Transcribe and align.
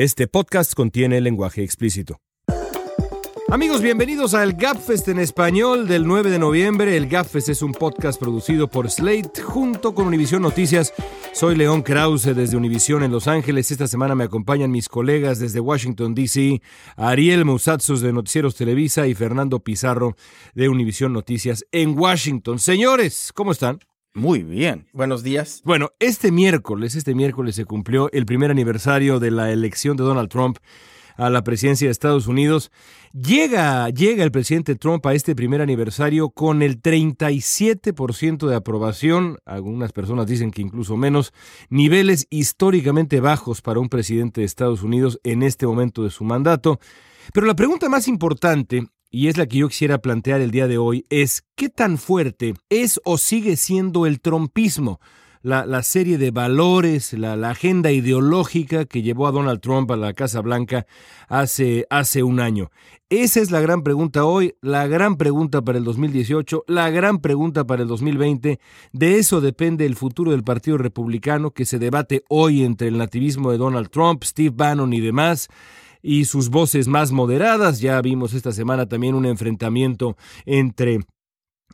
Este 0.00 0.28
podcast 0.28 0.74
contiene 0.74 1.20
lenguaje 1.20 1.64
explícito. 1.64 2.20
Amigos, 3.48 3.82
bienvenidos 3.82 4.32
al 4.32 4.52
Gapfest 4.52 5.08
en 5.08 5.18
español 5.18 5.88
del 5.88 6.06
9 6.06 6.30
de 6.30 6.38
noviembre. 6.38 6.96
El 6.96 7.08
Gapfest 7.08 7.48
es 7.48 7.62
un 7.62 7.72
podcast 7.72 8.20
producido 8.20 8.68
por 8.68 8.88
Slate 8.88 9.42
junto 9.42 9.96
con 9.96 10.06
Univision 10.06 10.40
Noticias. 10.40 10.94
Soy 11.32 11.56
León 11.56 11.82
Krause 11.82 12.36
desde 12.36 12.56
Univision 12.56 13.02
en 13.02 13.10
Los 13.10 13.26
Ángeles. 13.26 13.72
Esta 13.72 13.88
semana 13.88 14.14
me 14.14 14.22
acompañan 14.22 14.70
mis 14.70 14.88
colegas 14.88 15.40
desde 15.40 15.58
Washington, 15.58 16.14
D.C., 16.14 16.62
Ariel 16.96 17.44
Musatsos 17.44 18.00
de 18.00 18.12
Noticieros 18.12 18.54
Televisa 18.54 19.08
y 19.08 19.16
Fernando 19.16 19.58
Pizarro 19.64 20.14
de 20.54 20.68
Univision 20.68 21.12
Noticias 21.12 21.66
en 21.72 21.98
Washington. 21.98 22.60
Señores, 22.60 23.32
¿cómo 23.34 23.50
están? 23.50 23.80
Muy 24.18 24.42
bien. 24.42 24.88
Buenos 24.92 25.22
días. 25.22 25.62
Bueno, 25.64 25.92
este 26.00 26.32
miércoles, 26.32 26.96
este 26.96 27.14
miércoles 27.14 27.54
se 27.54 27.64
cumplió 27.64 28.10
el 28.10 28.26
primer 28.26 28.50
aniversario 28.50 29.20
de 29.20 29.30
la 29.30 29.52
elección 29.52 29.96
de 29.96 30.02
Donald 30.02 30.28
Trump 30.28 30.58
a 31.16 31.30
la 31.30 31.44
presidencia 31.44 31.86
de 31.86 31.92
Estados 31.92 32.26
Unidos. 32.26 32.72
Llega, 33.12 33.88
llega 33.90 34.24
el 34.24 34.32
presidente 34.32 34.74
Trump 34.74 35.06
a 35.06 35.14
este 35.14 35.36
primer 35.36 35.60
aniversario 35.60 36.30
con 36.30 36.62
el 36.62 36.82
37% 36.82 38.48
de 38.48 38.56
aprobación, 38.56 39.38
algunas 39.46 39.92
personas 39.92 40.26
dicen 40.26 40.50
que 40.50 40.62
incluso 40.62 40.96
menos, 40.96 41.32
niveles 41.70 42.26
históricamente 42.28 43.20
bajos 43.20 43.62
para 43.62 43.78
un 43.78 43.88
presidente 43.88 44.40
de 44.40 44.46
Estados 44.46 44.82
Unidos 44.82 45.20
en 45.22 45.44
este 45.44 45.64
momento 45.64 46.02
de 46.02 46.10
su 46.10 46.24
mandato. 46.24 46.80
Pero 47.32 47.46
la 47.46 47.54
pregunta 47.54 47.88
más 47.88 48.08
importante 48.08 48.88
y 49.10 49.28
es 49.28 49.36
la 49.36 49.46
que 49.46 49.58
yo 49.58 49.68
quisiera 49.68 49.98
plantear 49.98 50.40
el 50.40 50.50
día 50.50 50.68
de 50.68 50.78
hoy, 50.78 51.06
es 51.10 51.44
qué 51.54 51.68
tan 51.68 51.98
fuerte 51.98 52.54
es 52.68 53.00
o 53.04 53.18
sigue 53.18 53.56
siendo 53.56 54.06
el 54.06 54.20
trompismo, 54.20 55.00
la, 55.42 55.82
serie 55.82 56.18
de 56.18 56.30
valores, 56.30 57.12
la, 57.14 57.32
agenda 57.48 57.90
ideológica 57.90 58.84
que 58.84 59.02
llevó 59.02 59.26
a 59.26 59.32
Donald 59.32 59.60
Trump 59.60 59.90
a 59.90 59.96
la 59.96 60.12
Casa 60.12 60.40
Blanca 60.40 60.86
hace, 61.28 61.86
hace 61.90 62.22
un 62.22 62.40
año. 62.40 62.70
Esa 63.08 63.40
es 63.40 63.50
la 63.50 63.60
gran 63.60 63.82
pregunta 63.82 64.24
hoy, 64.26 64.56
la 64.60 64.86
gran 64.86 65.16
pregunta 65.16 65.62
para 65.62 65.78
el 65.78 65.84
2018, 65.84 66.64
la 66.66 66.90
gran 66.90 67.20
pregunta 67.20 67.66
para 67.66 67.82
el 67.82 67.88
2020. 67.88 68.60
De 68.92 69.18
eso 69.18 69.40
depende 69.40 69.86
el 69.86 69.96
futuro 69.96 70.32
del 70.32 70.44
Partido 70.44 70.76
Republicano 70.76 71.52
que 71.52 71.64
se 71.64 71.78
debate 71.78 72.24
hoy 72.28 72.64
entre 72.64 72.88
el 72.88 72.98
nativismo 72.98 73.50
de 73.50 73.58
Donald 73.58 73.88
Trump, 73.88 74.24
Steve 74.24 74.52
Bannon 74.54 74.92
y 74.92 75.00
demás 75.00 75.48
y 76.02 76.24
sus 76.24 76.48
voces 76.48 76.88
más 76.88 77.12
moderadas. 77.12 77.80
Ya 77.80 78.00
vimos 78.00 78.34
esta 78.34 78.52
semana 78.52 78.86
también 78.86 79.14
un 79.14 79.26
enfrentamiento 79.26 80.16
entre 80.46 81.00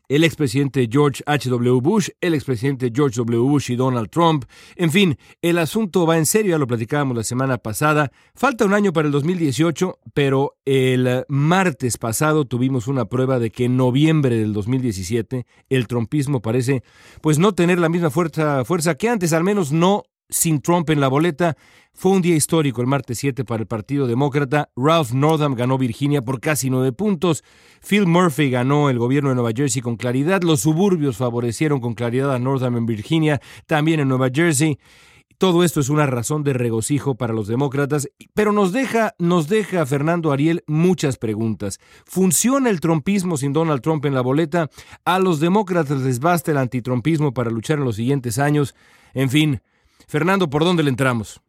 el 0.09 0.25
expresidente 0.25 0.89
George 0.91 1.23
H.W. 1.27 1.81
Bush, 1.81 2.11
el 2.21 2.35
expresidente 2.35 2.93
George 2.95 3.17
W. 3.17 3.39
Bush 3.39 3.71
y 3.71 3.77
Donald 3.77 4.11
Trump. 4.11 4.45
En 4.77 4.91
fin, 4.91 5.17
el 5.41 5.59
asunto 5.59 6.07
va 6.07 6.19
en 6.19 6.27
serio, 6.27 6.53
ya 6.53 6.59
lo 6.59 6.67
platicábamos 6.67 7.17
la 7.17 7.25
semana 7.25 7.59
pasada. 7.59 8.11
Falta 8.35 8.65
un 8.65 8.75
año 8.75 8.93
para 8.93 9.07
el 9.07 9.13
2018, 9.13 9.99
pero 10.13 10.57
el 10.65 11.25
martes 11.29 11.97
pasado 11.97 12.45
tuvimos 12.45 12.87
una 12.87 13.07
prueba 13.07 13.39
de 13.39 13.51
que 13.51 13.65
en 13.65 13.77
noviembre 13.77 14.37
del 14.37 14.53
2017 14.53 15.47
el 15.71 15.87
trumpismo 15.87 16.43
parece 16.43 16.83
pues 17.23 17.39
no 17.39 17.55
tener 17.55 17.79
la 17.79 17.89
misma 17.89 18.11
fuerza, 18.11 18.65
fuerza 18.65 18.97
que 18.97 19.09
antes, 19.09 19.33
al 19.33 19.45
menos 19.45 19.73
no 19.73 20.03
sin 20.29 20.61
Trump 20.61 20.91
en 20.91 21.01
la 21.01 21.09
boleta. 21.09 21.57
Fue 21.97 22.11
un 22.11 22.23
día 22.23 22.35
histórico 22.35 22.81
el 22.81 22.89
martes 22.89 23.19
7 23.21 23.45
para 23.45 23.63
el 23.63 23.69
Partido 23.69 24.09
Demócrata. 24.09 24.69
Ralph 24.77 25.13
Northam 25.13 25.55
ganó 25.55 25.79
Virginia 25.79 26.23
por 26.23 26.41
casi 26.41 26.69
nueve 26.69 26.93
puntos. 26.93 27.45
Phil 27.89 28.07
Murphy 28.07 28.51
ganó 28.51 28.91
el 28.91 28.99
gobierno 28.99 29.29
de 29.31 29.37
Nueva 29.37 29.53
Jersey 29.55 29.81
con 29.81 29.97
claridad. 29.97 30.43
Los 30.43 30.61
suburbios 30.61 31.17
favorecieron 31.17 31.81
con 31.81 31.95
claridad 31.95 32.35
a 32.35 32.39
Northam 32.41 32.77
en 32.77 32.87
Virginia, 32.87 33.41
también 33.67 34.01
en 34.01 34.09
Nueva 34.09 34.29
Jersey. 34.35 34.79
Todo 35.39 35.63
esto 35.63 35.81
es 35.81 35.89
una 35.89 36.05
razón 36.07 36.43
de 36.43 36.53
regocijo 36.53 37.15
para 37.15 37.33
los 37.33 37.47
demócratas, 37.47 38.09
pero 38.35 38.53
nos 38.53 38.73
deja, 38.73 39.15
nos 39.19 39.49
deja 39.49 39.87
Fernando 39.87 40.33
Ariel 40.33 40.65
muchas 40.67 41.17
preguntas. 41.17 41.79
¿Funciona 42.07 42.71
el 42.71 42.81
trumpismo 42.81 43.37
sin 43.37 43.53
Donald 43.53 43.83
Trump 43.83 44.05
en 44.05 44.15
la 44.15 44.21
boleta? 44.21 44.69
¿A 45.05 45.21
los 45.21 45.41
demócratas 45.41 46.01
les 46.01 46.19
basta 46.19 46.51
el 46.51 46.59
antitrumpismo 46.59 47.33
para 47.33 47.51
luchar 47.51 47.79
en 47.79 47.85
los 47.85 47.97
siguientes 47.97 48.39
años? 48.39 48.75
En 49.13 49.31
fin, 49.31 49.61
Fernando, 50.09 50.51
¿por 50.51 50.65
dónde 50.65 50.83
le 50.83 50.91
entramos? 50.91 51.44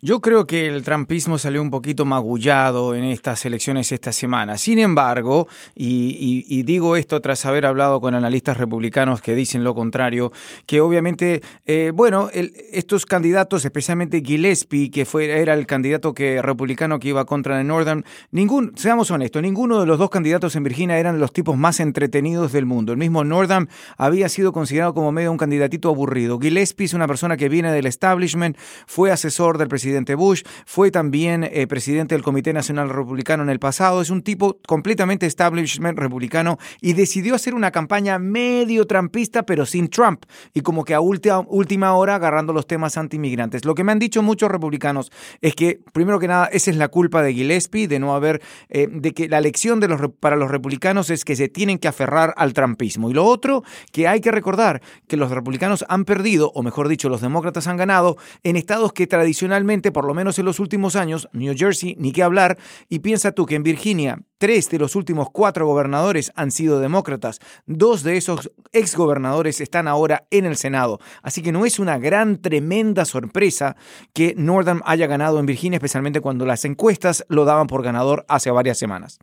Yo 0.00 0.20
creo 0.20 0.46
que 0.46 0.68
el 0.68 0.84
trampismo 0.84 1.38
salió 1.38 1.60
un 1.60 1.72
poquito 1.72 2.04
magullado 2.04 2.94
en 2.94 3.02
estas 3.02 3.44
elecciones 3.44 3.90
esta 3.90 4.12
semana. 4.12 4.56
Sin 4.56 4.78
embargo, 4.78 5.48
y, 5.74 6.62
digo 6.62 6.94
esto 6.94 7.20
tras 7.20 7.44
haber 7.46 7.66
hablado 7.66 8.00
con 8.00 8.14
analistas 8.14 8.58
republicanos 8.58 9.20
que 9.20 9.34
dicen 9.34 9.64
lo 9.64 9.74
contrario, 9.74 10.30
que 10.66 10.80
obviamente, 10.80 11.42
eh, 11.66 11.90
bueno, 11.92 12.30
estos 12.32 13.06
candidatos, 13.06 13.64
especialmente 13.64 14.22
Gillespie, 14.24 14.92
que 14.92 15.04
fue, 15.04 15.40
era 15.40 15.54
el 15.54 15.66
candidato 15.66 16.14
que, 16.14 16.40
republicano 16.42 17.00
que 17.00 17.08
iba 17.08 17.24
contra 17.24 17.60
Northern, 17.64 18.04
ningún, 18.30 18.74
seamos 18.76 19.10
honestos, 19.10 19.42
ninguno 19.42 19.80
de 19.80 19.86
los 19.86 19.98
dos 19.98 20.10
candidatos 20.10 20.54
en 20.54 20.62
Virginia 20.62 20.96
eran 20.96 21.18
los 21.18 21.32
tipos 21.32 21.56
más 21.56 21.80
entretenidos 21.80 22.52
del 22.52 22.66
mundo. 22.66 22.92
El 22.92 22.98
mismo 22.98 23.24
Northam 23.24 23.66
había 23.96 24.28
sido 24.28 24.52
considerado 24.52 24.94
como 24.94 25.10
medio 25.10 25.32
un 25.32 25.38
candidatito 25.38 25.88
aburrido. 25.88 26.38
Gillespie 26.38 26.86
es 26.86 26.94
una 26.94 27.08
persona 27.08 27.36
que 27.36 27.48
viene 27.48 27.72
del 27.72 27.86
establishment, 27.86 28.56
fue 28.86 29.10
asesor 29.10 29.58
del 29.58 29.66
presidente 29.66 29.87
presidente 29.88 30.14
Bush, 30.16 30.42
fue 30.66 30.90
también 30.90 31.44
eh, 31.44 31.66
presidente 31.66 32.14
del 32.14 32.22
Comité 32.22 32.52
Nacional 32.52 32.90
Republicano 32.90 33.42
en 33.42 33.48
el 33.48 33.58
pasado, 33.58 34.02
es 34.02 34.10
un 34.10 34.20
tipo 34.20 34.58
completamente 34.66 35.24
establishment 35.24 35.98
republicano 35.98 36.58
y 36.82 36.92
decidió 36.92 37.34
hacer 37.34 37.54
una 37.54 37.70
campaña 37.70 38.18
medio 38.18 38.86
trampista 38.86 39.44
pero 39.44 39.64
sin 39.64 39.88
Trump 39.88 40.24
y 40.52 40.60
como 40.60 40.84
que 40.84 40.92
a 40.92 41.00
última, 41.00 41.94
hora 41.94 42.16
agarrando 42.16 42.52
los 42.52 42.66
temas 42.66 42.98
antimigrantes. 42.98 43.64
Lo 43.64 43.74
que 43.74 43.82
me 43.82 43.92
han 43.92 43.98
dicho 43.98 44.22
muchos 44.22 44.50
republicanos 44.50 45.10
es 45.40 45.54
que, 45.54 45.80
primero 45.94 46.18
que 46.18 46.28
nada, 46.28 46.50
esa 46.52 46.70
es 46.70 46.76
la 46.76 46.88
culpa 46.88 47.22
de 47.22 47.32
Gillespie, 47.32 47.88
de 47.88 47.98
no 47.98 48.14
haber, 48.14 48.42
eh, 48.68 48.88
de 48.90 49.12
que 49.12 49.26
la 49.28 49.38
elección 49.38 49.80
de 49.80 49.88
los, 49.88 50.02
para 50.20 50.36
los 50.36 50.50
republicanos 50.50 51.08
es 51.08 51.24
que 51.24 51.34
se 51.34 51.48
tienen 51.48 51.78
que 51.78 51.88
aferrar 51.88 52.34
al 52.36 52.52
trumpismo. 52.52 53.08
Y 53.08 53.14
lo 53.14 53.24
otro, 53.24 53.64
que 53.90 54.06
hay 54.06 54.20
que 54.20 54.32
recordar 54.32 54.82
que 55.06 55.16
los 55.16 55.30
republicanos 55.30 55.86
han 55.88 56.04
perdido, 56.04 56.52
o 56.54 56.62
mejor 56.62 56.88
dicho, 56.88 57.08
los 57.08 57.22
demócratas 57.22 57.66
han 57.68 57.78
ganado 57.78 58.18
en 58.42 58.56
estados 58.56 58.92
que 58.92 59.06
tradicionalmente 59.06 59.77
por 59.92 60.04
lo 60.04 60.14
menos 60.14 60.38
en 60.38 60.44
los 60.44 60.60
últimos 60.60 60.96
años, 60.96 61.28
New 61.32 61.54
Jersey, 61.56 61.96
ni 61.98 62.12
qué 62.12 62.22
hablar, 62.22 62.58
y 62.88 62.98
piensa 63.00 63.32
tú 63.32 63.46
que 63.46 63.54
en 63.54 63.62
Virginia 63.62 64.18
Tres 64.38 64.70
de 64.70 64.78
los 64.78 64.94
últimos 64.94 65.30
cuatro 65.32 65.66
gobernadores 65.66 66.30
han 66.36 66.52
sido 66.52 66.78
demócratas. 66.78 67.40
Dos 67.66 68.04
de 68.04 68.16
esos 68.16 68.52
exgobernadores 68.70 69.60
están 69.60 69.88
ahora 69.88 70.28
en 70.30 70.46
el 70.46 70.56
Senado. 70.56 71.00
Así 71.24 71.42
que 71.42 71.50
no 71.50 71.66
es 71.66 71.80
una 71.80 71.98
gran, 71.98 72.40
tremenda 72.40 73.04
sorpresa 73.04 73.74
que 74.12 74.34
Northam 74.36 74.80
haya 74.84 75.08
ganado 75.08 75.40
en 75.40 75.46
Virginia, 75.46 75.78
especialmente 75.78 76.20
cuando 76.20 76.46
las 76.46 76.64
encuestas 76.64 77.24
lo 77.28 77.44
daban 77.44 77.66
por 77.66 77.82
ganador 77.82 78.24
hace 78.28 78.52
varias 78.52 78.78
semanas. 78.78 79.18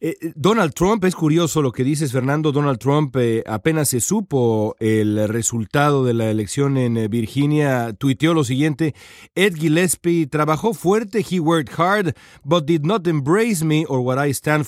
Eh, 0.00 0.16
eh, 0.20 0.32
Donald 0.34 0.74
Trump, 0.74 1.04
es 1.04 1.14
curioso 1.14 1.62
lo 1.62 1.70
que 1.70 1.84
dices, 1.84 2.10
Fernando. 2.10 2.50
Donald 2.50 2.80
Trump 2.80 3.14
eh, 3.20 3.44
apenas 3.46 3.90
se 3.90 4.00
supo 4.00 4.74
el 4.80 5.28
resultado 5.28 6.04
de 6.04 6.14
la 6.14 6.28
elección 6.28 6.76
en 6.76 7.08
Virginia, 7.08 7.92
tuiteó 7.92 8.34
lo 8.34 8.42
siguiente: 8.42 8.96
Ed 9.36 9.54
Gillespie 9.54 9.95
trabajó 10.28 10.74
fuerte, 10.74 11.24
he 11.28 11.40
worked 11.40 11.78
hard, 11.78 12.14
but 12.44 12.66
did 12.66 12.82
not 12.82 13.06
embrace 13.06 13.64
me 13.64 13.84
or 13.88 14.00
what 14.00 14.24
I 14.24 14.30
stand 14.32 14.66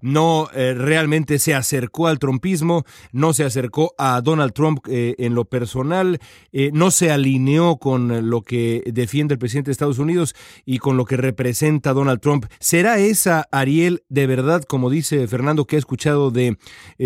no 0.00 0.48
eh, 0.54 0.74
realmente 0.74 1.38
se 1.38 1.54
acercó 1.54 2.06
al 2.06 2.18
trumpismo, 2.18 2.84
no 3.12 3.32
se 3.32 3.44
acercó 3.44 3.94
a 3.98 4.20
Donald 4.20 4.52
Trump 4.52 4.80
eh, 4.88 5.14
en 5.18 5.34
lo 5.34 5.44
personal, 5.44 6.18
eh, 6.52 6.70
no 6.72 6.90
se 6.90 7.10
alineó 7.10 7.76
con 7.76 8.30
lo 8.30 8.42
que 8.42 8.82
defiende 8.92 9.34
el 9.34 9.38
presidente 9.38 9.68
de 9.68 9.72
Estados 9.72 9.98
Unidos 9.98 10.34
y 10.64 10.78
con 10.78 10.96
lo 10.96 11.04
que 11.04 11.16
representa 11.16 11.92
Donald 11.92 12.20
Trump. 12.20 12.46
¿Será 12.60 12.98
esa, 12.98 13.46
Ariel, 13.50 14.04
de 14.08 14.26
verdad, 14.26 14.62
como 14.62 14.90
dice 14.90 15.26
Fernando, 15.26 15.66
que 15.66 15.76
ha 15.76 15.78
escuchado 15.78 16.30
de 16.30 16.56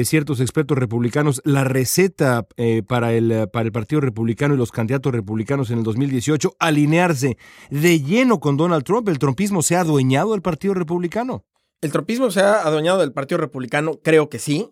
ciertos 0.05 0.41
expertos 0.41 0.79
republicanos, 0.79 1.41
la 1.45 1.65
receta 1.65 2.47
para, 2.87 3.13
el, 3.13 3.49
para 3.53 3.67
el 3.67 3.73
Partido 3.73 4.01
Republicano 4.01 4.55
y 4.55 4.59
los 4.59 4.73
candidatos 4.73 5.13
republicanos 5.13 5.71
en 5.71 5.79
el 5.79 5.85
2018, 5.85 6.57
alinearse 6.59 7.37
de 7.71 8.01
lleno 8.01 8.41
con 8.41 8.57
Donald 8.57 8.85
Trump? 8.85 9.09
¿El 9.09 9.19
trumpismo 9.19 9.63
se 9.63 9.77
ha 9.77 9.81
adueñado 9.81 10.33
del 10.33 10.43
Partido 10.43 10.75
Republicano? 10.75 11.45
¿El 11.81 11.93
tropismo 11.93 12.31
se 12.31 12.41
ha 12.41 12.61
adueñado 12.63 12.99
del 12.99 13.13
Partido 13.13 13.39
Republicano? 13.39 14.01
Creo 14.03 14.29
que 14.29 14.39
sí, 14.39 14.71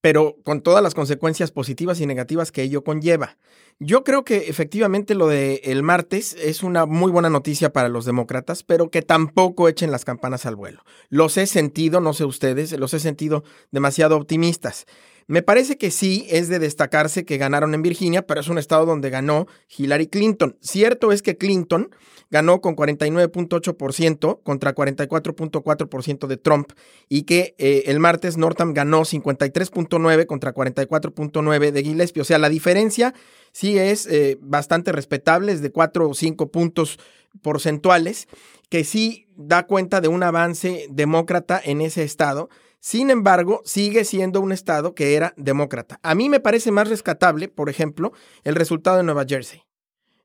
pero 0.00 0.36
con 0.44 0.62
todas 0.62 0.82
las 0.82 0.94
consecuencias 0.94 1.50
positivas 1.50 2.00
y 2.00 2.06
negativas 2.06 2.52
que 2.52 2.62
ello 2.62 2.84
conlleva. 2.84 3.36
Yo 3.80 4.02
creo 4.02 4.24
que 4.24 4.48
efectivamente 4.48 5.14
lo 5.14 5.28
de 5.28 5.60
el 5.64 5.82
martes 5.82 6.34
es 6.40 6.62
una 6.62 6.86
muy 6.86 7.12
buena 7.12 7.30
noticia 7.30 7.72
para 7.72 7.88
los 7.88 8.06
demócratas, 8.06 8.62
pero 8.62 8.90
que 8.90 9.02
tampoco 9.02 9.68
echen 9.68 9.90
las 9.90 10.04
campanas 10.04 10.46
al 10.46 10.56
vuelo. 10.56 10.82
Los 11.10 11.36
he 11.36 11.46
sentido, 11.46 12.00
no 12.00 12.14
sé 12.14 12.24
ustedes, 12.24 12.72
los 12.78 12.94
he 12.94 12.98
sentido 12.98 13.44
demasiado 13.70 14.16
optimistas. 14.16 14.86
Me 15.28 15.42
parece 15.42 15.76
que 15.76 15.90
sí 15.90 16.26
es 16.30 16.48
de 16.48 16.58
destacarse 16.58 17.26
que 17.26 17.36
ganaron 17.36 17.74
en 17.74 17.82
Virginia, 17.82 18.26
pero 18.26 18.40
es 18.40 18.48
un 18.48 18.56
estado 18.56 18.86
donde 18.86 19.10
ganó 19.10 19.46
Hillary 19.76 20.06
Clinton. 20.06 20.56
Cierto 20.62 21.12
es 21.12 21.20
que 21.20 21.36
Clinton 21.36 21.90
ganó 22.30 22.62
con 22.62 22.74
49.8% 22.74 24.42
contra 24.42 24.74
44.4% 24.74 26.26
de 26.26 26.36
Trump 26.38 26.72
y 27.10 27.24
que 27.24 27.54
eh, 27.58 27.84
el 27.86 28.00
martes 28.00 28.38
Northam 28.38 28.72
ganó 28.72 29.02
53.9 29.02 30.24
contra 30.24 30.54
44.9 30.54 31.72
de 31.72 31.82
Gillespie. 31.82 32.22
O 32.22 32.24
sea, 32.24 32.38
la 32.38 32.48
diferencia 32.48 33.12
sí 33.52 33.76
es 33.76 34.06
eh, 34.06 34.38
bastante 34.40 34.92
respetable, 34.92 35.52
es 35.52 35.60
de 35.60 35.70
4 35.70 36.08
o 36.08 36.14
5 36.14 36.50
puntos 36.50 36.98
porcentuales, 37.42 38.28
que 38.70 38.82
sí 38.82 39.26
da 39.36 39.66
cuenta 39.66 40.00
de 40.00 40.08
un 40.08 40.22
avance 40.22 40.86
demócrata 40.90 41.60
en 41.62 41.82
ese 41.82 42.02
estado 42.02 42.48
sin 42.80 43.10
embargo, 43.10 43.60
sigue 43.64 44.04
siendo 44.04 44.40
un 44.40 44.52
estado 44.52 44.94
que 44.94 45.14
era 45.14 45.34
demócrata. 45.36 45.98
A 46.02 46.14
mí 46.14 46.28
me 46.28 46.40
parece 46.40 46.70
más 46.70 46.88
rescatable, 46.88 47.48
por 47.48 47.68
ejemplo, 47.68 48.12
el 48.44 48.54
resultado 48.54 48.98
de 48.98 49.02
Nueva 49.02 49.24
Jersey, 49.28 49.62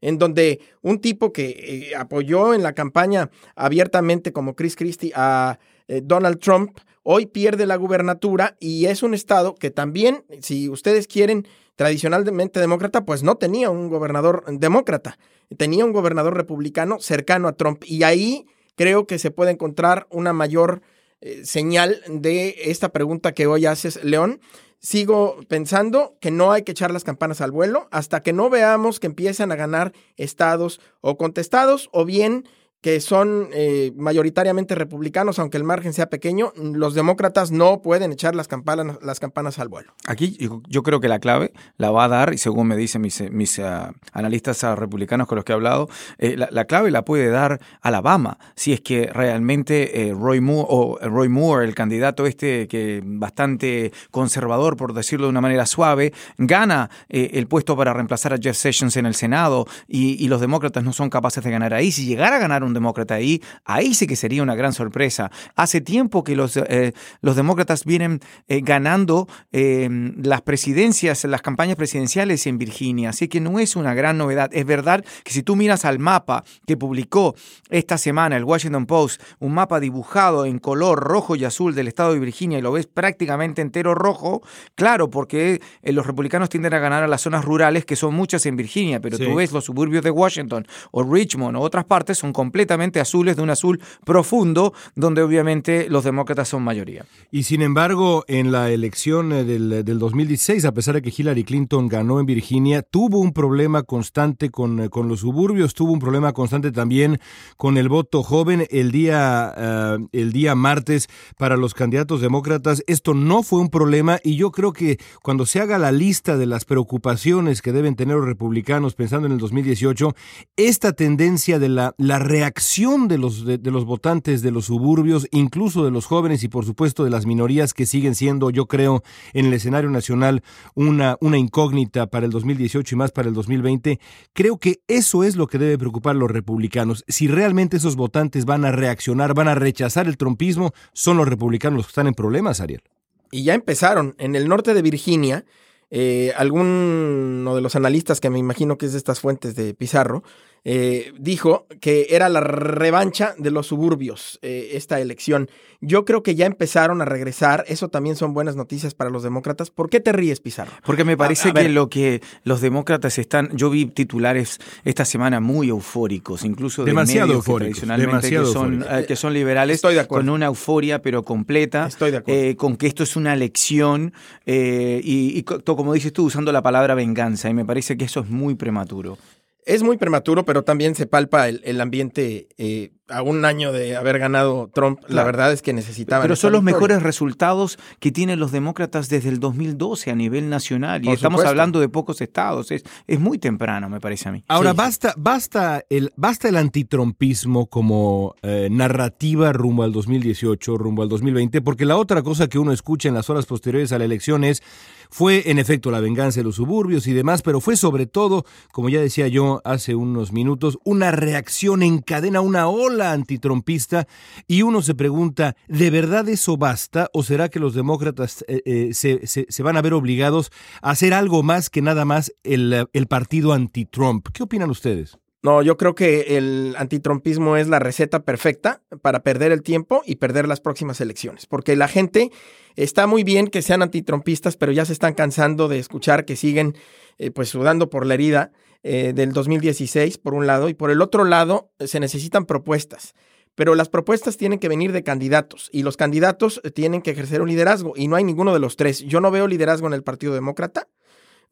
en 0.01 0.17
donde 0.17 0.59
un 0.81 0.99
tipo 0.99 1.33
que 1.33 1.49
eh, 1.91 1.95
apoyó 1.95 2.53
en 2.53 2.63
la 2.63 2.73
campaña 2.73 3.31
abiertamente 3.55 4.31
como 4.31 4.55
Chris 4.55 4.75
Christie 4.75 5.11
a 5.15 5.59
eh, 5.87 6.01
Donald 6.03 6.39
Trump, 6.39 6.77
hoy 7.01 7.25
pierde 7.25 7.65
la 7.65 7.75
gubernatura 7.75 8.55
y 8.59 8.85
es 8.85 9.03
un 9.03 9.13
estado 9.13 9.55
que 9.55 9.71
también, 9.71 10.23
si 10.41 10.69
ustedes 10.69 11.07
quieren, 11.07 11.47
tradicionalmente 11.75 12.59
demócrata, 12.59 13.03
pues 13.03 13.23
no 13.23 13.35
tenía 13.35 13.69
un 13.69 13.89
gobernador 13.89 14.45
demócrata, 14.47 15.17
tenía 15.57 15.85
un 15.85 15.91
gobernador 15.91 16.35
republicano 16.35 16.99
cercano 16.99 17.47
a 17.47 17.53
Trump 17.53 17.83
y 17.85 18.03
ahí 18.03 18.45
creo 18.75 19.07
que 19.07 19.19
se 19.19 19.31
puede 19.31 19.51
encontrar 19.51 20.07
una 20.09 20.33
mayor 20.33 20.81
eh, 21.25 21.45
señal 21.45 22.01
de 22.09 22.53
esta 22.65 22.89
pregunta 22.89 23.31
que 23.31 23.47
hoy 23.47 23.65
haces, 23.65 24.03
León. 24.03 24.41
Sigo 24.79 25.37
pensando 25.47 26.17
que 26.19 26.31
no 26.31 26.51
hay 26.51 26.63
que 26.63 26.73
echar 26.73 26.91
las 26.91 27.05
campanas 27.05 27.39
al 27.39 27.51
vuelo 27.51 27.87
hasta 27.91 28.21
que 28.21 28.33
no 28.33 28.49
veamos 28.49 28.99
que 28.99 29.07
empiezan 29.07 29.49
a 29.53 29.55
ganar 29.55 29.93
estados 30.17 30.81
o 30.99 31.17
contestados 31.17 31.87
o 31.93 32.03
bien 32.03 32.45
que 32.83 32.99
son 32.99 33.47
eh, 33.53 33.93
mayoritariamente 33.95 34.75
republicanos, 34.75 35.39
aunque 35.39 35.55
el 35.55 35.63
margen 35.63 35.93
sea 35.93 36.09
pequeño, 36.09 36.51
los 36.57 36.93
demócratas 36.93 37.49
no 37.49 37.81
pueden 37.81 38.11
echar 38.11 38.35
las 38.35 38.49
campanas, 38.49 38.97
las 39.01 39.21
campanas 39.21 39.57
al 39.57 39.69
vuelo. 39.69 39.93
Aquí 40.05 40.37
yo 40.67 40.83
creo 40.83 40.99
que 40.99 41.07
la 41.07 41.19
clave 41.19 41.53
la 41.77 41.91
va 41.91 42.03
a 42.03 42.07
dar, 42.09 42.33
y 42.33 42.37
según 42.37 42.67
me 42.67 42.75
dicen 42.75 43.01
mis, 43.01 43.21
mis 43.31 43.57
uh, 43.59 43.93
analistas 44.11 44.61
uh, 44.63 44.75
republicanos 44.75 45.27
con 45.27 45.37
los 45.37 45.45
que 45.45 45.53
he 45.53 45.55
hablado, 45.55 45.87
eh, 46.17 46.35
la, 46.35 46.49
la, 46.51 46.65
clave 46.65 46.91
la 46.91 47.05
puede 47.05 47.29
dar 47.29 47.61
Alabama, 47.81 48.37
si 48.53 48.73
es 48.73 48.81
que 48.81 49.07
realmente 49.07 50.09
eh, 50.09 50.13
Roy 50.13 50.41
Moore, 50.41 50.67
o 50.69 50.99
Roy 51.03 51.29
Moore, 51.29 51.65
el 51.65 51.75
candidato 51.75 52.25
este 52.25 52.67
que 52.67 53.01
bastante 53.01 53.93
conservador, 54.11 54.75
por 54.75 54.93
decirlo 54.93 55.27
de 55.27 55.29
una 55.29 55.41
manera 55.41 55.65
suave, 55.65 56.11
gana 56.37 56.89
el 57.07 57.47
puesto 57.47 57.77
para 57.77 57.93
reemplazar 57.93 58.33
a 58.33 58.37
Jeff 58.37 58.57
Sessions 58.57 58.97
en 58.97 59.05
el 59.05 59.15
Senado 59.15 59.67
y, 59.87 60.21
y 60.21 60.27
los 60.27 60.41
demócratas 60.41 60.83
no 60.83 60.91
son 60.91 61.09
capaces 61.09 61.41
de 61.45 61.49
ganar 61.49 61.73
ahí. 61.73 61.93
Si 61.93 62.05
llegara 62.05 62.35
a 62.35 62.39
ganar 62.39 62.65
un 62.65 62.72
demócrata 62.73 63.15
ahí, 63.15 63.41
ahí 63.65 63.93
sí 63.93 64.07
que 64.07 64.15
sería 64.15 64.43
una 64.43 64.55
gran 64.55 64.73
sorpresa. 64.73 65.31
Hace 65.55 65.81
tiempo 65.81 66.23
que 66.23 66.35
los, 66.35 66.57
eh, 66.57 66.93
los 67.21 67.35
demócratas 67.35 67.85
vienen 67.85 68.19
eh, 68.47 68.61
ganando 68.61 69.27
eh, 69.51 69.89
las 70.17 70.41
presidencias, 70.41 71.23
las 71.25 71.41
campañas 71.41 71.75
presidenciales 71.75 72.47
en 72.47 72.57
Virginia, 72.57 73.09
así 73.09 73.27
que 73.27 73.39
no 73.39 73.59
es 73.59 73.75
una 73.75 73.93
gran 73.93 74.17
novedad. 74.17 74.49
Es 74.53 74.65
verdad 74.65 75.03
que 75.23 75.31
si 75.31 75.43
tú 75.43 75.55
miras 75.55 75.85
al 75.85 75.99
mapa 75.99 76.43
que 76.65 76.77
publicó 76.77 77.35
esta 77.69 77.97
semana 77.97 78.37
el 78.37 78.43
Washington 78.43 78.85
Post, 78.85 79.21
un 79.39 79.53
mapa 79.53 79.79
dibujado 79.79 80.45
en 80.45 80.59
color 80.59 80.99
rojo 80.99 81.35
y 81.35 81.45
azul 81.45 81.75
del 81.75 81.87
estado 81.87 82.13
de 82.13 82.19
Virginia 82.19 82.59
y 82.59 82.61
lo 82.61 82.71
ves 82.71 82.87
prácticamente 82.87 83.61
entero 83.61 83.95
rojo, 83.95 84.41
claro, 84.75 85.09
porque 85.09 85.61
los 85.83 86.05
republicanos 86.05 86.49
tienden 86.49 86.73
a 86.73 86.79
ganar 86.79 87.03
a 87.03 87.07
las 87.07 87.21
zonas 87.21 87.45
rurales, 87.45 87.85
que 87.85 87.95
son 87.95 88.13
muchas 88.13 88.45
en 88.45 88.55
Virginia, 88.55 88.99
pero 88.99 89.17
tú 89.17 89.35
ves 89.35 89.51
los 89.51 89.65
suburbios 89.65 90.03
de 90.03 90.11
Washington 90.11 90.65
o 90.91 91.03
Richmond 91.03 91.57
o 91.57 91.61
otras 91.61 91.85
partes 91.85 92.17
son 92.17 92.33
completamente 92.33 92.62
completamente 92.63 93.01
azules, 93.01 93.35
de 93.35 93.41
un 93.41 93.49
azul 93.49 93.81
profundo, 94.05 94.73
donde 94.95 95.21
obviamente 95.21 95.87
los 95.89 96.05
demócratas 96.05 96.47
son 96.47 96.63
mayoría. 96.63 97.05
Y 97.29 97.43
sin 97.43 97.61
embargo, 97.61 98.23
en 98.29 98.53
la 98.53 98.71
elección 98.71 99.33
eh, 99.33 99.43
del, 99.43 99.83
del 99.83 99.99
2016, 99.99 100.63
a 100.63 100.73
pesar 100.73 100.95
de 100.95 101.01
que 101.01 101.13
Hillary 101.15 101.43
Clinton 101.43 101.89
ganó 101.89 102.21
en 102.21 102.25
Virginia, 102.25 102.81
tuvo 102.81 103.19
un 103.19 103.33
problema 103.33 103.83
constante 103.83 104.49
con, 104.49 104.79
eh, 104.79 104.89
con 104.89 105.09
los 105.09 105.19
suburbios, 105.19 105.73
tuvo 105.73 105.91
un 105.91 105.99
problema 105.99 106.31
constante 106.31 106.71
también 106.71 107.19
con 107.57 107.77
el 107.77 107.89
voto 107.89 108.23
joven 108.23 108.65
el 108.69 108.91
día, 108.91 109.53
uh, 109.99 110.07
el 110.13 110.31
día 110.31 110.55
martes 110.55 111.09
para 111.37 111.57
los 111.57 111.73
candidatos 111.73 112.21
demócratas. 112.21 112.81
Esto 112.87 113.13
no 113.13 113.43
fue 113.43 113.59
un 113.59 113.69
problema 113.69 114.19
y 114.23 114.37
yo 114.37 114.51
creo 114.51 114.71
que 114.71 114.99
cuando 115.21 115.45
se 115.45 115.59
haga 115.59 115.77
la 115.79 115.91
lista 115.91 116.37
de 116.37 116.45
las 116.45 116.63
preocupaciones 116.63 117.61
que 117.61 117.73
deben 117.73 117.95
tener 117.95 118.15
los 118.15 118.25
republicanos 118.25 118.95
pensando 118.95 119.27
en 119.27 119.33
el 119.33 119.39
2018, 119.39 120.15
esta 120.55 120.93
tendencia 120.93 121.59
de 121.59 121.67
la, 121.67 121.93
la 121.97 122.19
reacción 122.19 122.52
acción 122.53 123.07
de 123.07 123.17
los, 123.17 123.45
de, 123.45 123.57
de, 123.57 123.71
los 123.71 123.83
votantes 123.83 124.43
de 124.43 124.51
los 124.51 124.65
suburbios, 124.65 125.27
incluso 125.31 125.83
de 125.83 125.89
los 125.89 126.05
jóvenes 126.05 126.43
y 126.43 126.49
por 126.49 126.65
supuesto 126.65 127.03
de 127.03 127.09
las 127.09 127.25
minorías 127.25 127.73
que 127.73 127.87
siguen 127.87 128.13
siendo, 128.13 128.51
yo 128.51 128.67
creo, 128.67 129.01
en 129.33 129.47
el 129.47 129.53
escenario 129.53 129.89
nacional 129.89 130.43
una, 130.75 131.17
una 131.19 131.39
incógnita 131.39 132.05
para 132.05 132.27
el 132.27 132.31
2018 132.31 132.93
y 132.93 132.97
más 132.97 133.11
para 133.11 133.27
el 133.27 133.33
2020, 133.33 133.99
creo 134.33 134.59
que 134.59 134.81
eso 134.87 135.23
es 135.23 135.35
lo 135.35 135.47
que 135.47 135.57
debe 135.57 135.79
preocupar 135.79 136.15
a 136.15 136.19
los 136.19 136.29
republicanos. 136.29 137.03
Si 137.07 137.27
realmente 137.27 137.77
esos 137.77 137.95
votantes 137.95 138.45
van 138.45 138.65
a 138.65 138.71
reaccionar, 138.71 139.33
van 139.33 139.47
a 139.47 139.55
rechazar 139.55 140.05
el 140.05 140.17
trompismo, 140.17 140.73
son 140.93 141.17
los 141.17 141.27
republicanos 141.27 141.77
los 141.77 141.87
que 141.87 141.91
están 141.91 142.07
en 142.07 142.13
problemas, 142.13 142.61
Ariel. 142.61 142.83
Y 143.31 143.43
ya 143.45 143.55
empezaron. 143.55 144.13
En 144.19 144.35
el 144.35 144.47
norte 144.47 144.75
de 144.75 144.83
Virginia, 144.83 145.43
eh, 145.89 146.33
alguno 146.37 147.55
de 147.55 147.61
los 147.61 147.75
analistas, 147.75 148.19
que 148.19 148.29
me 148.29 148.39
imagino 148.39 148.77
que 148.77 148.85
es 148.85 148.91
de 148.91 148.97
estas 148.97 149.19
fuentes 149.19 149.55
de 149.55 149.73
Pizarro, 149.73 150.23
eh, 150.65 151.11
dijo 151.19 151.67
que 151.81 152.07
era 152.11 152.29
la 152.29 152.39
revancha 152.39 153.35
de 153.37 153.51
los 153.51 153.67
suburbios 153.67 154.39
eh, 154.41 154.71
esta 154.73 154.99
elección. 155.01 155.49
Yo 155.81 156.05
creo 156.05 156.23
que 156.23 156.35
ya 156.35 156.45
empezaron 156.45 157.01
a 157.01 157.05
regresar. 157.05 157.65
Eso 157.67 157.89
también 157.89 158.15
son 158.15 158.33
buenas 158.33 158.55
noticias 158.55 158.93
para 158.93 159.09
los 159.09 159.23
demócratas. 159.23 159.69
¿Por 159.71 159.89
qué 159.89 159.99
te 159.99 160.13
ríes, 160.13 160.39
Pizarro? 160.39 160.71
Porque 160.85 161.03
me 161.03 161.17
parece 161.17 161.49
a, 161.49 161.51
a 161.51 161.55
que 161.55 161.67
lo 161.69 161.89
que 161.89 162.21
los 162.45 162.61
demócratas 162.61 163.17
están. 163.19 163.49
Yo 163.57 163.69
vi 163.69 163.87
titulares 163.87 164.59
esta 164.85 165.03
semana 165.03 165.41
muy 165.41 165.67
eufóricos, 165.69 166.45
incluso 166.45 166.83
de 166.85 166.91
demasiado 166.91 167.27
medios 167.27 167.45
eufóricos, 167.45 167.79
que 167.81 167.85
tradicionalmente 167.85 168.27
demasiado 168.29 168.45
que, 168.45 168.53
son, 168.53 168.73
eufóricos. 168.75 168.99
eh, 168.99 169.05
que 169.05 169.15
son 169.17 169.33
liberales, 169.33 169.75
Estoy 169.75 169.95
de 169.95 169.99
acuerdo. 169.99 170.25
con 170.25 170.33
una 170.33 170.45
euforia 170.45 171.01
pero 171.01 171.23
completa. 171.23 171.87
Estoy 171.87 172.11
de 172.11 172.17
acuerdo. 172.17 172.41
eh, 172.41 172.55
con 172.55 172.77
que 172.77 172.87
esto 172.87 173.03
es 173.03 173.17
una 173.17 173.33
elección 173.33 174.13
y, 174.45 175.37
y 175.37 175.43
como 175.43 175.93
dices 175.93 176.13
tú, 176.13 176.23
usando 176.25 176.51
la 176.53 176.61
palabra 176.61 176.95
venganza. 176.95 177.49
Y 177.49 177.53
me 177.53 177.65
parece 177.65 177.97
que 177.97 178.05
eso 178.05 178.21
es 178.21 178.29
muy 178.29 178.55
prematuro. 178.55 179.17
Es 179.65 179.83
muy 179.83 179.97
prematuro, 179.97 180.45
pero 180.45 180.63
también 180.63 180.95
se 180.95 181.05
palpa 181.05 181.47
el, 181.47 181.61
el 181.63 181.79
ambiente 181.81 182.47
eh, 182.57 182.91
a 183.09 183.21
un 183.21 183.43
año 183.43 183.71
de 183.71 183.95
haber 183.97 184.17
ganado 184.17 184.69
Trump. 184.73 184.99
Claro. 184.99 185.15
La 185.15 185.23
verdad 185.23 185.51
es 185.51 185.61
que 185.61 185.73
necesitaban. 185.73 186.23
Pero 186.23 186.35
son 186.35 186.53
los 186.53 186.61
victoria. 186.61 186.75
mejores 186.77 187.03
resultados 187.03 187.77
que 187.99 188.11
tienen 188.11 188.39
los 188.39 188.51
demócratas 188.51 189.09
desde 189.09 189.29
el 189.29 189.39
2012 189.39 190.11
a 190.11 190.15
nivel 190.15 190.49
nacional. 190.49 191.01
Y 191.03 191.05
Por 191.05 191.15
estamos 191.15 191.39
supuesto. 191.39 191.49
hablando 191.49 191.79
de 191.79 191.89
pocos 191.89 192.21
estados. 192.21 192.71
Es, 192.71 192.83
es 193.07 193.19
muy 193.19 193.39
temprano, 193.39 193.89
me 193.89 193.99
parece 193.99 194.29
a 194.29 194.31
mí. 194.31 194.43
Ahora, 194.47 194.71
sí. 194.71 194.77
basta, 194.77 195.13
basta, 195.17 195.83
el, 195.89 196.11
basta 196.15 196.47
el 196.47 196.55
antitrumpismo 196.57 197.67
como 197.67 198.35
eh, 198.41 198.69
narrativa 198.71 199.51
rumbo 199.51 199.83
al 199.83 199.91
2018, 199.91 200.77
rumbo 200.77 201.03
al 201.03 201.09
2020, 201.09 201.61
porque 201.61 201.85
la 201.85 201.97
otra 201.97 202.21
cosa 202.23 202.47
que 202.47 202.57
uno 202.57 202.71
escucha 202.71 203.09
en 203.09 203.15
las 203.15 203.29
horas 203.29 203.45
posteriores 203.45 203.91
a 203.91 203.99
la 203.99 204.05
elección 204.05 204.43
es 204.43 204.63
fue 205.09 205.51
en 205.51 205.59
efecto 205.59 205.91
la 205.91 205.99
venganza 205.99 206.39
de 206.39 206.43
los 206.43 206.55
suburbios 206.55 207.05
y 207.05 207.13
demás, 207.13 207.43
pero 207.43 207.61
fue 207.61 207.77
sobre 207.77 208.07
todo, 208.07 208.45
como 208.71 208.89
ya 208.89 208.99
decía 208.99 209.27
yo 209.27 209.61
hace 209.63 209.93
unos 209.93 210.31
minutos, 210.31 210.79
una 210.85 211.11
reacción 211.11 211.83
en 211.83 211.99
cadena, 211.99 212.41
una 212.41 212.67
ola 212.67 212.92
antitrumpista 213.01 214.07
y 214.47 214.61
uno 214.61 214.81
se 214.81 214.95
pregunta, 214.95 215.55
¿de 215.67 215.89
verdad 215.89 216.27
eso 216.29 216.57
basta 216.57 217.09
o 217.13 217.23
será 217.23 217.49
que 217.49 217.59
los 217.59 217.73
demócratas 217.73 218.43
eh, 218.47 218.61
eh, 218.65 218.89
se, 218.93 219.25
se, 219.27 219.45
se, 219.49 219.63
van 219.63 219.77
a 219.77 219.81
ver 219.81 219.93
obligados 219.93 220.51
a 220.81 220.91
hacer 220.91 221.13
algo 221.13 221.43
más 221.43 221.69
que 221.69 221.81
nada 221.81 222.05
más 222.05 222.33
el, 222.43 222.87
el 222.93 223.07
partido 223.07 223.53
anti-Trump? 223.53 224.27
¿Qué 224.33 224.43
opinan 224.43 224.69
ustedes? 224.69 225.17
No, 225.43 225.61
yo 225.61 225.75
creo 225.75 225.93
que 225.93 226.37
el 226.37 226.73
antitrumpismo 226.77 227.57
es 227.57 227.67
la 227.67 227.79
receta 227.79 228.23
perfecta 228.23 228.81
para 229.01 229.23
perder 229.23 229.51
el 229.51 229.61
tiempo 229.61 230.01
y 230.05 230.15
perder 230.15 230.47
las 230.47 230.61
próximas 230.61 231.01
elecciones, 231.01 231.47
porque 231.47 231.75
la 231.75 231.89
gente 231.89 232.31
está 232.77 233.07
muy 233.07 233.25
bien 233.25 233.47
que 233.47 233.61
sean 233.61 233.81
antitrumpistas, 233.81 234.55
pero 234.55 234.71
ya 234.71 234.85
se 234.85 234.93
están 234.93 235.13
cansando 235.13 235.67
de 235.67 235.79
escuchar 235.79 236.23
que 236.23 236.37
siguen 236.37 236.77
eh, 237.17 237.29
pues 237.29 237.49
sudando 237.49 237.89
por 237.89 238.05
la 238.05 238.13
herida 238.13 238.53
eh, 238.83 239.13
del 239.13 239.31
2016 239.31 240.17
por 240.17 240.33
un 240.33 240.45
lado 240.45 240.69
y 240.69 240.73
por 240.73 240.91
el 240.91 241.01
otro 241.01 241.23
lado 241.23 241.71
se 241.79 241.99
necesitan 241.99 242.45
propuestas. 242.45 243.13
Pero 243.55 243.75
las 243.75 243.89
propuestas 243.89 244.37
tienen 244.37 244.59
que 244.59 244.67
venir 244.67 244.91
de 244.91 245.03
candidatos 245.03 245.69
y 245.71 245.83
los 245.83 245.95
candidatos 245.95 246.61
tienen 246.73 247.01
que 247.01 247.11
ejercer 247.11 247.41
un 247.41 247.49
liderazgo 247.49 247.93
y 247.95 248.07
no 248.07 248.15
hay 248.15 248.23
ninguno 248.23 248.53
de 248.53 248.59
los 248.59 248.75
tres. 248.75 248.99
Yo 249.01 249.21
no 249.21 249.31
veo 249.31 249.47
liderazgo 249.47 249.87
en 249.87 249.93
el 249.93 250.03
Partido 250.03 250.33
Demócrata 250.33 250.87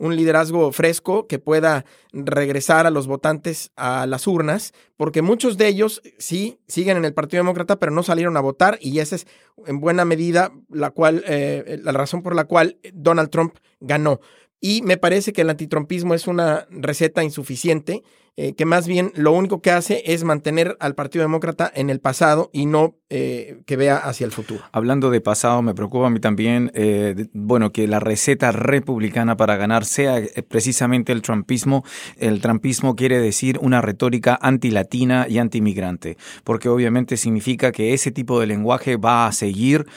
un 0.02 0.16
liderazgo 0.16 0.72
fresco 0.72 1.28
que 1.28 1.38
pueda 1.38 1.86
regresar 2.12 2.88
a 2.88 2.90
los 2.90 3.06
votantes 3.06 3.72
a 3.76 4.08
las 4.08 4.26
urnas, 4.26 4.74
porque 4.98 5.22
muchos 5.22 5.58
de 5.58 5.68
ellos 5.68 6.02
sí 6.18 6.60
siguen 6.68 6.98
en 6.98 7.06
el 7.06 7.14
Partido 7.14 7.44
Demócrata, 7.44 7.78
pero 7.78 7.92
no 7.92 8.02
salieron 8.02 8.36
a 8.36 8.42
votar 8.42 8.80
y 8.82 8.98
esa 8.98 9.16
es 9.16 9.28
en 9.68 9.80
buena 9.80 10.04
medida 10.04 10.52
la 10.70 10.90
cual 10.90 11.24
eh, 11.28 11.80
la 11.84 11.92
razón 11.92 12.24
por 12.24 12.36
la 12.36 12.46
cual 12.46 12.80
Donald 12.94 13.30
Trump 13.30 13.58
ganó. 13.80 14.22
Y 14.62 14.84
me 14.84 14.98
parece 14.98 15.34
que 15.34 15.41
el 15.41 15.50
antitrumpismo 15.50 16.13
es 16.13 16.27
una 16.27 16.68
receta 16.70 17.24
insuficiente 17.24 18.03
eh, 18.38 18.56
que 18.56 18.66
más 18.66 18.88
bien 18.88 19.12
lo 19.16 19.34
único 19.34 19.62
que 19.62 19.72
hace 19.72 20.04
es 20.06 20.24
mantener 20.24 20.78
al 20.80 20.96
Partido 20.96 21.24
Demócrata 21.24 21.70
en 21.76 21.90
el 21.90 22.00
pasado 22.00 22.50
y 22.54 22.66
no 22.66 22.96
eh, 23.10 23.62
que 23.66 23.76
vea 23.76 23.98
hacia 23.98 24.24
el 24.26 24.32
futuro. 24.32 24.64
Hablando 24.72 25.10
de 25.10 25.20
pasado, 25.20 25.62
me 25.62 25.74
preocupa 25.74 26.08
a 26.08 26.10
mí 26.10 26.22
también, 26.22 26.72
eh, 26.74 27.28
bueno, 27.34 27.74
que 27.74 27.90
la 27.90 28.00
receta 28.00 28.54
republicana 28.54 29.36
para 29.36 29.58
ganar 29.58 29.84
sea 29.84 30.22
precisamente 30.48 31.12
el 31.12 31.22
trumpismo. 31.22 31.84
El 32.16 32.40
trumpismo 32.40 32.96
quiere 32.96 33.20
decir 33.20 33.60
una 33.62 33.82
retórica 33.82 34.40
antilatina 34.42 35.26
y 35.28 35.38
antimigrante, 35.38 36.16
porque 36.46 36.70
obviamente 36.70 37.18
significa 37.18 37.74
que 37.74 37.94
ese 37.94 38.12
tipo 38.12 38.40
de 38.40 38.48
lenguaje 38.48 38.96
va 38.96 39.28
a 39.28 39.34
seguir 39.34 39.88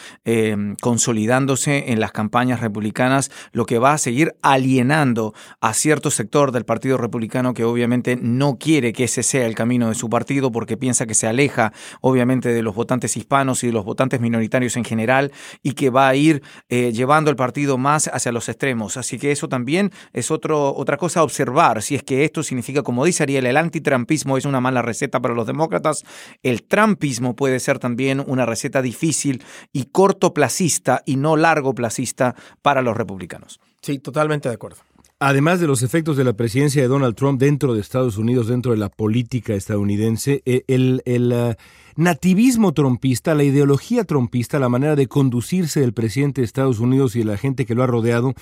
consolidándose 0.81 1.93
en 1.93 2.01
las 2.01 2.11
campañas 2.11 2.61
republicanas, 2.61 3.31
lo 3.53 3.65
que 3.65 3.79
va 3.79 3.93
a 3.93 3.99
seguir 3.99 4.35
alienando 4.43 5.35
a 5.61 5.73
cierto 5.73 6.11
sector 6.11 6.51
del 6.51 6.65
Partido 6.65 6.97
Republicano 6.97 7.55
que 7.55 7.65
obviamente 7.65 8.17
no 8.25 8.59
quiere 8.59 8.95
que 8.95 9.05
ese 9.05 9.23
sea 9.23 9.47
el 9.47 9.55
camino 9.55 9.91
de 9.91 9.95
su 9.95 10.09
partido 10.09 10.51
porque 10.51 10.79
piensa 10.79 11.07
que 11.07 11.15
se 11.15 11.27
aleja 11.27 11.73
obviamente 12.01 12.49
de 12.49 12.63
los 12.63 12.75
votantes 12.75 13.17
hispanos 13.19 13.63
y 13.63 13.67
de 13.67 13.75
los 13.75 13.85
votantes 13.85 14.21
minoritarios 14.21 14.77
en 14.77 14.85
general 14.85 15.31
y 15.63 15.73
que 15.73 15.91
va 15.91 16.09
a 16.09 16.15
ir 16.17 16.43
eh, 16.71 16.91
llevando 16.93 17.31
el 17.31 17.37
partido 17.37 17.77
más 17.77 18.09
hacia 18.09 18.33
los 18.33 18.49
extremos. 18.49 18.97
Así 18.97 19.19
que 19.19 19.31
eso 19.31 19.49
también 19.49 19.93
es 20.15 20.31
otro, 20.31 20.75
otra 20.75 20.97
cosa 20.97 21.21
a 21.21 21.23
observar, 21.23 21.83
si 21.83 21.95
es 21.95 22.03
que 22.03 22.25
esto 22.25 22.43
significa, 22.43 22.83
como 22.83 23.05
dice 23.05 23.25
Ariel, 23.25 23.45
el 23.47 23.59
antitrampismo 23.59 24.39
es 24.39 24.47
una 24.47 24.61
mala 24.61 24.81
receta 24.81 25.21
para 25.21 25.35
los 25.35 25.47
demócratas, 25.47 26.05
el 26.43 26.63
trampismo 26.63 27.37
puede 27.37 27.61
ser 27.61 27.79
también 27.79 28.25
una 28.27 28.47
receta 28.47 28.81
difícil 28.81 29.43
y 29.73 29.85
cortoplacista 29.85 31.03
y 31.05 31.17
no 31.17 31.37
largoplacista 31.37 32.35
para 32.63 32.81
los 32.81 32.97
republicanos. 32.97 33.61
Sí, 33.83 33.99
totalmente 33.99 34.49
de 34.49 34.55
acuerdo. 34.55 34.79
Además 35.27 35.59
de 35.59 35.67
los 35.67 35.83
efectos 35.83 36.19
de 36.19 36.25
la 36.25 36.35
presidencia 36.35 36.83
de 36.83 36.89
Donald 36.89 37.15
Trump 37.15 37.41
dentro 37.41 37.73
de 37.73 37.81
Estados 37.81 38.19
Unidos, 38.19 38.47
dentro 38.47 38.73
de 38.73 38.77
la 38.77 38.91
política 38.91 39.55
estadounidense, 39.55 40.43
eh, 40.45 40.65
el, 40.69 41.01
eh, 41.07 41.55
nativismo 41.97 42.75
trompista, 42.75 43.35
la 43.35 43.43
ideología 43.43 44.05
trompista, 44.05 44.59
la 44.59 44.69
manera 44.69 44.97
de 44.97 45.07
conducirse 45.07 45.81
del 45.81 45.95
presidente 45.95 46.43
de 46.43 46.45
Estados 46.45 46.79
Unidos 46.79 47.17
y 47.17 47.21
de 47.21 47.25
la 47.25 47.39
gente 47.39 47.65
que 47.65 47.75
lo 47.75 47.83
ha 47.83 47.87
rodeado, 47.87 48.35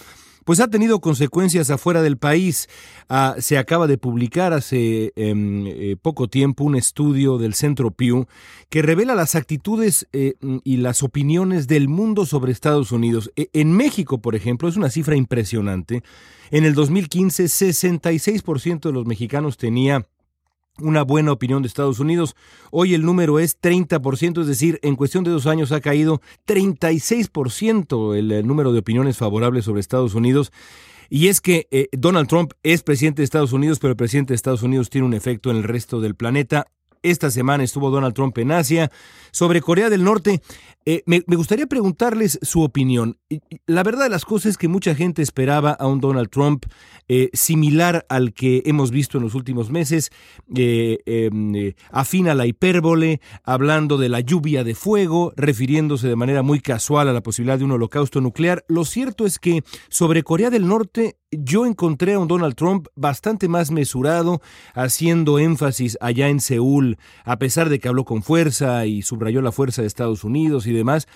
pues 0.45 0.61
ha 0.61 0.69
tenido 0.69 1.01
consecuencias 1.01 1.71
afuera 1.71 2.03
del 2.03 2.17
país. 2.17 2.69
Ah, 3.09 3.37
se 3.39 3.59
acaba 3.59 3.87
de 3.87 3.99
publicar 3.99 4.53
hace 4.53 5.13
em, 5.17 5.67
eh, 5.67 5.97
poco 6.01 6.29
tiempo 6.29 6.65
un 6.65 6.77
estudio 6.77 7.39
del 7.39 7.55
Centro 7.55 7.91
Pew 7.91 8.27
que 8.69 8.83
revela 8.83 9.15
las 9.15 9.35
actitudes 9.35 10.09
eh, 10.13 10.35
y 10.65 10.79
las 10.79 11.03
opiniones 11.03 11.67
del 11.67 11.89
mundo 11.89 12.27
sobre 12.27 12.53
Estados 12.53 12.93
Unidos. 12.93 13.31
E, 13.37 13.49
en 13.53 13.73
México, 13.73 14.19
por 14.19 14.35
ejemplo, 14.35 14.69
es 14.69 14.77
una 14.77 14.91
cifra 14.91 15.17
impresionante. 15.17 16.03
En 16.51 16.65
el 16.65 16.75
2015, 16.75 17.45
66% 17.45 18.81
de 18.81 18.93
los 18.93 19.07
mexicanos 19.07 19.57
tenía 19.57 20.07
una 20.79 21.03
buena 21.03 21.33
opinión 21.33 21.63
de 21.63 21.69
Estados 21.69 22.01
Unidos. 22.01 22.35
Hoy 22.71 22.95
el 22.95 23.05
número 23.05 23.39
es 23.39 23.61
30%, 23.61 24.41
es 24.41 24.47
decir, 24.47 24.79
en 24.83 24.97
cuestión 24.97 25.25
de 25.25 25.31
dos 25.31 25.47
años 25.47 25.73
ha 25.73 25.81
caído 25.81 26.21
36% 26.47 28.17
el, 28.17 28.33
el 28.33 28.47
número 28.47 28.73
de 28.73 28.79
opiniones 28.79 29.17
favorables 29.17 29.65
sobre 29.65 29.81
Estados 29.81 30.15
Unidos. 30.15 30.53
Y 31.15 31.29
es 31.29 31.43
que 31.43 31.69
eh, 31.71 31.89
Donald 31.93 32.27
Trump 32.27 32.53
es 32.63 32.83
presidente 32.83 33.21
de 33.21 33.25
Estados 33.25 33.53
Unidos, 33.53 33.79
pero 33.79 33.91
el 33.91 33.97
presidente 33.97 34.33
de 34.33 34.37
Estados 34.37 34.63
Unidos 34.63 34.89
tiene 34.89 35.07
un 35.07 35.13
efecto 35.13 35.51
en 35.51 35.59
el 35.59 35.65
resto 35.65 36.01
del 36.01 36.15
planeta. 36.15 36.67
Esta 37.03 37.31
semana 37.31 37.65
estuvo 37.65 37.91
Donald 37.91 38.15
Trump 38.15 38.39
en 38.39 38.53
Asia. 38.53 38.91
Sobre 39.31 39.61
Corea 39.61 39.91
del 39.91 40.05
Norte, 40.05 40.41
eh, 40.85 41.03
me, 41.07 41.23
gustaría 41.29 41.67
preguntarles 41.67 42.39
su 42.43 42.63
opinión. 42.63 43.19
La 43.67 43.83
verdad 43.83 44.05
de 44.05 44.11
las 44.11 44.25
cosas 44.25 44.51
es 44.51 44.59
que 44.59 44.69
mucha 44.69 44.95
gente 44.95 45.23
esperaba 45.23 45.71
a 45.71 45.87
un 45.87 46.01
Donald 46.01 46.29
Trump 46.31 46.67
eh, 47.09 47.31
similar 47.33 48.05
al 48.09 48.33
que 48.33 48.63
hemos 48.67 48.91
visto 48.91 49.19
en 49.19 49.25
los 49.25 49.35
últimos 49.35 49.71
meses, 49.71 50.11
eh, 50.57 50.99
em, 51.07 51.75
afina 51.91 52.35
la 52.35 52.47
hipérbole, 52.47 53.21
hablando 53.45 53.99
de 53.99 54.09
la 54.09 54.21
lluvia 54.21 54.65
de 54.65 54.75
fuego, 54.75 55.33
refiriéndose 55.37 56.09
de 56.09 56.17
manera 56.17 56.43
muy 56.43 56.61
casual 56.61 57.09
a 57.09 57.13
la 57.13 57.23
posibilidad 57.23 57.59
de 57.59 57.65
un 57.65 57.73
holocausto 57.73 58.21
nuclear. 58.21 58.65
Lo 58.69 58.85
cierto 58.85 59.27
es 59.27 59.39
que 59.39 59.63
sobre 59.89 60.23
Corea 60.23 60.51
del 60.51 60.67
Norte 60.67 61.17
yo 61.33 61.65
encontré 61.65 62.15
a 62.15 62.19
un 62.19 62.29
Donald 62.29 62.55
Trump 62.55 62.89
bastante 62.95 63.49
más 63.49 63.71
mesurado, 63.71 64.43
haciendo 64.75 65.39
énfasis 65.39 65.97
allá 66.01 66.29
en 66.29 66.41
Seúl, 66.41 66.99
a 67.25 67.39
pesar 67.39 67.71
de 67.71 67.79
que 67.79 67.89
habló 67.89 68.05
con 68.05 68.23
fuerza 68.23 68.85
y 68.87 69.03
subrayó 69.03 69.41
la 69.41 69.53
fuerza 69.53 69.81
de 69.81 69.89
Estados 69.89 70.25
Unidos 70.25 70.67
demás, 70.73 71.07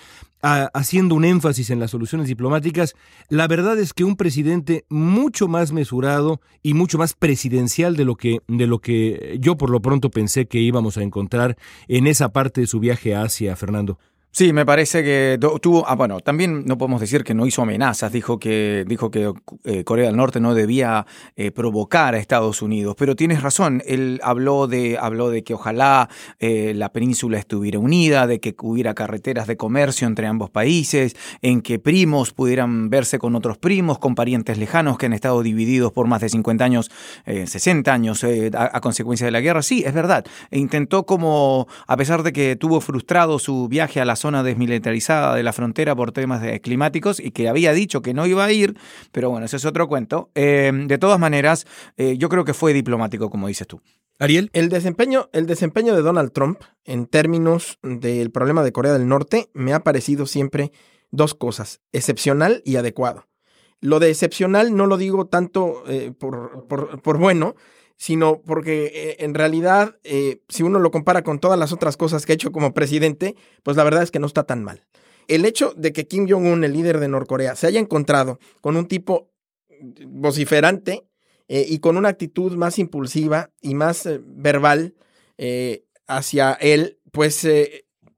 haciendo 0.41 1.15
un 1.15 1.25
énfasis 1.25 1.69
en 1.69 1.79
las 1.79 1.91
soluciones 1.91 2.27
diplomáticas, 2.27 2.95
la 3.29 3.47
verdad 3.47 3.77
es 3.79 3.93
que 3.93 4.03
un 4.03 4.15
presidente 4.15 4.85
mucho 4.89 5.47
más 5.47 5.71
mesurado 5.71 6.41
y 6.61 6.73
mucho 6.73 6.97
más 6.97 7.13
presidencial 7.13 7.95
de 7.95 8.05
lo 8.05 8.15
que, 8.15 8.39
de 8.47 8.67
lo 8.67 8.79
que 8.79 9.37
yo 9.39 9.57
por 9.57 9.69
lo 9.69 9.81
pronto 9.81 10.09
pensé 10.09 10.45
que 10.45 10.59
íbamos 10.59 10.97
a 10.97 11.03
encontrar 11.03 11.57
en 11.87 12.07
esa 12.07 12.31
parte 12.31 12.61
de 12.61 12.67
su 12.67 12.79
viaje 12.79 13.15
a 13.15 13.23
Asia, 13.23 13.55
Fernando. 13.55 13.97
Sí, 14.37 14.53
me 14.53 14.67
parece 14.67 15.03
que 15.03 15.39
tuvo, 15.63 15.87
ah, 15.87 15.95
bueno, 15.95 16.19
también 16.19 16.63
no 16.65 16.77
podemos 16.77 17.01
decir 17.01 17.23
que 17.23 17.33
no 17.33 17.47
hizo 17.47 17.63
amenazas, 17.63 18.11
dijo 18.11 18.37
que, 18.37 18.85
dijo 18.87 19.09
que 19.09 19.33
eh, 19.63 19.83
Corea 19.83 20.05
del 20.05 20.15
Norte 20.15 20.39
no 20.39 20.53
debía 20.53 21.07
eh, 21.35 21.49
provocar 21.49 22.13
a 22.13 22.19
Estados 22.19 22.61
Unidos, 22.61 22.95
pero 22.99 23.15
tienes 23.15 23.41
razón, 23.41 23.81
él 23.87 24.19
habló 24.21 24.67
de, 24.67 24.99
habló 25.01 25.31
de 25.31 25.43
que 25.43 25.55
ojalá 25.55 26.07
eh, 26.37 26.73
la 26.75 26.93
península 26.93 27.39
estuviera 27.39 27.79
unida, 27.79 28.27
de 28.27 28.39
que 28.39 28.55
hubiera 28.61 28.93
carreteras 28.93 29.47
de 29.47 29.57
comercio 29.57 30.05
entre 30.05 30.27
ambos 30.27 30.51
países, 30.51 31.15
en 31.41 31.61
que 31.61 31.79
primos 31.79 32.31
pudieran 32.31 32.91
verse 32.91 33.17
con 33.17 33.33
otros 33.33 33.57
primos, 33.57 33.97
con 33.97 34.13
parientes 34.13 34.59
lejanos 34.59 34.99
que 34.99 35.07
han 35.07 35.13
estado 35.13 35.41
divididos 35.41 35.91
por 35.93 36.05
más 36.05 36.21
de 36.21 36.29
50 36.29 36.63
años, 36.63 36.91
60 37.25 37.91
años 37.91 38.23
a, 38.53 38.81
consecuencia 38.81 39.25
de 39.25 39.31
la 39.31 39.41
guerra. 39.41 39.63
Sí, 39.63 39.83
es 39.83 39.95
verdad, 39.95 40.25
e 40.51 40.59
intentó 40.59 41.07
como, 41.07 41.67
a 41.87 41.97
pesar 41.97 42.21
de 42.21 42.33
que 42.33 42.55
tuvo 42.55 42.81
frustrado 42.81 43.39
su 43.39 43.67
viaje 43.67 43.99
a 43.99 44.05
la 44.05 44.15
zona 44.15 44.26
zona 44.27 44.43
desmilitarizada 44.43 45.35
de 45.35 45.41
la 45.43 45.53
frontera 45.53 45.95
por 45.95 46.11
temas 46.11 46.43
climáticos 46.61 47.21
y 47.21 47.31
que 47.31 47.47
había 47.47 47.71
dicho 47.71 48.01
que 48.01 48.13
no 48.13 48.25
iba 48.25 48.43
a 48.43 48.51
ir, 48.51 48.77
pero 49.13 49.29
bueno, 49.29 49.45
ese 49.45 49.55
es 49.55 49.63
otro 49.63 49.87
cuento. 49.87 50.31
Eh, 50.35 50.69
de 50.73 50.97
todas 50.97 51.17
maneras, 51.17 51.65
eh, 51.95 52.17
yo 52.17 52.27
creo 52.27 52.43
que 52.43 52.53
fue 52.53 52.73
diplomático, 52.73 53.29
como 53.29 53.47
dices 53.47 53.67
tú. 53.67 53.81
Ariel. 54.19 54.49
El 54.51 54.67
desempeño, 54.67 55.29
el 55.31 55.45
desempeño 55.45 55.95
de 55.95 56.01
Donald 56.01 56.33
Trump 56.33 56.59
en 56.83 57.05
términos 57.05 57.79
del 57.83 58.29
problema 58.31 58.63
de 58.63 58.73
Corea 58.73 58.91
del 58.91 59.07
Norte 59.07 59.49
me 59.53 59.73
ha 59.73 59.79
parecido 59.79 60.25
siempre 60.25 60.73
dos 61.09 61.33
cosas, 61.33 61.79
excepcional 61.93 62.61
y 62.65 62.75
adecuado. 62.75 63.27
Lo 63.79 63.99
de 63.99 64.09
excepcional 64.09 64.75
no 64.75 64.87
lo 64.87 64.97
digo 64.97 65.27
tanto 65.27 65.83
eh, 65.87 66.11
por, 66.11 66.67
por, 66.67 67.01
por, 67.01 67.17
bueno, 67.17 67.55
sino 67.97 68.41
porque 68.43 68.85
eh, 68.93 69.17
en 69.19 69.33
realidad, 69.33 69.97
eh, 70.03 70.41
si 70.47 70.63
uno 70.63 70.79
lo 70.79 70.91
compara 70.91 71.23
con 71.23 71.39
todas 71.39 71.59
las 71.59 71.73
otras 71.73 71.97
cosas 71.97 72.25
que 72.25 72.31
ha 72.31 72.35
hecho 72.35 72.51
como 72.51 72.73
presidente, 72.73 73.35
pues 73.63 73.75
la 73.75 73.83
verdad 73.83 74.03
es 74.03 74.11
que 74.11 74.19
no 74.19 74.27
está 74.27 74.43
tan 74.43 74.63
mal. 74.63 74.85
El 75.27 75.43
hecho 75.43 75.73
de 75.75 75.91
que 75.91 76.07
Kim 76.07 76.27
Jong-un, 76.29 76.63
el 76.63 76.73
líder 76.73 76.99
de 76.99 77.07
Norcorea, 77.07 77.55
se 77.55 77.67
haya 77.67 77.79
encontrado 77.79 78.39
con 78.61 78.77
un 78.77 78.87
tipo 78.87 79.31
vociferante 80.05 81.07
eh, 81.47 81.65
y 81.67 81.79
con 81.79 81.97
una 81.97 82.09
actitud 82.09 82.53
más 82.53 82.79
impulsiva 82.79 83.51
y 83.61 83.73
más 83.73 84.07
verbal 84.21 84.95
hacia 86.07 86.53
él, 86.53 86.99
pues 87.11 87.47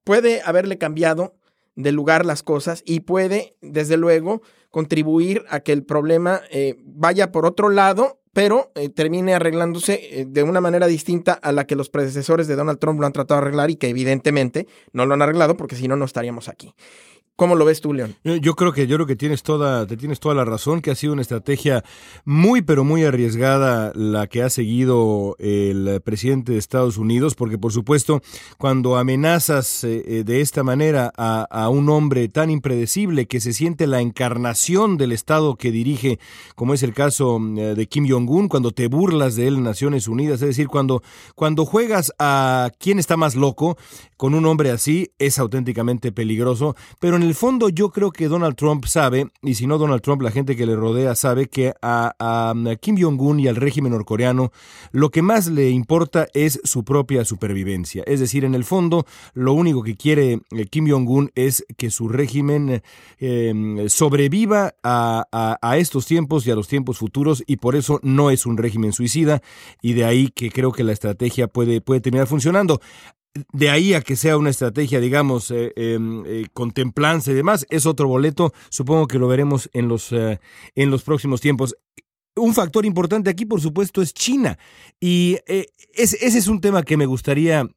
puede 0.06 0.42
haberle 0.46 0.78
cambiado 0.78 1.36
de 1.76 1.92
lugar 1.92 2.26
las 2.26 2.44
cosas 2.44 2.82
y 2.86 3.02
puede, 3.02 3.58
desde 3.62 3.98
luego, 3.98 4.42
contribuir 4.70 5.44
a 5.50 5.62
que 5.62 5.72
el 5.72 5.84
problema 5.84 6.42
vaya 6.86 7.32
por 7.32 7.46
otro 7.46 7.70
lado 7.70 8.20
pero 8.34 8.72
eh, 8.76 8.90
termine 8.90 9.34
arreglándose 9.34 10.22
eh, 10.22 10.26
de 10.28 10.44
una 10.44 10.62
manera 10.62 10.88
distinta 10.88 11.34
a 11.34 11.52
la 11.52 11.66
que 11.66 11.76
los 11.76 11.90
predecesores 11.90 12.48
de 12.48 12.56
Donald 12.56 12.80
Trump 12.80 13.00
lo 13.00 13.06
han 13.06 13.14
tratado 13.14 13.42
de 13.42 13.48
arreglar 13.48 13.72
y 13.72 13.76
que 13.76 13.90
evidentemente 13.90 14.68
no 14.94 15.06
lo 15.06 15.14
han 15.14 15.22
arreglado 15.22 15.58
porque 15.58 15.76
si 15.76 15.88
no, 15.88 15.96
no 15.96 16.06
estaríamos 16.06 16.48
aquí. 16.48 16.74
¿Cómo 17.40 17.56
lo 17.56 17.64
ves 17.64 17.80
tú, 17.80 17.94
León? 17.94 18.18
Yo 18.26 18.54
creo 18.54 18.74
que 18.74 18.86
yo 18.86 18.98
creo 18.98 19.08
que 19.08 19.16
tienes 19.16 19.44
toda, 19.44 19.88
te 19.88 19.96
tienes 19.96 20.20
toda 20.20 20.36
la 20.36 20.44
razón, 20.44 20.82
que 20.82 20.92
ha 20.92 20.96
sido 20.96 21.14
una 21.14 21.22
estrategia 21.22 21.86
muy 22.26 22.62
pero 22.62 22.84
muy 22.84 23.06
arriesgada 23.06 23.94
la 23.96 24.28
que 24.28 24.44
ha 24.44 24.50
seguido 24.50 25.38
el 25.40 26.02
presidente 26.04 26.52
de 26.52 26.58
Estados 26.58 26.98
Unidos, 26.98 27.36
porque 27.36 27.58
por 27.58 27.72
supuesto, 27.72 28.22
cuando 28.58 28.98
amenazas 28.98 29.86
eh, 29.86 30.04
eh, 30.06 30.24
de 30.26 30.42
esta 30.42 30.64
manera 30.64 31.14
a, 31.16 31.48
a, 31.50 31.70
un 31.70 31.88
hombre 31.88 32.28
tan 32.28 32.50
impredecible 32.50 33.26
que 33.26 33.40
se 33.40 33.54
siente 33.54 33.88
la 33.88 34.02
encarnación 34.02 34.98
del 34.98 35.14
Estado 35.14 35.56
que 35.56 35.72
dirige, 35.72 36.20
como 36.56 36.74
es 36.74 36.84
el 36.84 36.94
caso 36.94 37.40
mm, 37.40 37.58
eh, 37.58 37.76
de 37.76 37.88
Kim 37.88 38.06
Jong-un, 38.06 38.50
cuando 38.50 38.72
te 38.72 38.88
burlas 38.88 39.38
de 39.38 39.48
él 39.48 39.56
en 39.56 39.64
Naciones 39.64 40.10
Unidas, 40.10 40.42
es 40.42 40.50
decir, 40.50 40.68
cuando, 40.68 41.04
cuando 41.36 41.66
juegas 41.66 42.12
a 42.20 42.70
quién 42.80 43.00
está 43.00 43.16
más 43.16 43.36
loco 43.36 43.78
con 44.18 44.34
un 44.34 44.46
hombre 44.46 44.72
así, 44.72 45.12
es 45.20 45.40
auténticamente 45.40 46.12
peligroso, 46.12 46.76
pero 47.00 47.16
en 47.16 47.29
el 47.30 47.36
fondo 47.36 47.70
yo 47.70 47.92
creo 47.92 48.12
que 48.12 48.28
Donald 48.28 48.56
Trump 48.56 48.86
sabe, 48.86 49.28
y 49.44 49.54
si 49.54 49.68
no 49.68 49.78
Donald 49.78 50.02
Trump, 50.02 50.24
la 50.24 50.32
gente 50.32 50.56
que 50.56 50.66
le 50.66 50.76
rodea 50.76 51.14
sabe 51.14 51.48
que 51.48 51.74
a, 51.82 52.16
a 52.20 52.76
Kim 52.78 52.98
Jong-un 53.00 53.40
y 53.40 53.48
al 53.48 53.56
régimen 53.56 53.92
norcoreano 53.92 54.52
lo 54.92 55.12
que 55.12 55.22
más 55.22 55.48
le 55.48 55.70
importa 55.70 56.28
es 56.34 56.60
su 56.64 56.84
propia 56.84 57.24
supervivencia. 57.26 58.04
Es 58.08 58.20
decir, 58.20 58.46
en 58.46 58.56
el 58.56 58.64
fondo 58.64 59.06
lo 59.36 59.54
único 59.54 59.84
que 59.84 59.96
quiere 59.96 60.42
eh, 60.52 60.66
Kim 60.66 60.90
Jong-un 60.90 61.32
es 61.36 61.64
que 61.78 61.92
su 61.92 62.10
régimen 62.10 62.82
eh, 63.20 63.86
sobreviva 63.88 64.74
a, 64.84 65.58
a 65.62 65.78
estos 65.78 66.08
tiempos 66.08 66.48
y 66.48 66.52
a 66.52 66.56
los 66.56 66.68
tiempos 66.68 66.98
futuros 66.98 67.44
y 67.46 67.58
por 67.58 67.76
eso 67.76 68.00
no 68.02 68.32
es 68.32 68.48
un 68.48 68.58
régimen 68.58 68.92
suicida 68.92 69.42
y 69.84 69.94
de 69.94 70.06
ahí 70.06 70.30
que 70.30 70.50
creo 70.50 70.72
que 70.72 70.84
la 70.84 70.94
estrategia 70.94 71.48
puede, 71.48 71.80
puede 71.80 72.02
terminar 72.02 72.26
funcionando 72.26 72.82
de 73.52 73.70
ahí 73.70 73.94
a 73.94 74.02
que 74.02 74.16
sea 74.16 74.38
una 74.38 74.50
estrategia, 74.50 75.00
digamos, 75.00 75.52
eh, 75.52 75.74
em, 75.76 76.24
eh, 76.26 76.48
y 77.28 77.34
demás, 77.34 77.66
es 77.70 77.86
otro 77.86 78.08
boleto. 78.08 78.54
Supongo 78.70 79.08
que 79.08 79.20
lo 79.20 79.28
veremos 79.28 79.70
en 79.74 79.88
los, 79.88 80.12
eh, 80.12 80.40
en 80.76 80.92
los 80.92 81.04
próximos 81.04 81.42
tiempos. 81.42 81.76
Un 82.36 82.54
factor 82.54 82.86
importante 82.86 83.30
aquí, 83.30 83.46
por 83.46 83.62
supuesto, 83.62 84.02
es 84.02 84.14
China. 84.14 84.58
Y 85.00 85.38
eh, 85.48 85.68
ese 85.94 86.26
es 86.26 86.48
un 86.48 86.62
tema 86.62 86.84
que 86.84 86.98
me 86.98 87.06
gustaría 87.06 87.68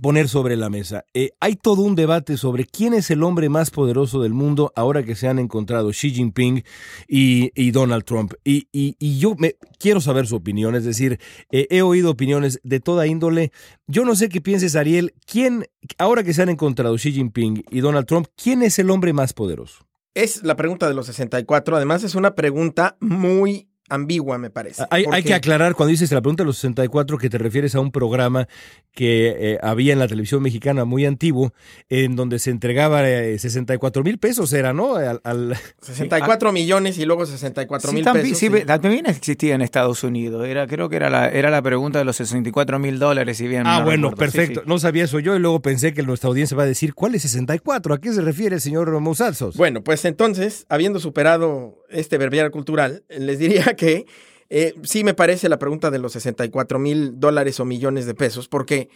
poner 0.00 0.28
sobre 0.28 0.56
la 0.56 0.70
mesa. 0.70 1.04
Eh, 1.14 1.30
hay 1.40 1.56
todo 1.56 1.82
un 1.82 1.94
debate 1.94 2.36
sobre 2.36 2.64
quién 2.64 2.94
es 2.94 3.10
el 3.10 3.22
hombre 3.22 3.48
más 3.48 3.70
poderoso 3.70 4.22
del 4.22 4.32
mundo 4.32 4.72
ahora 4.76 5.02
que 5.02 5.14
se 5.14 5.28
han 5.28 5.38
encontrado 5.38 5.90
Xi 5.90 6.10
Jinping 6.10 6.64
y, 7.08 7.70
Donald 7.70 8.04
Trump. 8.04 8.34
Y, 8.44 9.18
yo 9.18 9.34
me, 9.36 9.56
quiero 9.78 10.00
saber 10.00 10.26
su 10.26 10.36
opinión, 10.36 10.74
es 10.74 10.84
decir, 10.84 11.18
eh, 11.50 11.66
he 11.70 11.82
oído 11.82 12.10
opiniones 12.10 12.60
de 12.62 12.80
toda 12.80 13.06
índole. 13.06 13.52
Yo 13.86 14.04
no 14.04 14.14
sé 14.14 14.28
qué 14.28 14.40
pienses, 14.40 14.76
Ariel, 14.76 15.14
quién, 15.26 15.66
ahora 15.98 16.22
que 16.22 16.34
se 16.34 16.42
han 16.42 16.48
encontrado 16.48 16.96
Xi 16.96 17.12
Jinping 17.12 17.64
y 17.70 17.80
Donald 17.80 18.06
Trump, 18.06 18.28
¿quién 18.36 18.62
es 18.62 18.78
el 18.78 18.90
hombre 18.90 19.12
más 19.12 19.32
poderoso? 19.32 19.86
Es 20.14 20.42
la 20.42 20.56
pregunta 20.56 20.88
de 20.88 20.94
los 20.94 21.06
64. 21.06 21.76
Además, 21.76 22.02
es 22.02 22.14
una 22.14 22.34
pregunta 22.34 22.96
muy 23.00 23.68
ambigua, 23.88 24.38
me 24.38 24.50
parece. 24.50 24.84
Hay, 24.90 25.22
que 25.22 25.34
aclarar 25.34 25.74
cuando 25.74 25.90
dices 25.90 26.10
la 26.12 26.20
pregunta 26.20 26.42
de 26.42 26.46
los 26.46 26.56
64 26.56 27.18
que 27.18 27.30
te 27.30 27.38
refieres 27.38 27.74
a 27.74 27.80
un 27.80 27.90
programa 27.90 28.48
que 28.92 29.36
eh, 29.38 29.58
había 29.62 29.92
en 29.92 29.98
la 29.98 30.08
televisión 30.08 30.42
mexicana 30.42 30.84
muy 30.84 31.04
antiguo, 31.04 31.52
en 31.88 32.16
donde 32.16 32.38
se 32.38 32.50
entregaba 32.50 33.02
64 33.02 34.00
eh, 34.00 34.04
mil 34.04 34.18
pesos, 34.18 34.52
era, 34.52 34.72
¿no? 34.72 34.96
Al, 34.96 35.56
64 35.82 36.52
millones 36.52 36.98
y 36.98 37.04
luego 37.04 37.26
64 37.26 37.92
mil 37.92 38.04
pesos. 38.04 38.38
Sí, 38.38 38.50
también 38.66 39.06
existía 39.06 39.54
en 39.54 39.62
Estados 39.62 40.02
Unidos. 40.04 40.46
Era, 40.46 40.66
creo 40.66 40.88
que 40.88 40.96
era 40.96 41.10
la, 41.10 41.28
era 41.28 41.50
la 41.50 41.62
pregunta 41.62 41.98
de 41.98 42.04
los 42.04 42.16
64 42.16 42.78
mil 42.78 42.98
dólares. 42.98 43.36
Si 43.36 43.46
bien 43.46 43.66
ah, 43.66 43.82
bueno, 43.82 44.12
perfecto. 44.12 44.62
No 44.66 44.78
sabía 44.78 45.04
eso 45.04 45.20
yo 45.20 45.36
y 45.36 45.38
luego 45.38 45.60
pensé 45.60 45.92
que 45.92 46.02
nuestra 46.02 46.28
audiencia 46.28 46.56
va 46.56 46.64
a 46.64 46.66
decir, 46.66 46.94
¿cuál 46.94 47.14
es 47.14 47.22
64? 47.22 47.94
¿A 47.94 48.00
qué 48.00 48.12
se 48.12 48.20
refiere 48.22 48.56
el 48.56 48.60
señor 48.60 48.98
Mousalzos? 49.00 49.56
Bueno, 49.56 49.82
pues 49.82 50.04
entonces, 50.04 50.66
habiendo 50.68 51.00
superado 51.00 51.84
este 51.88 52.18
verbiar 52.18 52.50
cultural, 52.50 53.04
les 53.08 53.38
diría 53.38 53.75
que 53.76 54.06
eh, 54.48 54.74
sí 54.84 55.04
me 55.04 55.14
parece 55.14 55.48
la 55.48 55.58
pregunta 55.58 55.90
de 55.90 55.98
los 55.98 56.12
64 56.12 56.78
mil 56.78 57.18
dólares 57.18 57.58
o 57.60 57.64
millones 57.64 58.06
de 58.06 58.14
pesos, 58.14 58.48
porque, 58.48 58.88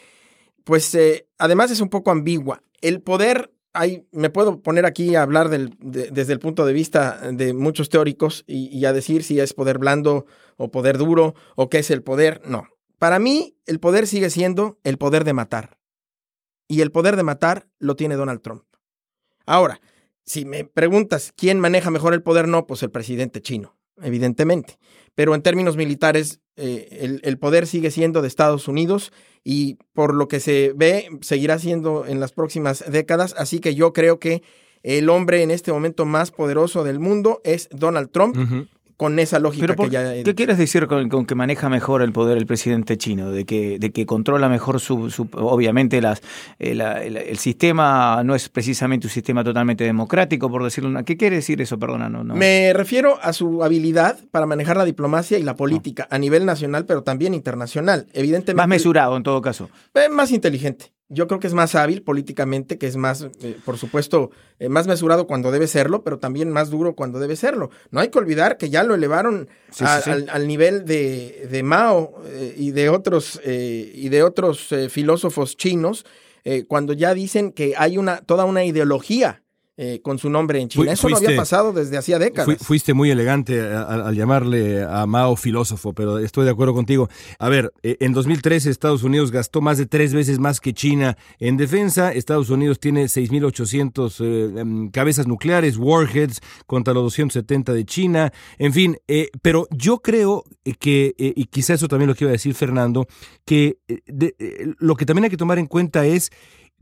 pues, 0.64 0.94
eh, 0.94 1.26
además 1.38 1.70
es 1.70 1.80
un 1.80 1.88
poco 1.88 2.10
ambigua. 2.10 2.62
El 2.80 3.00
poder, 3.02 3.52
me 4.12 4.30
puedo 4.30 4.60
poner 4.62 4.86
aquí 4.86 5.14
a 5.14 5.22
hablar 5.22 5.48
desde 5.50 6.32
el 6.32 6.38
punto 6.38 6.66
de 6.66 6.72
vista 6.72 7.20
de 7.32 7.52
muchos 7.52 7.88
teóricos 7.88 8.44
y, 8.46 8.66
y 8.76 8.84
a 8.84 8.92
decir 8.92 9.22
si 9.22 9.40
es 9.40 9.52
poder 9.54 9.78
blando 9.78 10.26
o 10.56 10.70
poder 10.70 10.98
duro 10.98 11.34
o 11.56 11.68
qué 11.68 11.78
es 11.78 11.90
el 11.90 12.02
poder. 12.02 12.42
No. 12.44 12.68
Para 12.98 13.18
mí, 13.18 13.56
el 13.66 13.80
poder 13.80 14.06
sigue 14.06 14.30
siendo 14.30 14.78
el 14.84 14.98
poder 14.98 15.24
de 15.24 15.32
matar. 15.32 15.78
Y 16.68 16.82
el 16.82 16.92
poder 16.92 17.16
de 17.16 17.22
matar 17.22 17.68
lo 17.78 17.96
tiene 17.96 18.14
Donald 18.14 18.42
Trump. 18.42 18.64
Ahora, 19.46 19.80
si 20.24 20.44
me 20.44 20.64
preguntas 20.64 21.32
quién 21.36 21.58
maneja 21.58 21.90
mejor 21.90 22.14
el 22.14 22.22
poder, 22.22 22.46
no, 22.46 22.66
pues 22.66 22.82
el 22.82 22.90
presidente 22.90 23.40
chino 23.40 23.79
evidentemente. 24.02 24.78
Pero 25.14 25.34
en 25.34 25.42
términos 25.42 25.76
militares, 25.76 26.40
eh, 26.56 27.18
el, 27.22 27.38
poder 27.38 27.66
sigue 27.66 27.90
siendo 27.90 28.22
de 28.22 28.28
Estados 28.28 28.68
Unidos 28.68 29.12
y 29.44 29.78
por 29.92 30.14
lo 30.14 30.28
que 30.28 30.40
se 30.40 30.72
ve, 30.74 31.08
seguirá 31.20 31.58
siendo 31.58 32.06
en 32.06 32.20
las 32.20 32.32
próximas 32.32 32.84
décadas. 32.90 33.34
Así 33.36 33.60
que 33.60 33.74
yo 33.74 33.92
creo 33.92 34.18
que 34.18 34.42
el 34.82 35.08
hombre 35.10 35.42
en 35.42 35.50
este 35.50 35.72
momento 35.72 36.06
más 36.06 36.30
poderoso 36.30 36.84
del 36.84 37.00
mundo 37.00 37.40
es 37.44 37.68
Donald 37.70 38.10
Trump 38.10 38.36
con 39.00 39.18
esa 39.18 39.38
lógica 39.38 39.74
que 39.74 39.88
ya... 39.88 40.22
¿Qué 40.22 40.34
quieres 40.34 40.58
decir 40.58 40.86
con, 40.86 41.24
que 41.24 41.34
maneja 41.34 41.70
mejor 41.70 42.02
el 42.02 42.12
poder 42.12 42.36
el 42.36 42.44
presidente 42.44 42.98
chino? 42.98 43.30
De 43.30 43.46
que, 43.46 43.78
de 43.78 43.92
que 43.92 44.04
controla 44.04 44.50
mejor 44.50 44.78
su... 44.78 45.26
obviamente 45.32 46.02
las, 46.02 46.20
eh, 46.58 47.24
el, 47.30 47.38
sistema 47.38 48.20
no 48.24 48.34
es 48.34 48.50
precisamente 48.50 49.06
un 49.06 49.10
sistema 49.10 49.42
totalmente 49.42 49.84
democrático, 49.84 50.50
por 50.50 50.64
decirlo... 50.64 51.02
¿Qué 51.02 51.16
quiere 51.16 51.36
decir 51.36 51.62
eso? 51.62 51.78
Perdona, 51.78 52.10
no, 52.10 52.22
Me 52.34 52.74
refiero 52.74 53.18
a 53.22 53.32
su 53.32 53.64
habilidad 53.64 54.18
para 54.30 54.44
manejar 54.44 54.76
la 54.76 54.84
diplomacia 54.84 55.38
y 55.38 55.44
la 55.44 55.56
política 55.56 56.06
a 56.10 56.18
nivel 56.18 56.44
nacional, 56.44 56.84
pero 56.84 57.02
también 57.02 57.32
internacional. 57.32 58.06
Evidentemente... 58.12 58.58
Más 58.58 58.68
mesurado 58.68 59.16
en 59.16 59.22
todo 59.22 59.40
caso. 59.40 59.70
Eh, 59.94 60.10
más 60.10 60.30
inteligente. 60.30 60.92
Yo 61.12 61.26
creo 61.26 61.40
que 61.40 61.48
es 61.48 61.54
más 61.54 61.74
hábil 61.74 62.02
políticamente, 62.02 62.78
que 62.78 62.86
es 62.86 62.96
más, 62.96 63.26
eh, 63.42 63.56
por 63.64 63.76
supuesto, 63.78 64.30
eh, 64.60 64.68
más 64.68 64.86
mesurado 64.86 65.26
cuando 65.26 65.50
debe 65.50 65.66
serlo, 65.66 66.04
pero 66.04 66.20
también 66.20 66.50
más 66.50 66.70
duro 66.70 66.94
cuando 66.94 67.18
debe 67.18 67.34
serlo. 67.34 67.70
No 67.90 67.98
hay 67.98 68.10
que 68.10 68.18
olvidar 68.18 68.56
que 68.56 68.70
ya 68.70 68.84
lo 68.84 68.94
elevaron 68.94 69.48
Al, 69.80 70.46
nivel 70.46 70.84
de, 70.84 71.48
de 71.50 71.62
Mao 71.64 72.22
eh, 72.26 72.54
y 72.56 72.70
de 72.70 72.90
otros, 72.90 73.40
y 73.44 74.08
de 74.08 74.22
otros 74.22 74.72
filósofos 74.88 75.56
chinos, 75.56 76.06
cuando 76.68 76.92
ya 76.92 77.12
dicen 77.12 77.50
que 77.52 77.74
hay 77.76 77.98
una, 77.98 78.18
toda 78.18 78.44
una 78.44 78.64
ideología 78.64 79.42
eh, 79.82 80.02
con 80.02 80.18
su 80.18 80.28
nombre 80.28 80.60
en 80.60 80.68
China. 80.68 80.92
Eso 80.92 81.08
no 81.08 81.16
había 81.16 81.34
pasado 81.34 81.72
desde 81.72 81.96
hacía 81.96 82.18
décadas. 82.18 82.58
fuiste 82.60 82.92
muy 82.92 83.10
elegante 83.10 83.62
al, 83.62 84.14
llamarle 84.14 84.84
a 84.84 85.06
Mao 85.06 85.36
filósofo, 85.36 85.94
pero 85.94 86.18
estoy 86.18 86.44
de 86.44 86.50
acuerdo 86.50 86.74
contigo. 86.74 87.08
A 87.38 87.48
ver, 87.48 87.72
eh, 87.82 87.96
en 88.00 88.12
2013 88.12 88.68
Estados 88.68 89.04
Unidos 89.04 89.30
gastó 89.30 89.62
más 89.62 89.78
de 89.78 89.86
tres 89.86 90.12
veces 90.12 90.38
más 90.38 90.60
que 90.60 90.74
China 90.74 91.16
en 91.38 91.56
defensa. 91.56 92.12
Estados 92.12 92.50
Unidos 92.50 92.78
tiene 92.78 93.04
6.800 93.04 94.20
eh, 94.20 94.60
em, 94.60 94.90
cabezas 94.90 95.26
nucleares, 95.26 95.78
warheads, 95.78 96.42
contra 96.66 96.92
los 96.92 97.04
270 97.04 97.72
de 97.72 97.84
China. 97.86 98.32
En 98.58 98.74
fin, 98.74 98.98
pero 99.40 99.66
yo 99.70 100.00
creo 100.00 100.44
que, 100.78 101.14
y 101.16 101.46
quizá 101.46 101.72
eso 101.72 101.88
también 101.88 102.08
lo 102.08 102.14
que 102.14 102.24
iba 102.24 102.30
a 102.30 102.32
decir 102.32 102.54
Fernando, 102.54 103.06
que 103.46 103.78
lo 104.78 104.94
que 104.96 105.06
también 105.06 105.24
hay 105.24 105.30
que 105.30 105.38
tomar 105.38 105.58
en 105.58 105.68
cuenta 105.68 106.04
es 106.04 106.30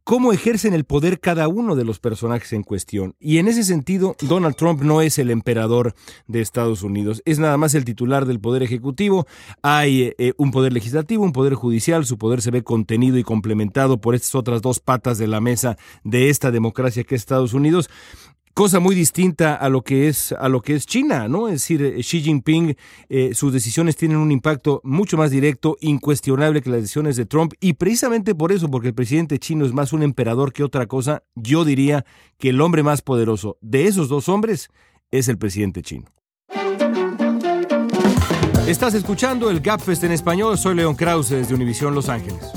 cómo 0.08 0.32
ejercen 0.32 0.72
el 0.72 0.84
poder 0.84 1.20
cada 1.20 1.48
uno 1.48 1.76
de 1.76 1.84
los 1.84 1.98
personajes 1.98 2.54
en 2.54 2.62
cuestión. 2.62 3.14
Y 3.20 3.36
en 3.36 3.46
ese 3.46 3.62
sentido, 3.62 4.16
Donald 4.22 4.56
Trump 4.56 4.80
no 4.80 5.02
es 5.02 5.18
el 5.18 5.30
emperador 5.30 5.94
de 6.26 6.40
Estados 6.40 6.82
Unidos, 6.82 7.20
es 7.26 7.38
nada 7.38 7.58
más 7.58 7.74
el 7.74 7.84
titular 7.84 8.24
del 8.24 8.40
poder 8.40 8.62
ejecutivo. 8.62 9.26
Hay 9.60 10.14
eh, 10.16 10.32
un 10.38 10.50
poder 10.50 10.72
legislativo, 10.72 11.24
un 11.24 11.34
poder 11.34 11.52
judicial, 11.52 12.06
su 12.06 12.16
poder 12.16 12.40
se 12.40 12.50
ve 12.50 12.64
contenido 12.64 13.18
y 13.18 13.22
complementado 13.22 14.00
por 14.00 14.14
estas 14.14 14.34
otras 14.34 14.62
dos 14.62 14.80
patas 14.80 15.18
de 15.18 15.26
la 15.26 15.42
mesa 15.42 15.76
de 16.04 16.30
esta 16.30 16.50
democracia 16.50 17.04
que 17.04 17.14
es 17.14 17.20
Estados 17.20 17.52
Unidos 17.52 17.90
cosa 18.58 18.80
muy 18.80 18.96
distinta 18.96 19.54
a 19.54 19.68
lo 19.68 19.82
que 19.82 20.08
es 20.08 20.32
a 20.32 20.48
lo 20.48 20.62
que 20.62 20.74
es 20.74 20.84
China, 20.84 21.28
¿no? 21.28 21.46
Es 21.46 21.54
decir, 21.54 21.80
eh, 21.80 22.02
Xi 22.02 22.22
Jinping, 22.22 22.76
eh, 23.08 23.30
sus 23.32 23.52
decisiones 23.52 23.94
tienen 23.94 24.16
un 24.16 24.32
impacto 24.32 24.80
mucho 24.82 25.16
más 25.16 25.30
directo, 25.30 25.76
incuestionable 25.80 26.60
que 26.60 26.68
las 26.68 26.80
decisiones 26.80 27.14
de 27.14 27.24
Trump, 27.24 27.52
y 27.60 27.74
precisamente 27.74 28.34
por 28.34 28.50
eso, 28.50 28.68
porque 28.68 28.88
el 28.88 28.94
presidente 28.94 29.38
chino 29.38 29.64
es 29.64 29.72
más 29.72 29.92
un 29.92 30.02
emperador 30.02 30.52
que 30.52 30.64
otra 30.64 30.86
cosa, 30.86 31.22
yo 31.36 31.64
diría 31.64 32.04
que 32.36 32.48
el 32.48 32.60
hombre 32.60 32.82
más 32.82 33.00
poderoso 33.00 33.58
de 33.60 33.86
esos 33.86 34.08
dos 34.08 34.28
hombres 34.28 34.70
es 35.12 35.28
el 35.28 35.38
presidente 35.38 35.82
chino. 35.82 36.06
Estás 38.66 38.94
escuchando 38.94 39.50
el 39.50 39.60
Gapfest 39.60 40.02
en 40.02 40.10
español, 40.10 40.58
soy 40.58 40.74
León 40.74 40.96
Krause 40.96 41.28
desde 41.28 41.54
Univisión 41.54 41.94
Los 41.94 42.08
Ángeles. 42.08 42.50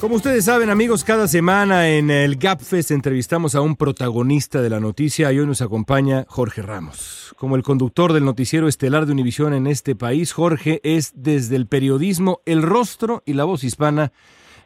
Como 0.00 0.14
ustedes 0.14 0.44
saben, 0.44 0.70
amigos, 0.70 1.02
cada 1.02 1.26
semana 1.26 1.88
en 1.88 2.08
el 2.12 2.36
GapFest 2.36 2.92
entrevistamos 2.92 3.56
a 3.56 3.60
un 3.60 3.74
protagonista 3.74 4.62
de 4.62 4.70
la 4.70 4.78
noticia 4.78 5.32
y 5.32 5.40
hoy 5.40 5.46
nos 5.46 5.60
acompaña 5.60 6.24
Jorge 6.28 6.62
Ramos. 6.62 7.34
Como 7.36 7.56
el 7.56 7.64
conductor 7.64 8.12
del 8.12 8.24
noticiero 8.24 8.68
estelar 8.68 9.06
de 9.06 9.12
Univisión 9.12 9.54
en 9.54 9.66
este 9.66 9.96
país, 9.96 10.32
Jorge 10.32 10.80
es 10.84 11.14
desde 11.16 11.56
el 11.56 11.66
periodismo 11.66 12.42
el 12.46 12.62
rostro 12.62 13.24
y 13.26 13.32
la 13.32 13.42
voz 13.42 13.64
hispana 13.64 14.12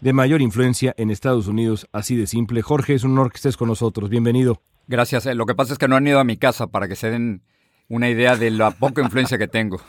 de 0.03 0.13
mayor 0.13 0.43
influencia 0.43 0.95
en 0.99 1.11
Estados 1.11 1.47
Unidos, 1.47 1.89
así 1.93 2.15
de 2.15 2.27
simple. 2.27 2.61
Jorge, 2.61 2.93
es 2.93 3.03
un 3.03 3.13
honor 3.13 3.31
que 3.31 3.37
estés 3.37 3.57
con 3.57 3.69
nosotros. 3.69 4.11
Bienvenido. 4.11 4.61
Gracias. 4.87 5.25
Eh, 5.25 5.35
lo 5.35 5.47
que 5.47 5.55
pasa 5.55 5.73
es 5.73 5.79
que 5.79 5.89
no 5.89 5.97
han 5.97 6.07
ido 6.07 6.21
a 6.21 6.25
mi 6.25 6.37
casa 6.37 6.67
para 6.67 6.89
que 6.89 6.97
se 6.97 7.11
den 7.11 7.43
una 7.89 8.11
idea 8.11 8.37
de 8.37 8.51
la 8.51 8.71
poca 8.71 9.01
influencia 9.01 9.39
que 9.39 9.49
tengo. 9.49 9.81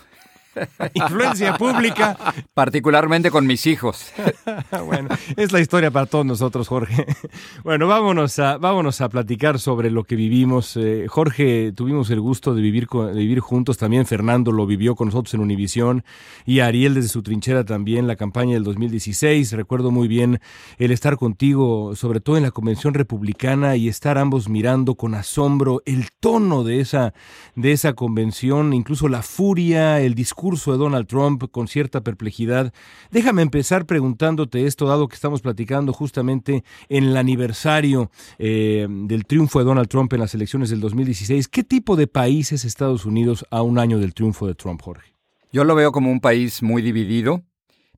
influencia 0.94 1.58
pública. 1.58 2.18
Particularmente 2.54 3.32
con 3.32 3.46
mis 3.46 3.66
hijos. 3.66 4.12
bueno, 4.86 5.10
es 5.36 5.52
la 5.52 5.60
historia 5.60 5.92
para 5.92 6.06
todos 6.06 6.26
nosotros, 6.26 6.68
Jorge. 6.68 7.06
Bueno, 7.64 7.88
vámonos 7.88 8.40
a, 8.40 8.58
vámonos 8.58 9.00
a 9.02 9.10
platicar 9.10 9.58
sobre 9.58 9.90
lo 9.90 10.04
que 10.04 10.16
vivimos. 10.16 10.76
Eh, 10.76 11.06
Jorge, 11.08 11.72
tuvimos 11.74 12.10
el 12.10 12.20
gusto 12.20 12.54
de 12.54 12.62
vivir, 12.62 12.88
de 12.88 13.14
vivir 13.14 13.40
juntos. 13.40 13.78
También 13.78 14.06
Fernando 14.06 14.52
lo 14.52 14.66
vivió 14.66 14.96
con 14.96 15.08
nosotros 15.08 15.34
en 15.34 15.40
Univisión 15.40 16.04
y 16.46 16.60
Ariel 16.60 16.96
desde 16.96 17.10
su 17.10 17.24
trinchera 17.24 17.64
también, 17.64 18.06
la 18.06 18.16
campaña 18.16 18.54
del 18.54 18.64
2016. 18.64 19.54
Recuerdo 19.54 19.92
muy 19.92 20.08
bien 20.08 20.40
el 20.78 20.92
estar 20.92 21.18
contigo, 21.18 21.96
sobre 21.96 22.20
todo 22.20 22.38
en 22.38 22.44
la 22.44 22.52
convención 22.52 22.94
republicana 22.94 23.76
y 23.76 23.88
estar 23.88 24.18
ambos 24.18 24.50
mirando 24.50 24.96
con 24.96 25.16
asombro 25.16 25.82
el 25.86 26.10
tono 26.20 26.64
de 26.64 26.82
esa, 26.82 27.14
de 27.56 27.72
esa 27.72 27.94
convención, 27.94 28.74
incluso 28.74 29.08
la 29.08 29.22
furia, 29.22 30.02
el 30.02 30.16
discurso 30.16 30.43
de 30.44 30.78
Donald 30.78 31.08
Trump 31.08 31.50
con 31.52 31.68
cierta 31.70 32.02
perplejidad. 32.02 32.74
Déjame 33.12 33.42
empezar 33.42 33.86
preguntándote 33.86 34.66
esto, 34.66 34.88
dado 34.88 35.08
que 35.08 35.16
estamos 35.16 35.42
platicando 35.42 35.94
justamente 35.94 36.66
en 36.90 37.06
el 37.06 37.18
aniversario 37.18 38.12
eh, 38.38 38.86
del 38.90 39.26
triunfo 39.26 39.60
de 39.60 39.66
Donald 39.66 39.88
Trump 39.88 40.12
en 40.14 40.20
las 40.20 40.36
elecciones 40.36 40.70
del 40.70 40.82
2016. 40.82 41.48
¿Qué 41.48 41.64
tipo 41.64 41.96
de 41.96 42.08
país 42.08 42.52
es 42.52 42.66
Estados 42.66 43.06
Unidos 43.06 43.46
a 43.52 43.62
un 43.62 43.80
año 43.80 44.00
del 44.00 44.14
triunfo 44.14 44.46
de 44.46 44.56
Trump, 44.56 44.82
Jorge? 44.82 45.14
Yo 45.54 45.64
lo 45.64 45.76
veo 45.76 45.94
como 45.94 46.12
un 46.12 46.20
país 46.20 46.62
muy 46.62 46.82
dividido, 46.82 47.44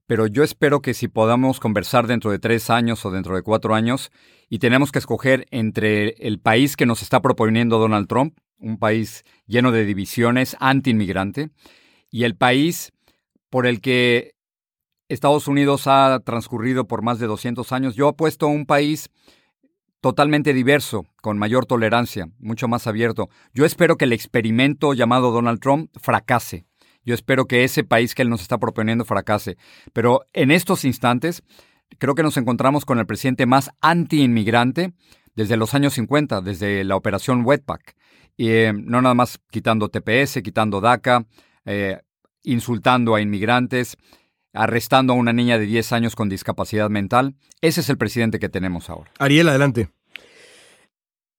pero 0.06 0.28
yo 0.28 0.44
espero 0.44 0.82
que 0.82 0.94
si 0.94 1.08
podamos 1.08 1.60
conversar 1.60 2.06
dentro 2.06 2.30
de 2.30 2.38
tres 2.38 2.70
años 2.70 3.04
o 3.06 3.12
dentro 3.12 3.36
de 3.36 3.42
cuatro 3.42 3.74
años 3.74 4.12
y 4.50 4.60
tenemos 4.60 4.92
que 4.92 5.00
escoger 5.00 5.48
entre 5.50 6.10
el 6.20 6.40
país 6.40 6.78
que 6.78 6.86
nos 6.86 7.02
está 7.02 7.22
proponiendo 7.22 7.80
Donald 7.80 8.08
Trump, 8.08 8.38
un 8.60 8.78
país 8.78 9.24
lleno 9.48 9.72
de 9.72 9.86
divisiones, 9.86 10.56
anti-inmigrante, 10.60 11.50
y 12.12 12.24
el 12.24 12.36
país 12.36 12.92
por 13.50 13.68
el 13.68 13.82
que 13.82 14.36
Estados 15.08 15.48
Unidos 15.48 15.88
ha 15.88 16.20
transcurrido 16.26 16.88
por 16.88 17.02
más 17.02 17.20
de 17.20 17.28
200 17.28 17.72
años, 17.72 17.96
yo 17.96 18.08
apuesto 18.08 18.48
a 18.48 18.50
un 18.50 18.66
país 18.66 19.10
totalmente 20.02 20.54
diverso, 20.54 21.06
con 21.22 21.38
mayor 21.38 21.66
tolerancia, 21.66 22.28
mucho 22.38 22.68
más 22.68 22.86
abierto. 22.86 23.30
Yo 23.54 23.66
espero 23.66 23.98
que 23.98 24.06
el 24.06 24.14
experimento 24.14 24.94
llamado 24.94 25.32
Donald 25.32 25.60
Trump 25.60 25.90
fracase. 26.00 26.66
Yo 27.04 27.14
espero 27.14 27.46
que 27.46 27.64
ese 27.64 27.84
país 27.84 28.14
que 28.16 28.24
él 28.24 28.30
nos 28.30 28.42
está 28.42 28.58
proponiendo 28.58 29.06
fracase. 29.06 29.58
Pero 29.94 30.22
en 30.34 30.52
estos 30.52 30.86
instantes, 30.86 31.44
creo 32.00 32.16
que 32.16 32.24
nos 32.24 32.38
encontramos 32.38 32.86
con 32.86 33.00
el 33.00 33.06
presidente 33.06 33.46
más 33.46 33.72
anti-inmigrante 33.82 34.94
desde 35.36 35.58
los 35.58 35.74
años 35.74 35.94
50, 35.94 36.42
desde 36.42 36.84
la 36.84 36.96
operación 36.96 37.44
Wetback. 37.46 37.96
Eh, 38.38 38.74
no 38.76 39.02
nada 39.02 39.16
más 39.16 39.40
quitando 39.50 39.90
TPS, 39.90 40.42
quitando 40.44 40.82
DACA, 40.82 41.26
eh, 41.66 42.00
insultando 42.44 43.16
a 43.16 43.22
inmigrantes, 43.22 43.98
arrestando 44.54 45.14
a 45.14 45.16
una 45.16 45.34
niña 45.34 45.58
de 45.58 45.66
10 45.66 45.92
años 45.92 46.16
con 46.16 46.30
discapacidad 46.30 46.90
mental. 46.90 47.36
Ese 47.62 47.82
es 47.82 47.90
el 47.90 47.98
presidente 47.98 48.40
que 48.40 48.50
tenemos 48.50 48.90
ahora. 48.90 49.12
Ariel, 49.20 49.50
adelante. 49.50 49.90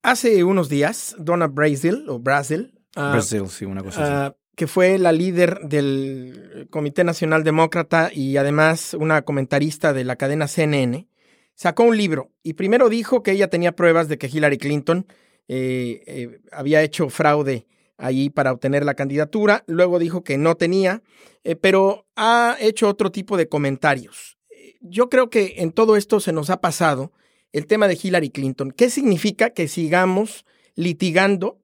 Hace 0.02 0.44
unos 0.44 0.68
días, 0.68 1.16
Donna 1.18 1.46
Brazil, 1.48 2.04
o 2.08 2.18
Brasil, 2.18 2.78
uh, 2.96 3.10
Brasil, 3.10 3.48
sí, 3.48 3.64
una 3.64 3.82
cosa 3.82 4.26
así 4.26 4.36
que 4.56 4.66
fue 4.66 4.98
la 4.98 5.12
líder 5.12 5.60
del 5.60 6.66
Comité 6.70 7.04
Nacional 7.04 7.44
Demócrata 7.44 8.10
y 8.12 8.38
además 8.38 8.94
una 8.94 9.22
comentarista 9.22 9.92
de 9.92 10.04
la 10.04 10.16
cadena 10.16 10.48
CNN, 10.48 11.08
sacó 11.54 11.84
un 11.84 11.96
libro 11.96 12.32
y 12.42 12.54
primero 12.54 12.88
dijo 12.88 13.22
que 13.22 13.32
ella 13.32 13.48
tenía 13.48 13.76
pruebas 13.76 14.08
de 14.08 14.16
que 14.16 14.28
Hillary 14.28 14.56
Clinton 14.56 15.06
eh, 15.46 16.02
eh, 16.06 16.40
había 16.50 16.82
hecho 16.82 17.10
fraude 17.10 17.66
allí 17.98 18.30
para 18.30 18.52
obtener 18.52 18.84
la 18.84 18.94
candidatura, 18.94 19.64
luego 19.66 19.98
dijo 19.98 20.22
que 20.22 20.38
no 20.38 20.56
tenía, 20.56 21.02
eh, 21.44 21.56
pero 21.56 22.06
ha 22.16 22.56
hecho 22.60 22.88
otro 22.88 23.10
tipo 23.10 23.36
de 23.36 23.48
comentarios. 23.48 24.38
Yo 24.80 25.08
creo 25.08 25.30
que 25.30 25.54
en 25.58 25.72
todo 25.72 25.96
esto 25.96 26.20
se 26.20 26.32
nos 26.32 26.50
ha 26.50 26.60
pasado 26.60 27.12
el 27.52 27.66
tema 27.66 27.88
de 27.88 27.98
Hillary 28.00 28.30
Clinton. 28.30 28.70
¿Qué 28.70 28.90
significa 28.90 29.50
que 29.50 29.68
sigamos 29.68 30.44
litigando 30.74 31.58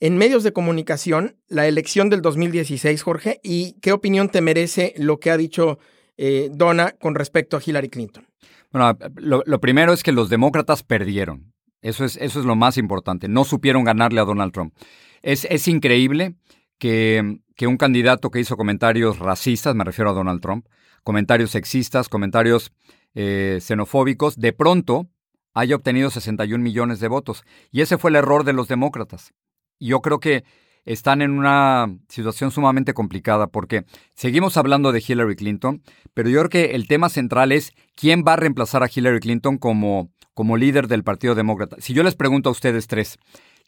en 0.00 0.16
medios 0.16 0.44
de 0.44 0.52
comunicación 0.52 1.36
la 1.48 1.66
elección 1.66 2.08
del 2.10 2.22
2016, 2.22 3.02
Jorge, 3.02 3.40
y 3.42 3.74
qué 3.80 3.92
opinión 3.92 4.28
te 4.28 4.40
merece 4.40 4.94
lo 4.96 5.18
que 5.18 5.30
ha 5.30 5.36
dicho 5.36 5.78
eh, 6.16 6.50
Donna 6.52 6.92
con 6.92 7.14
respecto 7.14 7.56
a 7.56 7.62
Hillary 7.64 7.88
Clinton. 7.88 8.26
Bueno, 8.70 8.96
lo, 9.16 9.60
primero 9.60 9.92
es 9.92 10.02
que 10.02 10.12
los 10.12 10.28
demócratas 10.28 10.82
perdieron. 10.82 11.52
Eso 11.88 12.04
es, 12.04 12.16
eso 12.16 12.40
es 12.40 12.46
lo 12.46 12.56
más 12.56 12.76
importante. 12.78 13.28
No 13.28 13.44
supieron 13.44 13.84
ganarle 13.84 14.20
a 14.20 14.24
Donald 14.24 14.52
Trump. 14.52 14.74
Es, 15.22 15.46
es 15.50 15.68
increíble 15.68 16.34
que, 16.78 17.40
que 17.56 17.66
un 17.66 17.76
candidato 17.76 18.30
que 18.30 18.40
hizo 18.40 18.56
comentarios 18.56 19.18
racistas, 19.18 19.74
me 19.74 19.84
refiero 19.84 20.10
a 20.10 20.14
Donald 20.14 20.40
Trump, 20.40 20.66
comentarios 21.02 21.50
sexistas, 21.50 22.08
comentarios 22.08 22.72
eh, 23.14 23.58
xenofóbicos, 23.60 24.38
de 24.38 24.52
pronto 24.52 25.08
haya 25.54 25.74
obtenido 25.76 26.10
61 26.10 26.62
millones 26.62 27.00
de 27.00 27.08
votos. 27.08 27.44
Y 27.70 27.80
ese 27.80 27.98
fue 27.98 28.10
el 28.10 28.16
error 28.16 28.44
de 28.44 28.52
los 28.52 28.68
demócratas 28.68 29.32
yo 29.80 30.00
creo 30.00 30.20
que 30.20 30.44
están 30.84 31.20
en 31.22 31.32
una 31.32 31.86
situación 32.08 32.50
sumamente 32.50 32.94
complicada 32.94 33.46
porque 33.48 33.84
seguimos 34.14 34.56
hablando 34.56 34.92
de 34.92 35.04
Hillary 35.06 35.36
Clinton, 35.36 35.82
pero 36.14 36.30
yo 36.30 36.40
creo 36.40 36.50
que 36.50 36.74
el 36.74 36.88
tema 36.88 37.08
central 37.08 37.52
es 37.52 37.72
quién 37.94 38.24
va 38.26 38.34
a 38.34 38.36
reemplazar 38.36 38.82
a 38.82 38.90
Hillary 38.92 39.20
Clinton 39.20 39.58
como, 39.58 40.10
como 40.38 40.56
líder 40.56 40.86
del 40.86 41.02
Partido 41.02 41.34
Demócrata. 41.34 41.74
Si 41.80 41.94
yo 41.94 42.04
les 42.04 42.14
pregunto 42.14 42.48
a 42.48 42.52
ustedes 42.52 42.86
tres, 42.86 43.18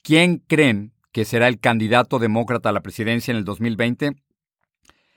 ¿quién 0.05 0.39
creen 0.47 0.93
que 1.11 1.25
será 1.25 1.49
el 1.49 1.59
candidato 1.59 2.21
demócrata 2.21 2.69
a 2.69 2.73
la 2.73 2.81
presidencia 2.81 3.33
en 3.33 3.39
el 3.39 3.45
2020? 3.45 4.13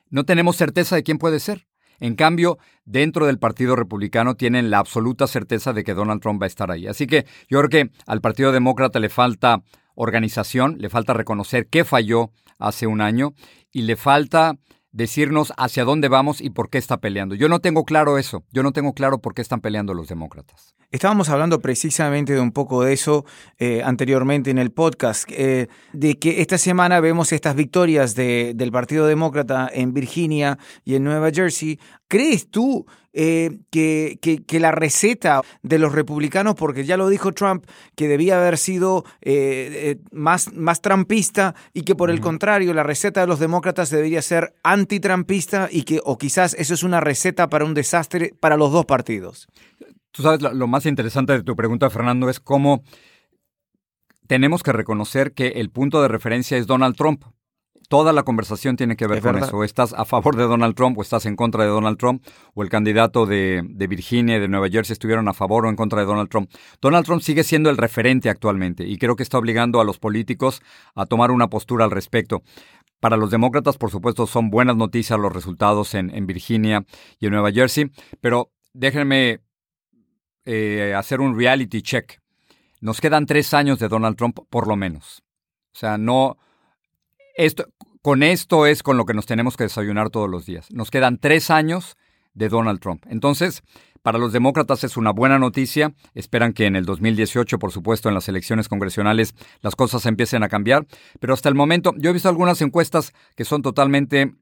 No 0.09 0.23
tenemos 0.23 0.55
certeza 0.55 0.95
de 0.95 1.03
quién 1.03 1.19
puede 1.19 1.39
ser. 1.39 1.67
En 1.99 2.15
cambio, 2.15 2.57
dentro 2.85 3.27
del 3.27 3.37
Partido 3.37 3.75
Republicano 3.75 4.33
tienen 4.33 4.71
la 4.71 4.79
absoluta 4.79 5.27
certeza 5.27 5.73
de 5.73 5.83
que 5.83 5.93
Donald 5.93 6.23
Trump 6.23 6.41
va 6.41 6.47
a 6.47 6.47
estar 6.47 6.71
ahí. 6.71 6.87
Así 6.87 7.05
que 7.05 7.27
yo 7.47 7.59
creo 7.59 7.69
que 7.69 7.91
al 8.07 8.19
Partido 8.19 8.51
Demócrata 8.51 8.99
le 8.99 9.09
falta 9.09 9.61
organización, 9.93 10.77
le 10.79 10.89
falta 10.89 11.13
reconocer 11.13 11.67
qué 11.67 11.85
falló 11.85 12.31
hace 12.57 12.87
un 12.87 12.99
año 12.99 13.35
y 13.71 13.83
le 13.83 13.95
falta 13.95 14.55
decirnos 14.93 15.51
hacia 15.57 15.83
dónde 15.83 16.07
vamos 16.07 16.39
y 16.39 16.51
por 16.51 16.69
qué 16.69 16.77
está 16.77 16.97
peleando. 16.97 17.35
Yo 17.35 17.49
no 17.49 17.59
tengo 17.59 17.83
claro 17.83 18.17
eso, 18.17 18.43
yo 18.51 18.63
no 18.63 18.71
tengo 18.71 18.93
claro 18.93 19.19
por 19.19 19.33
qué 19.33 19.41
están 19.41 19.59
peleando 19.59 19.93
los 19.93 20.07
demócratas. 20.07 20.75
Estábamos 20.91 21.29
hablando 21.29 21.59
precisamente 21.59 22.33
de 22.33 22.39
un 22.39 22.51
poco 22.51 22.83
de 22.83 22.93
eso 22.93 23.25
eh, 23.57 23.81
anteriormente 23.83 24.51
en 24.51 24.59
el 24.59 24.71
podcast, 24.71 25.27
eh, 25.31 25.67
de 25.91 26.19
que 26.19 26.41
esta 26.41 26.59
semana 26.59 26.99
vemos 26.99 27.33
estas 27.33 27.55
victorias 27.55 28.13
del 28.13 28.71
Partido 28.71 29.07
Demócrata 29.07 29.69
en 29.73 29.93
Virginia 29.93 30.59
y 30.85 30.95
en 30.95 31.03
Nueva 31.03 31.31
Jersey. 31.31 31.79
¿Crees 32.13 32.51
tú 32.51 32.85
eh, 33.11 33.57
que, 33.71 34.19
que, 34.21 34.59
la 34.59 34.71
receta 34.71 35.41
de 35.63 35.79
los 35.79 35.93
republicanos, 35.93 36.53
porque 36.53 36.85
ya 36.85 36.95
lo 36.95 37.09
dijo 37.09 37.31
Trump, 37.31 37.65
que 37.95 38.07
debía 38.07 38.37
haber 38.37 38.59
sido 38.59 39.03
más, 40.11 40.53
más 40.53 40.81
trumpista 40.81 41.55
y 41.73 41.81
que 41.81 41.95
por 41.95 42.11
el 42.11 42.21
contrario 42.21 42.71
la 42.75 42.83
receta 42.83 43.21
de 43.21 43.27
los 43.27 43.39
demócratas 43.39 43.89
debería 43.89 44.21
ser 44.21 44.53
antitrumpista 44.63 45.69
y 45.71 45.83
que, 45.83 46.01
o 46.03 46.19
quizás 46.19 46.53
eso 46.59 46.75
es 46.75 46.83
una 46.83 46.99
receta 46.99 47.49
para 47.49 47.65
un 47.65 47.73
desastre 47.73 48.33
para 48.39 48.57
los 48.57 48.71
dos 48.71 48.85
partidos? 48.85 49.47
Tú 50.11 50.21
sabes, 50.21 50.43
lo, 50.43 50.67
más 50.67 50.85
interesante 50.85 51.33
de 51.33 51.41
tu 51.41 51.55
pregunta, 51.55 51.89
Fernando, 51.89 52.29
es 52.29 52.39
cómo 52.39 52.83
tenemos 54.27 54.61
que 54.61 54.71
reconocer 54.71 55.33
que 55.33 55.47
el 55.47 55.71
punto 55.71 56.03
de 56.03 56.07
referencia 56.07 56.55
es 56.55 56.67
Donald 56.67 56.95
Trump. 56.95 57.23
Toda 57.93 58.11
la 58.11 58.23
conversación 58.23 58.75
tiene 58.75 58.95
que 58.95 59.05
ver 59.05 59.21
con 59.21 59.37
eso. 59.37 59.55
O 59.55 59.63
estás 59.63 59.93
a 59.93 60.03
favor 60.03 60.35
de 60.35 60.45
Donald 60.45 60.73
Trump 60.73 60.97
o 60.97 61.03
estás 61.03 61.27
en 61.27 61.35
contra 61.35 61.63
de 61.63 61.69
Donald 61.69 61.99
Trump, 61.99 62.25
o 62.55 62.63
el 62.63 62.69
candidato 62.69 63.27
de, 63.27 63.61
de, 63.63 63.85
Virginia 63.85 64.37
y 64.37 64.39
de 64.39 64.47
Nueva 64.47 64.67
Jersey 64.67 64.93
estuvieron 64.93 65.27
a 65.27 65.33
favor 65.35 65.67
o 65.67 65.69
en 65.69 65.75
contra 65.75 65.99
de 65.99 66.07
Donald 66.07 66.27
Trump. 66.27 66.49
Donald 66.81 67.05
Trump 67.05 67.21
sigue 67.21 67.43
siendo 67.43 67.69
el 67.69 67.77
referente 67.77 68.31
actualmente 68.31 68.83
y 68.83 68.97
creo 68.97 69.15
que 69.15 69.21
está 69.21 69.37
obligando 69.37 69.79
a 69.79 69.83
los 69.83 69.99
políticos 69.99 70.63
a 70.95 71.05
tomar 71.05 71.29
una 71.29 71.49
postura 71.49 71.85
al 71.85 71.91
respecto. 71.91 72.41
Para 72.99 73.15
los 73.15 73.29
demócratas, 73.29 73.77
por 73.77 73.91
supuesto, 73.91 74.25
son 74.25 74.49
buenas 74.49 74.75
noticias 74.75 75.19
los 75.19 75.31
resultados 75.31 75.93
en, 75.93 76.09
en 76.15 76.25
Virginia 76.25 76.83
y 77.19 77.27
en 77.27 77.33
Nueva 77.33 77.51
Jersey, 77.51 77.91
pero 78.21 78.49
déjenme 78.73 79.41
eh, 80.45 80.95
hacer 80.97 81.21
un 81.21 81.37
reality 81.37 81.83
check. 81.83 82.19
Nos 82.81 82.99
quedan 82.99 83.27
tres 83.27 83.53
años 83.53 83.77
de 83.77 83.87
Donald 83.87 84.17
Trump, 84.17 84.39
por 84.49 84.67
lo 84.67 84.75
menos. 84.75 85.21
O 85.75 85.77
sea, 85.77 85.99
no. 85.99 86.39
Esto, 87.35 87.65
con 88.01 88.23
esto 88.23 88.65
es 88.67 88.83
con 88.83 88.97
lo 88.97 89.05
que 89.05 89.13
nos 89.13 89.25
tenemos 89.25 89.57
que 89.57 89.63
desayunar 89.63 90.09
todos 90.09 90.29
los 90.29 90.45
días. 90.45 90.71
Nos 90.71 90.91
quedan 90.91 91.17
tres 91.17 91.49
años 91.49 91.97
de 92.33 92.49
Donald 92.49 92.79
Trump. 92.79 93.05
Entonces, 93.09 93.63
para 94.01 94.17
los 94.17 94.33
demócratas 94.33 94.83
es 94.83 94.97
una 94.97 95.11
buena 95.11 95.39
noticia. 95.39 95.93
Esperan 96.13 96.53
que 96.53 96.65
en 96.65 96.75
el 96.75 96.85
2018, 96.85 97.57
por 97.57 97.71
supuesto, 97.71 98.09
en 98.09 98.15
las 98.15 98.27
elecciones 98.27 98.67
congresionales, 98.67 99.33
las 99.61 99.75
cosas 99.75 100.05
empiecen 100.05 100.43
a 100.43 100.49
cambiar. 100.49 100.85
Pero 101.19 101.33
hasta 101.33 101.49
el 101.49 101.55
momento, 101.55 101.93
yo 101.97 102.09
he 102.09 102.13
visto 102.13 102.29
algunas 102.29 102.61
encuestas 102.61 103.13
que 103.35 103.45
son 103.45 103.61
totalmente 103.61 104.35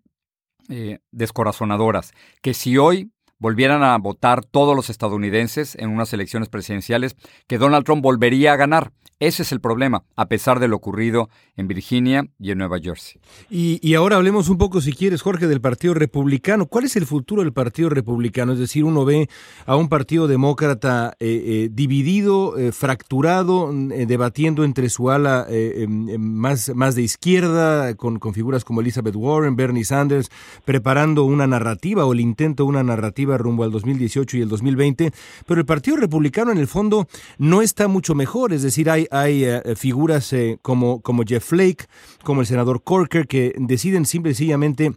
eh, 0.69 0.99
descorazonadoras. 1.12 2.13
Que 2.41 2.54
si 2.54 2.77
hoy 2.77 3.12
volvieran 3.41 3.84
a 3.84 3.97
votar 3.97 4.45
todos 4.45 4.75
los 4.75 4.91
estadounidenses 4.91 5.75
en 5.75 5.89
unas 5.89 6.13
elecciones 6.13 6.47
presidenciales 6.47 7.15
que 7.47 7.58
Donald 7.58 7.84
Trump 7.84 8.04
volvería 8.04 8.54
a 8.54 8.56
ganar. 8.56 8.93
Ese 9.21 9.43
es 9.43 9.51
el 9.51 9.62
problema, 9.62 10.04
a 10.15 10.27
pesar 10.27 10.60
de 10.60 10.67
lo 10.67 10.75
ocurrido 10.75 11.30
en 11.56 11.67
Virginia 11.67 12.25
y 12.39 12.49
en 12.49 12.58
Nueva 12.58 12.80
Jersey. 12.80 13.21
Y, 13.51 13.93
ahora 13.93 14.15
hablemos 14.15 14.49
un 14.49 14.58
poco, 14.58 14.82
si 14.82 14.93
quieres, 14.93 15.21
Jorge, 15.21 15.45
del 15.45 15.62
Partido 15.62 15.93
Republicano. 15.93 16.65
¿Cuál 16.65 16.86
es 16.86 16.95
el 16.95 17.06
futuro 17.06 17.43
del 17.43 17.54
Partido 17.54 17.89
Republicano? 17.89 18.54
Es 18.54 18.58
decir, 18.58 18.84
uno 18.84 19.06
ve 19.06 19.30
a 19.67 19.75
un 19.75 19.89
Partido 19.89 20.27
Demócrata 20.27 21.13
eh, 21.19 21.43
eh, 21.45 21.69
dividido, 21.71 22.58
eh, 22.58 22.71
fracturado, 22.71 23.71
debatiendo 23.71 24.63
entre 24.63 24.89
su 24.89 25.12
ala 25.12 25.45
em, 25.49 26.10
em, 26.10 26.19
más, 26.19 26.73
más 26.73 26.95
de 26.95 27.04
izquierda, 27.04 27.93
con, 27.93 28.17
con 28.17 28.34
figuras 28.34 28.65
como 28.65 28.82
Elizabeth 28.82 29.15
Warren, 29.15 29.56
Bernie 29.56 29.86
Sanders, 29.86 30.32
preparando 30.65 31.25
una 31.25 31.45
narrativa 31.45 32.08
o 32.08 32.13
el 32.13 32.21
intento 32.21 32.63
de 32.63 32.69
una 32.69 32.82
narrativa 32.82 33.31
rumbo 33.38 33.63
al 33.63 33.72
2018 33.72 34.38
y 34.38 34.41
el 34.41 34.50
2020. 34.50 35.12
Pero 35.46 35.60
el 35.60 35.65
Partido 35.65 35.98
Republicano, 35.98 36.52
en 36.52 36.58
el 36.58 36.67
fondo, 36.67 37.08
no 37.38 37.62
está 37.62 37.88
mucho 37.88 38.15
mejor. 38.15 38.54
Es 38.54 38.63
decir, 38.63 38.89
hay 38.89 39.08
hay 39.12 39.46
eh, 39.46 39.62
figuras 39.76 40.32
eh, 40.34 40.58
como, 40.62 41.02
como 41.02 41.24
Jeff 41.24 41.46
Flake, 41.46 41.86
como 42.24 42.41
el 42.41 42.48
senador 42.48 42.84
Corker, 42.84 43.28
que 43.28 43.54
deciden 43.58 44.06
simple 44.06 44.32
y 44.32 44.36
sencillamente 44.36 44.94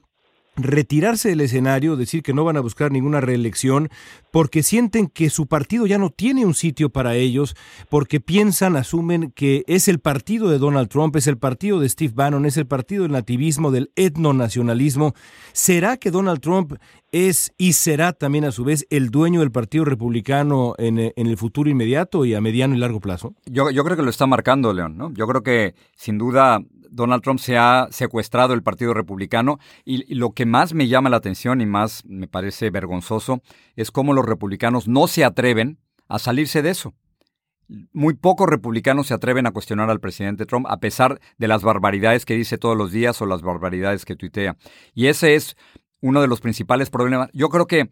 retirarse 0.57 1.29
del 1.29 1.41
escenario, 1.41 1.97
decir 1.97 2.23
que 2.23 2.35
no 2.35 2.45
van 2.45 2.57
a 2.57 2.61
buscar 2.61 2.93
ninguna 2.93 3.21
reelección, 3.21 3.89
porque 4.31 4.63
sienten 4.63 5.07
que 5.09 5.31
su 5.31 5.47
partido 5.47 5.87
ya 5.87 5.99
no 5.99 6.11
tiene 6.11 6.47
un 6.47 6.55
sitio 6.55 6.91
para 6.91 7.15
ellos, 7.15 7.57
porque 7.89 8.21
piensan, 8.21 8.77
asumen 8.77 9.33
que 9.33 9.65
es 9.67 9.89
el 9.89 10.01
partido 10.01 10.49
de 10.49 10.59
Donald 10.59 10.89
Trump, 10.89 11.17
es 11.17 11.27
el 11.27 11.39
partido 11.39 11.81
de 11.81 11.89
Steve 11.89 12.13
Bannon, 12.15 12.47
es 12.47 12.57
el 12.57 12.67
partido 12.67 13.03
del 13.03 13.13
nativismo, 13.13 13.71
del 13.71 13.91
etnonacionalismo. 13.97 15.15
¿Será 15.53 15.97
que 15.97 16.11
Donald 16.11 16.41
Trump 16.41 16.75
es 17.13 17.53
y 17.59 17.75
será 17.75 18.13
también 18.13 18.45
a 18.45 18.51
su 18.51 18.65
vez 18.65 18.87
el 18.91 19.11
dueño 19.11 19.41
del 19.41 19.53
Partido 19.53 19.85
Republicano 19.85 20.75
en, 20.79 20.99
el 20.99 21.37
futuro 21.37 21.71
inmediato 21.71 22.25
y 22.25 22.35
a 22.35 22.41
mediano 22.41 22.75
y 22.75 22.79
largo 22.79 23.01
plazo? 23.01 23.35
Yo, 23.47 23.71
yo 23.71 23.85
creo 23.85 23.97
que 23.97 24.03
lo 24.03 24.11
está 24.11 24.27
marcando, 24.27 24.73
León, 24.73 24.97
¿no? 24.97 25.13
Yo 25.15 25.27
creo 25.27 25.43
que 25.43 25.75
sin 25.95 26.19
duda 26.19 26.61
Donald 26.95 27.23
Trump 27.23 27.41
se 27.41 27.59
ha 27.59 27.89
secuestrado 27.91 28.55
el 28.55 28.63
Partido 28.63 28.95
Republicano 28.95 29.59
y, 29.85 30.15
lo 30.15 30.31
que 30.31 30.47
más 30.47 30.75
me 30.75 30.87
llama 30.87 31.11
la 31.11 31.17
atención 31.17 31.61
y 31.61 31.67
más 31.67 32.05
me 32.07 32.29
parece 32.29 32.71
vergonzoso 32.71 33.43
es 33.75 33.91
cómo 33.91 34.13
los 34.13 34.25
republicanos 34.25 34.87
no 34.87 35.09
se 35.09 35.25
atreven 35.25 35.79
a 36.09 36.21
salirse 36.21 36.63
de 36.63 36.71
eso. 36.71 36.95
Muy 37.93 38.15
pocos 38.15 38.49
republicanos 38.49 39.09
se 39.09 39.15
atreven 39.15 39.47
a 39.47 39.51
cuestionar 39.51 39.91
al 39.91 39.99
presidente 39.99 40.47
Trump 40.47 40.67
a 40.69 40.79
pesar 40.79 41.21
de 41.37 41.49
las 41.49 41.63
barbaridades 41.63 42.25
que 42.25 42.35
dice 42.35 42.59
todos 42.59 42.77
los 42.77 42.93
días 42.93 43.21
o 43.21 43.27
las 43.27 43.43
barbaridades 43.43 44.05
que 44.05 44.15
tuitea. 44.15 44.57
Y 44.95 45.07
ese 45.07 45.35
es 45.35 45.57
uno 46.01 46.21
de 46.21 46.29
los 46.29 46.41
principales 46.41 46.91
problemas. 46.91 47.29
Yo 47.33 47.49
creo 47.49 47.67
que 47.67 47.91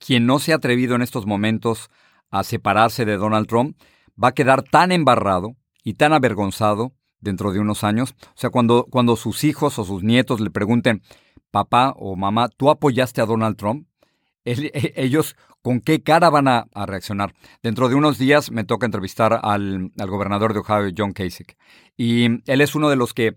quien 0.00 0.26
no 0.26 0.40
se 0.40 0.52
ha 0.52 0.56
atrevido 0.56 0.96
en 0.96 1.02
estos 1.02 1.26
momentos 1.26 1.88
a 2.30 2.42
separarse 2.42 3.04
de 3.04 3.16
Donald 3.16 3.46
Trump 3.46 3.76
va 4.22 4.28
a 4.28 4.34
quedar 4.34 4.62
tan 4.64 4.90
embarrado 4.90 5.54
y 5.84 5.94
tan 5.94 6.12
avergonzado 6.12 6.92
dentro 7.22 7.52
de 7.52 7.60
unos 7.60 7.84
años. 7.84 8.14
O 8.26 8.36
sea, 8.38 8.50
cuando, 8.50 8.86
cuando 8.90 9.16
sus 9.16 9.44
hijos 9.44 9.78
o 9.78 9.84
sus 9.84 10.02
nietos 10.02 10.40
le 10.40 10.50
pregunten, 10.50 11.02
papá 11.50 11.94
o 11.96 12.16
mamá, 12.16 12.48
¿tú 12.48 12.68
apoyaste 12.68 13.22
a 13.22 13.26
Donald 13.26 13.56
Trump? 13.56 13.86
E, 14.44 14.92
ellos 14.96 15.36
con 15.62 15.80
qué 15.80 16.02
cara 16.02 16.28
van 16.28 16.48
a, 16.48 16.66
reaccionar. 16.74 17.32
Dentro 17.62 17.88
de 17.88 17.94
unos 17.94 18.18
días 18.18 18.50
me 18.50 18.64
toca 18.64 18.86
entrevistar 18.86 19.38
al, 19.40 19.92
gobernador 19.96 20.52
de 20.52 20.58
Ohio, 20.58 20.92
John 20.96 21.12
Kasich. 21.12 21.56
Y 21.96 22.24
él 22.50 22.60
es 22.60 22.74
uno 22.74 22.90
de 22.90 22.96
los 22.96 23.14
que 23.14 23.36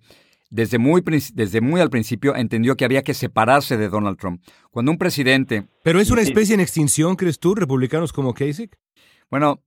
desde 0.49 0.79
muy, 0.79 1.03
desde 1.35 1.61
muy 1.61 1.81
al 1.81 1.91
principio 1.91 2.35
entendió 2.35 2.75
que 2.75 2.85
había 2.85 3.03
que 3.03 3.13
separarse 3.13 3.77
de 3.77 3.89
Donald 3.89 4.17
Trump. 4.17 4.41
Cuando 4.71 4.91
un 4.91 4.97
presidente... 4.97 5.67
¿Pero 5.83 5.99
es 5.99 6.09
una 6.09 6.23
especie 6.23 6.55
en 6.55 6.61
extinción, 6.61 7.15
crees 7.15 7.37
tú, 7.37 7.53
republicanos 7.53 8.11
como 8.11 8.33
Kasich? 8.33 8.75
Bueno, 9.29 9.61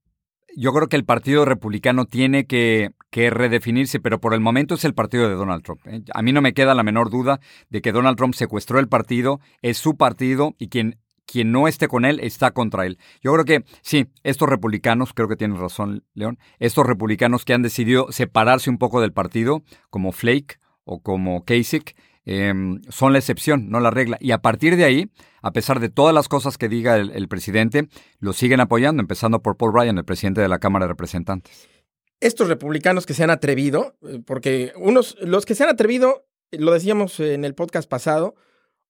yo 0.56 0.72
creo 0.72 0.88
que 0.88 0.96
el 0.96 1.04
Partido 1.04 1.44
Republicano 1.44 2.06
tiene 2.06 2.46
que, 2.46 2.90
redefinirse, 3.12 4.00
pero 4.00 4.20
por 4.20 4.34
el 4.34 4.40
momento 4.40 4.74
es 4.74 4.84
el 4.84 4.94
partido 4.94 5.28
de 5.28 5.34
Donald 5.34 5.62
Trump. 5.62 5.80
¿eh? 5.86 6.02
A 6.14 6.22
mí 6.22 6.32
no 6.32 6.40
me 6.40 6.54
queda 6.54 6.74
la 6.74 6.82
menor 6.82 7.10
duda 7.10 7.40
de 7.70 7.82
que 7.82 7.92
Donald 7.92 8.16
Trump 8.16 8.34
secuestró 8.34 8.78
el 8.78 8.88
partido, 8.88 9.40
es 9.62 9.78
su 9.78 9.96
partido 9.96 10.54
y 10.58 10.68
quien, 10.68 10.98
quien 11.26 11.50
no 11.52 11.68
esté 11.68 11.88
con 11.88 12.04
él 12.04 12.20
está 12.20 12.52
contra 12.52 12.86
él. 12.86 12.98
Yo 13.22 13.32
creo 13.32 13.44
que 13.44 13.64
sí, 13.82 14.06
estos 14.22 14.48
republicanos, 14.48 15.12
creo 15.14 15.28
que 15.28 15.36
tienes 15.36 15.58
razón, 15.58 16.04
León, 16.14 16.38
estos 16.58 16.86
republicanos 16.86 17.44
que 17.44 17.54
han 17.54 17.62
decidido 17.62 18.12
separarse 18.12 18.70
un 18.70 18.78
poco 18.78 19.00
del 19.00 19.12
partido, 19.12 19.62
como 19.90 20.12
Flake 20.12 20.58
o 20.84 21.00
como 21.00 21.44
Kasich, 21.44 21.94
Em, 22.30 22.82
son 22.90 23.14
la 23.14 23.20
excepción, 23.20 23.70
no 23.70 23.80
la 23.80 23.90
regla. 23.90 24.18
Y 24.20 24.32
a 24.32 24.42
partir 24.42 24.76
de 24.76 24.84
ahí, 24.84 25.10
a 25.40 25.50
pesar 25.50 25.80
de 25.80 25.88
todas 25.88 26.14
las 26.14 26.28
cosas 26.28 26.58
que 26.58 26.68
diga 26.68 26.96
el, 26.96 27.26
presidente, 27.26 27.88
lo 28.20 28.34
siguen 28.34 28.60
apoyando, 28.60 29.00
empezando 29.00 29.40
por 29.40 29.56
Paul 29.56 29.72
Ryan, 29.72 29.96
el 29.96 30.04
presidente 30.04 30.42
de 30.42 30.48
la 30.48 30.58
Cámara 30.58 30.84
de 30.84 30.90
Representantes. 30.90 31.70
Estos 32.20 32.48
republicanos 32.48 33.06
que 33.06 33.14
se 33.14 33.24
han 33.24 33.30
atrevido, 33.30 33.96
eh, 34.02 34.20
porque 34.24 34.72
unos, 34.76 35.16
los 35.20 35.46
que 35.46 35.54
se 35.54 35.64
han 35.64 35.70
atrevido, 35.70 36.26
lo 36.50 36.72
decíamos 36.72 37.20
en 37.20 37.44
el 37.44 37.54
podcast 37.54 37.88
pasado, 37.88 38.34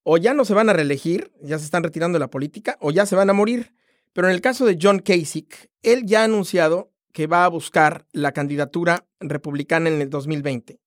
o 0.03 0.17
ya 0.17 0.33
no 0.33 0.45
se 0.45 0.55
van 0.55 0.71
a 0.71 0.73
reelegir, 0.73 1.33
ya 1.43 1.59
se 1.59 1.67
están 1.67 1.83
retirando 1.83 2.17
de 2.17 2.21
la 2.21 2.31
política, 2.31 2.79
o 2.81 2.91
ya 2.91 3.05
se 3.05 3.17
van 3.17 3.29
a 3.31 3.35
morir. 3.35 3.75
Pero 4.15 4.29
en 4.29 4.35
el 4.35 4.41
caso 4.41 4.65
de 4.65 4.79
John 4.81 5.01
Kasich, 5.01 5.71
él 5.83 6.05
ya 6.07 6.23
ha 6.23 6.25
anunciado 6.25 6.91
que 7.13 7.27
va 7.27 7.45
a 7.45 7.49
buscar 7.49 8.07
la 8.13 8.33
candidatura 8.33 9.07
republicana 9.21 9.91
en 9.91 10.01
el 10.01 10.09
2020, 10.09 10.81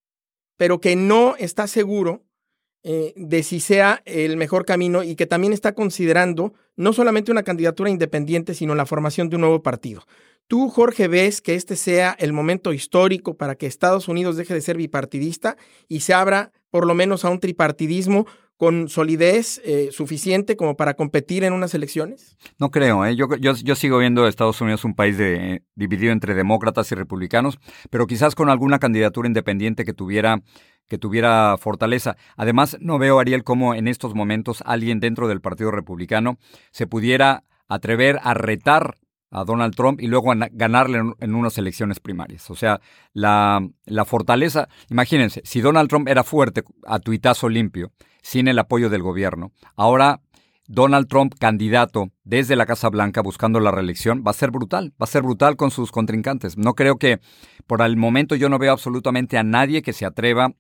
pero 0.58 0.80
que 0.80 0.96
no 0.96 1.36
está 1.38 1.68
seguro 1.68 2.24
eh, 2.84 3.14
de 3.16 3.44
si 3.44 3.60
sea 3.60 4.02
el 4.06 4.38
mejor 4.38 4.66
camino 4.66 5.04
y 5.04 5.16
que 5.16 5.28
también 5.28 5.54
está 5.54 5.76
considerando 5.76 6.54
no 6.76 6.94
solamente 6.94 7.32
una 7.32 7.44
candidatura 7.44 7.92
independiente, 7.92 8.56
sino 8.56 8.74
la 8.74 8.88
formación 8.88 9.30
de 9.30 9.36
un 9.36 9.42
nuevo 9.42 9.62
partido. 9.62 10.04
¿Tú, 10.52 10.68
Jorge, 10.68 11.08
ves 11.08 11.40
que 11.40 11.56
este 11.56 11.78
sea 11.78 12.14
el 12.20 12.34
momento 12.34 12.74
histórico 12.74 13.38
para 13.38 13.56
que 13.56 13.68
Estados 13.68 14.10
Unidos 14.10 14.36
deje 14.36 14.54
de 14.54 14.60
ser 14.60 14.76
bipartidista 14.76 15.56
y 15.88 16.02
se 16.02 16.14
abra 16.14 16.52
por 16.70 16.86
lo 16.86 16.94
menos 16.94 17.24
a 17.24 17.30
un 17.30 17.40
tripartidismo 17.40 18.28
con 18.58 18.90
solidez 18.90 19.62
eh, 19.64 19.92
suficiente 19.94 20.58
como 20.58 20.76
para 20.76 20.96
competir 20.96 21.46
en 21.46 21.54
unas 21.54 21.74
elecciones? 21.74 22.36
No 22.60 22.70
creo. 22.70 23.06
¿eh? 23.06 23.16
Yo, 23.16 23.28
yo, 23.38 23.76
sigo 23.76 23.98
viendo 23.98 24.26
a 24.26 24.28
Estados 24.28 24.60
Unidos 24.60 24.84
un 24.84 24.94
país 24.94 25.16
dividido 25.76 26.12
entre 26.12 26.34
demócratas 26.34 26.92
y 26.92 26.96
republicanos, 26.96 27.58
pero 27.90 28.06
quizás 28.06 28.36
con 28.36 28.50
alguna 28.50 28.78
candidatura 28.78 29.30
independiente 29.30 29.86
que 29.86 29.94
tuviera 29.94 30.42
que 30.90 30.98
tuviera 30.98 31.56
fortaleza. 31.60 32.18
Además, 32.36 32.76
no 32.82 33.00
veo, 33.00 33.20
Ariel, 33.20 33.46
cómo 33.46 33.74
en 33.74 33.88
estos 33.88 34.16
momentos 34.16 34.62
alguien 34.66 35.00
dentro 35.00 35.30
del 35.30 35.40
Partido 35.40 35.72
Republicano 35.72 36.38
se 36.72 36.88
pudiera 36.88 37.46
atrever 37.70 38.20
a 38.24 38.34
retar 38.34 38.98
a 39.32 39.44
Donald 39.46 39.76
Trump 39.76 40.02
y 40.02 40.08
luego 40.08 40.34
ganarle 40.52 41.02
en, 41.20 41.36
unas 41.36 41.58
elecciones 41.58 42.00
primarias. 42.00 42.50
O 42.52 42.56
sea, 42.56 42.82
la, 43.14 43.66
la, 43.86 44.06
fortaleza, 44.06 44.68
imagínense, 44.90 45.42
si 45.46 45.62
Donald 45.62 45.90
Trump 45.90 46.08
era 46.10 46.24
fuerte 46.24 46.64
a 46.86 47.00
tuitazo 47.00 47.50
limpio, 47.50 47.92
sin 48.22 48.48
el 48.48 48.60
apoyo 48.60 48.90
del 48.90 49.02
gobierno, 49.02 49.52
ahora 49.76 50.22
Donald 50.68 51.08
Trump 51.08 51.34
candidato 51.40 52.12
desde 52.24 52.56
la 52.56 52.66
Casa 52.66 52.90
Blanca 52.90 53.22
buscando 53.22 53.60
la 53.60 53.72
reelección 53.72 54.24
va 54.26 54.32
a 54.32 54.36
ser 54.36 54.52
brutal, 54.52 54.92
va 54.92 55.04
a 55.04 55.08
ser 55.08 55.24
brutal 55.24 55.56
con 55.56 55.72
sus 55.72 55.92
contrincantes. 55.92 56.58
No 56.58 56.76
creo 56.76 56.98
que 56.98 57.20
por 57.68 57.82
el 57.82 57.98
momento 57.98 58.36
yo 58.36 58.48
no 58.48 58.60
veo 58.60 58.72
absolutamente 58.72 59.38
a 59.38 59.44
nadie 59.44 59.82
que 59.82 59.94
se 59.94 60.06
atreva 60.06 60.54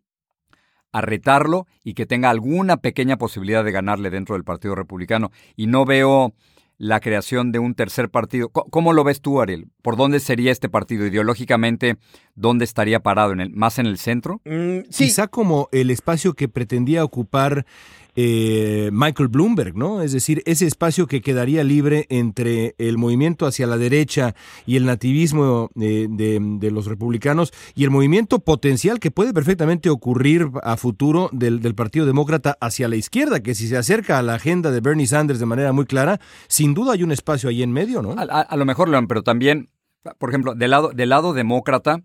a 0.91 1.01
retarlo 1.01 1.65
y 1.83 1.93
que 1.93 2.05
tenga 2.05 2.29
alguna 2.29 2.77
pequeña 2.77 3.17
posibilidad 3.17 3.63
de 3.63 3.71
ganarle 3.71 4.09
dentro 4.09 4.35
del 4.35 4.43
Partido 4.43 4.75
Republicano. 4.75 5.31
Y 5.55 5.67
no 5.67 5.85
veo 5.85 6.33
la 6.81 6.99
creación 6.99 7.51
de 7.51 7.59
un 7.59 7.75
tercer 7.75 8.09
partido. 8.09 8.49
¿Cómo 8.49 8.91
lo 8.93 9.03
ves 9.03 9.21
tú, 9.21 9.39
Ariel? 9.39 9.67
¿Por 9.83 9.97
dónde 9.97 10.19
sería 10.19 10.51
este 10.51 10.67
partido 10.67 11.05
ideológicamente? 11.05 11.97
¿Dónde 12.33 12.65
estaría 12.65 13.01
parado? 13.01 13.33
¿En 13.33 13.39
el, 13.39 13.51
¿Más 13.51 13.77
en 13.77 13.85
el 13.85 13.99
centro? 13.99 14.41
Mm, 14.45 14.89
Quizá 14.89 15.27
como 15.27 15.69
el 15.71 15.91
espacio 15.91 16.33
que 16.33 16.47
pretendía 16.49 17.03
ocupar 17.03 17.67
eh, 18.15 18.89
Michael 18.91 19.29
Bloomberg, 19.29 19.75
¿no? 19.75 20.01
Es 20.01 20.11
decir, 20.11 20.43
ese 20.45 20.67
espacio 20.67 21.07
que 21.07 21.21
quedaría 21.21 21.63
libre 21.63 22.07
entre 22.09 22.75
el 22.77 22.97
movimiento 22.97 23.45
hacia 23.45 23.67
la 23.67 23.77
derecha 23.77 24.35
y 24.65 24.75
el 24.75 24.85
nativismo 24.85 25.69
eh, 25.79 26.07
de, 26.09 26.71
los 26.71 26.85
republicanos 26.85 27.53
y 27.75 27.83
el 27.83 27.89
movimiento 27.89 28.39
potencial 28.39 28.99
que 28.99 29.11
puede 29.11 29.33
perfectamente 29.33 29.89
ocurrir 29.89 30.49
a 30.63 30.77
futuro 30.77 31.29
del, 31.31 31.61
Partido 31.75 32.05
Demócrata 32.05 32.57
hacia 32.59 32.89
la 32.89 32.97
izquierda, 32.97 33.39
que 33.39 33.55
si 33.55 33.67
se 33.67 33.77
acerca 33.77 34.19
a 34.19 34.21
la 34.21 34.35
agenda 34.35 34.71
de 34.71 34.81
Bernie 34.81 35.07
Sanders 35.07 35.39
de 35.39 35.45
manera 35.45 35.71
muy 35.71 35.85
clara, 35.85 36.19
sin 36.47 36.73
duda 36.73 36.93
hay 36.93 37.03
un 37.03 37.11
espacio 37.11 37.49
ahí 37.49 37.63
en 37.63 37.71
medio, 37.71 38.01
¿no? 38.01 38.15
A, 38.17 38.57
lo 38.57 38.65
mejor, 38.65 38.89
León, 38.89 39.07
pero 39.07 39.23
también, 39.23 39.69
por 40.17 40.29
ejemplo, 40.29 40.53
del 40.53 40.71
lado, 40.71 40.91
del 40.93 41.09
lado 41.09 41.33
demócrata, 41.33 42.03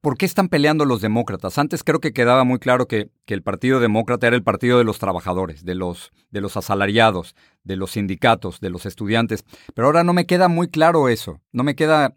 ¿Por 0.00 0.16
qué 0.16 0.24
están 0.24 0.48
peleando 0.48 0.86
los 0.86 1.02
demócratas? 1.02 1.58
Antes 1.58 1.84
creo 1.84 2.00
que 2.00 2.14
quedaba 2.14 2.44
muy 2.44 2.58
claro 2.58 2.88
que, 2.88 3.10
el 3.26 3.42
Partido 3.42 3.80
Demócrata 3.80 4.26
era 4.26 4.34
el 4.34 4.42
partido 4.42 4.78
de 4.78 4.84
los 4.84 4.98
trabajadores, 4.98 5.64
de 5.64 5.76
los, 5.76 6.10
de 6.30 6.40
los 6.40 6.56
asalariados, 6.56 7.36
de 7.62 7.76
los 7.76 7.92
sindicatos, 7.92 8.58
de 8.60 8.70
los 8.70 8.86
estudiantes. 8.86 9.44
Pero 9.72 9.86
ahora 9.86 10.02
no 10.02 10.12
me 10.12 10.26
queda 10.26 10.48
muy 10.48 10.68
claro 10.68 11.08
eso. 11.08 11.40
No 11.52 11.62
me 11.62 11.76
queda, 11.76 12.16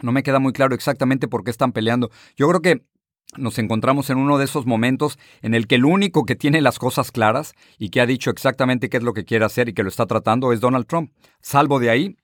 no 0.00 0.12
me 0.12 0.22
queda 0.22 0.38
muy 0.38 0.54
claro 0.54 0.74
exactamente 0.74 1.28
por 1.28 1.44
qué 1.44 1.50
están 1.50 1.72
peleando. 1.72 2.10
Yo 2.36 2.48
creo 2.48 2.62
que 2.62 2.86
nos 3.36 3.58
encontramos 3.58 4.08
en 4.08 4.18
uno 4.18 4.38
de 4.38 4.46
esos 4.46 4.64
momentos 4.64 5.18
en 5.42 5.54
el 5.54 5.66
que 5.66 5.74
el 5.74 5.84
único 5.84 6.24
que 6.24 6.36
tiene 6.36 6.62
las 6.62 6.78
cosas 6.78 7.10
claras 7.10 7.54
y 7.76 7.90
que 7.90 8.00
ha 8.00 8.06
dicho 8.06 8.30
exactamente 8.30 8.88
qué 8.88 8.96
es 8.98 9.02
lo 9.02 9.12
que 9.12 9.24
quiere 9.24 9.44
hacer 9.44 9.68
y 9.68 9.74
que 9.74 9.82
lo 9.82 9.88
está 9.88 10.06
tratando 10.06 10.52
es 10.52 10.60
Donald 10.60 10.86
Trump. 10.86 11.12
Salvo 11.42 11.80
de 11.80 11.90
ahí, 11.90 12.16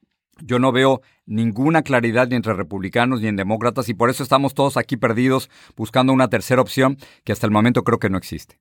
yo 0.44 0.58
no 0.58 0.72
veo 0.72 1.02
ninguna 1.26 1.82
claridad 1.82 2.28
ni 2.28 2.36
entre 2.36 2.54
republicanos 2.54 3.20
ni 3.20 3.28
en 3.28 3.36
demócratas 3.36 3.88
y 3.88 3.94
por 3.94 4.10
eso 4.10 4.22
estamos 4.22 4.54
todos 4.54 4.76
aquí 4.76 4.96
perdidos 4.96 5.50
buscando 5.76 6.12
una 6.12 6.28
tercera 6.28 6.60
opción 6.60 6.98
que 7.24 7.32
hasta 7.32 7.46
el 7.46 7.52
momento 7.52 7.84
creo 7.84 7.98
que 7.98 8.10
no 8.10 8.18
existe. 8.18 8.58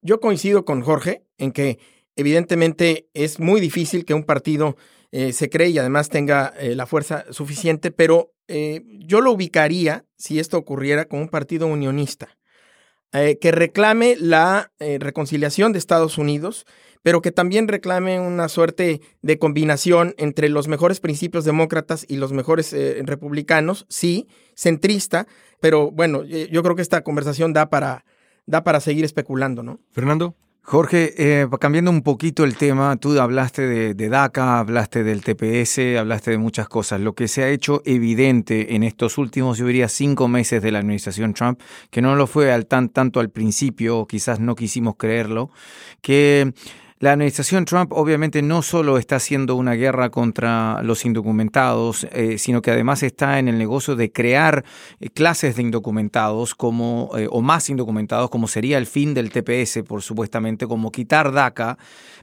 Yo 0.00 0.20
coincido 0.20 0.64
con 0.64 0.82
Jorge 0.82 1.24
en 1.38 1.52
que 1.52 1.78
evidentemente 2.16 3.08
es 3.14 3.40
muy 3.40 3.60
difícil 3.60 4.04
que 4.04 4.14
un 4.14 4.24
partido 4.24 4.76
eh, 5.16 5.32
se 5.32 5.48
cree 5.48 5.68
y 5.68 5.78
además 5.78 6.08
tenga 6.08 6.52
eh, 6.58 6.74
la 6.74 6.86
fuerza 6.86 7.24
suficiente, 7.30 7.90
pero 7.90 8.32
eh, 8.48 8.82
yo 9.06 9.20
lo 9.20 9.32
ubicaría, 9.32 10.04
si 10.16 10.38
esto 10.38 10.58
ocurriera, 10.58 11.04
con 11.06 11.20
un 11.20 11.28
partido 11.28 11.66
unionista, 11.66 12.36
que 13.12 13.52
reclame 13.52 14.16
la 14.18 14.72
reconciliación 14.80 15.72
de 15.72 15.78
Estados 15.78 16.18
Unidos, 16.18 16.66
pero 17.04 17.20
que 17.20 17.30
también 17.30 17.68
reclame 17.68 18.18
una 18.18 18.48
suerte 18.48 19.02
de 19.20 19.38
combinación 19.38 20.14
entre 20.16 20.48
los 20.48 20.66
mejores 20.66 20.98
principios 20.98 21.44
demócratas 21.44 22.06
y 22.08 22.16
los 22.16 22.32
mejores 22.32 22.74
republicanos, 23.04 23.84
sí, 23.90 24.26
centrista, 24.56 25.28
pero 25.60 25.90
bueno, 25.90 26.24
yo 26.24 26.62
creo 26.62 26.74
que 26.74 26.82
esta 26.82 27.04
conversación 27.04 27.52
da 27.52 27.68
para, 27.68 28.06
da 28.46 28.64
para 28.64 28.80
seguir 28.80 29.04
especulando, 29.04 29.62
¿no? 29.62 29.80
Fernando. 29.92 30.34
Jorge, 30.66 31.12
eh, 31.18 31.46
cambiando 31.60 31.90
un 31.90 32.00
poquito 32.00 32.42
el 32.42 32.56
tema, 32.56 32.96
tú 32.96 33.20
hablaste 33.20 33.94
de, 33.94 34.08
DACA, 34.08 34.60
hablaste 34.60 35.04
del 35.04 35.22
TPS, 35.22 35.98
hablaste 35.98 36.30
de 36.30 36.38
muchas 36.38 36.68
cosas. 36.68 37.02
Lo 37.02 37.14
que 37.14 37.28
se 37.28 37.42
ha 37.42 37.50
hecho 37.50 37.82
evidente 37.84 38.74
en 38.74 38.82
estos 38.82 39.18
últimos, 39.18 39.58
yo 39.58 39.66
diría, 39.66 39.88
cinco 39.88 40.26
meses 40.26 40.62
de 40.62 40.72
la 40.72 40.78
administración 40.78 41.34
Trump, 41.34 41.60
que 41.90 42.00
no 42.00 42.16
lo 42.16 42.26
fue 42.26 42.50
al 42.50 42.64
tan, 42.64 42.88
tanto 42.88 43.20
al 43.20 43.28
principio, 43.28 43.98
o 43.98 44.06
quizás 44.06 44.40
no 44.40 44.54
quisimos 44.54 44.96
creerlo, 44.96 45.50
que 46.00 46.54
la 47.04 47.12
administración 47.12 47.66
Trump 47.66 47.92
obviamente 47.92 48.40
no 48.40 48.62
solo 48.62 48.96
está 48.96 49.16
haciendo 49.16 49.56
una 49.56 49.74
guerra 49.74 50.08
contra 50.08 50.82
los 50.82 51.04
indocumentados, 51.04 52.04
eh, 52.04 52.38
sino 52.38 52.62
que 52.62 52.70
además 52.70 53.02
está 53.02 53.38
en 53.38 53.46
el 53.46 53.58
negocio 53.58 53.94
de 53.94 54.10
crear 54.10 54.64
eh, 55.00 55.10
clases 55.10 55.56
de 55.56 55.60
indocumentados 55.60 56.54
como, 56.54 57.10
eh, 57.18 57.28
o 57.30 57.42
más 57.42 57.68
indocumentados, 57.68 58.30
como 58.30 58.48
sería 58.48 58.78
el 58.78 58.86
fin 58.86 59.12
del 59.12 59.28
TPS, 59.30 59.82
por 59.86 60.00
supuestamente, 60.00 60.66
como 60.66 60.90
quitar 60.90 61.30
DACA, 61.30 61.76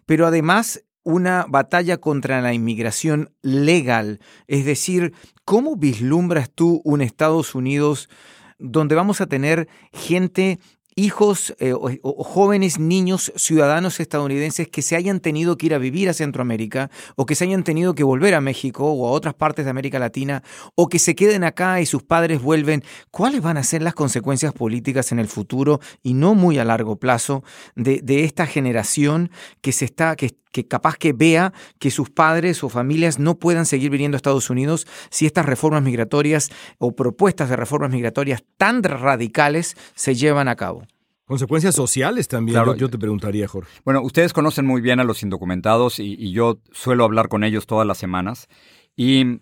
pero 0.07 0.25
además 0.25 0.83
una 1.03 1.45
batalla 1.47 1.97
contra 1.97 2.41
la 2.41 2.51
inmigración 2.51 3.35
legal. 3.43 4.19
Es 4.47 4.65
decir, 4.65 5.13
¿cómo 5.45 5.75
vislumbras 5.75 6.49
tú 6.49 6.81
un 6.83 7.01
Estados 7.01 7.53
Unidos 7.53 8.09
donde 8.57 8.95
vamos 8.95 9.21
a 9.21 9.27
tener 9.27 9.67
gente 9.93 10.59
hijos 10.95 11.55
eh, 11.59 11.73
o, 11.73 12.23
jóvenes 12.23 12.79
niños 12.79 13.31
ciudadanos 13.35 13.99
estadounidenses 13.99 14.67
que 14.67 14.81
se 14.81 14.95
hayan 14.95 15.19
tenido 15.19 15.57
que 15.57 15.67
ir 15.67 15.73
a 15.73 15.77
vivir 15.77 16.09
a 16.09 16.13
Centroamérica 16.13 16.89
o 17.15 17.25
que 17.25 17.35
se 17.35 17.45
hayan 17.45 17.63
tenido 17.63 17.95
que 17.95 18.03
volver 18.03 18.35
a 18.35 18.41
México 18.41 18.91
o 18.91 19.07
a 19.07 19.11
otras 19.11 19.33
partes 19.33 19.65
de 19.65 19.71
América 19.71 19.99
Latina 19.99 20.43
o 20.75 20.89
que 20.89 20.99
se 20.99 21.15
queden 21.15 21.43
acá 21.43 21.81
y 21.81 21.85
sus 21.85 22.03
padres 22.03 22.41
vuelven, 22.41 22.83
¿cuáles 23.09 23.41
van 23.41 23.57
a 23.57 23.63
ser 23.63 23.81
las 23.81 23.93
consecuencias 23.93 24.53
políticas 24.53 25.11
en 25.11 25.19
el 25.19 25.27
futuro 25.27 25.79
y 26.03 26.13
no 26.13 26.35
muy 26.35 26.59
a 26.59 26.65
largo 26.65 26.97
plazo 26.97 27.43
de, 27.75 28.01
de 28.01 28.23
esta 28.23 28.45
generación 28.45 29.31
que 29.61 29.71
se 29.71 29.85
está, 29.85 30.15
que, 30.15 30.31
que 30.51 30.67
capaz 30.67 30.97
que 30.97 31.13
vea 31.13 31.53
que 31.79 31.91
sus 31.91 32.09
padres 32.09 32.63
o 32.63 32.69
familias 32.69 33.19
no 33.19 33.39
puedan 33.39 33.65
seguir 33.65 33.89
viniendo 33.89 34.15
a 34.15 34.17
Estados 34.17 34.49
Unidos 34.49 34.87
si 35.09 35.25
estas 35.25 35.45
reformas 35.45 35.83
migratorias 35.83 36.49
o 36.77 36.95
propuestas 36.95 37.49
de 37.49 37.55
reformas 37.55 37.91
migratorias 37.91 38.43
tan 38.57 38.83
radicales 38.83 39.75
se 39.95 40.15
llevan 40.15 40.47
a 40.47 40.55
cabo. 40.55 40.83
Consecuencias 41.25 41.75
sociales 41.75 42.27
también, 42.27 42.61
yo, 42.75 42.89
te 42.89 42.97
preguntaría, 42.97 43.47
Jorge. 43.47 43.71
Bueno, 43.85 44.01
ustedes 44.01 44.33
conocen 44.33 44.65
muy 44.65 44.81
bien 44.81 44.99
a 44.99 45.05
los 45.05 45.23
indocumentados 45.23 45.97
y, 45.99 46.31
yo 46.33 46.59
suelo 46.73 47.05
hablar 47.05 47.29
con 47.29 47.45
ellos 47.45 47.67
todas 47.67 47.87
las 47.87 47.97
semanas. 47.97 48.49
Y, 48.97 49.39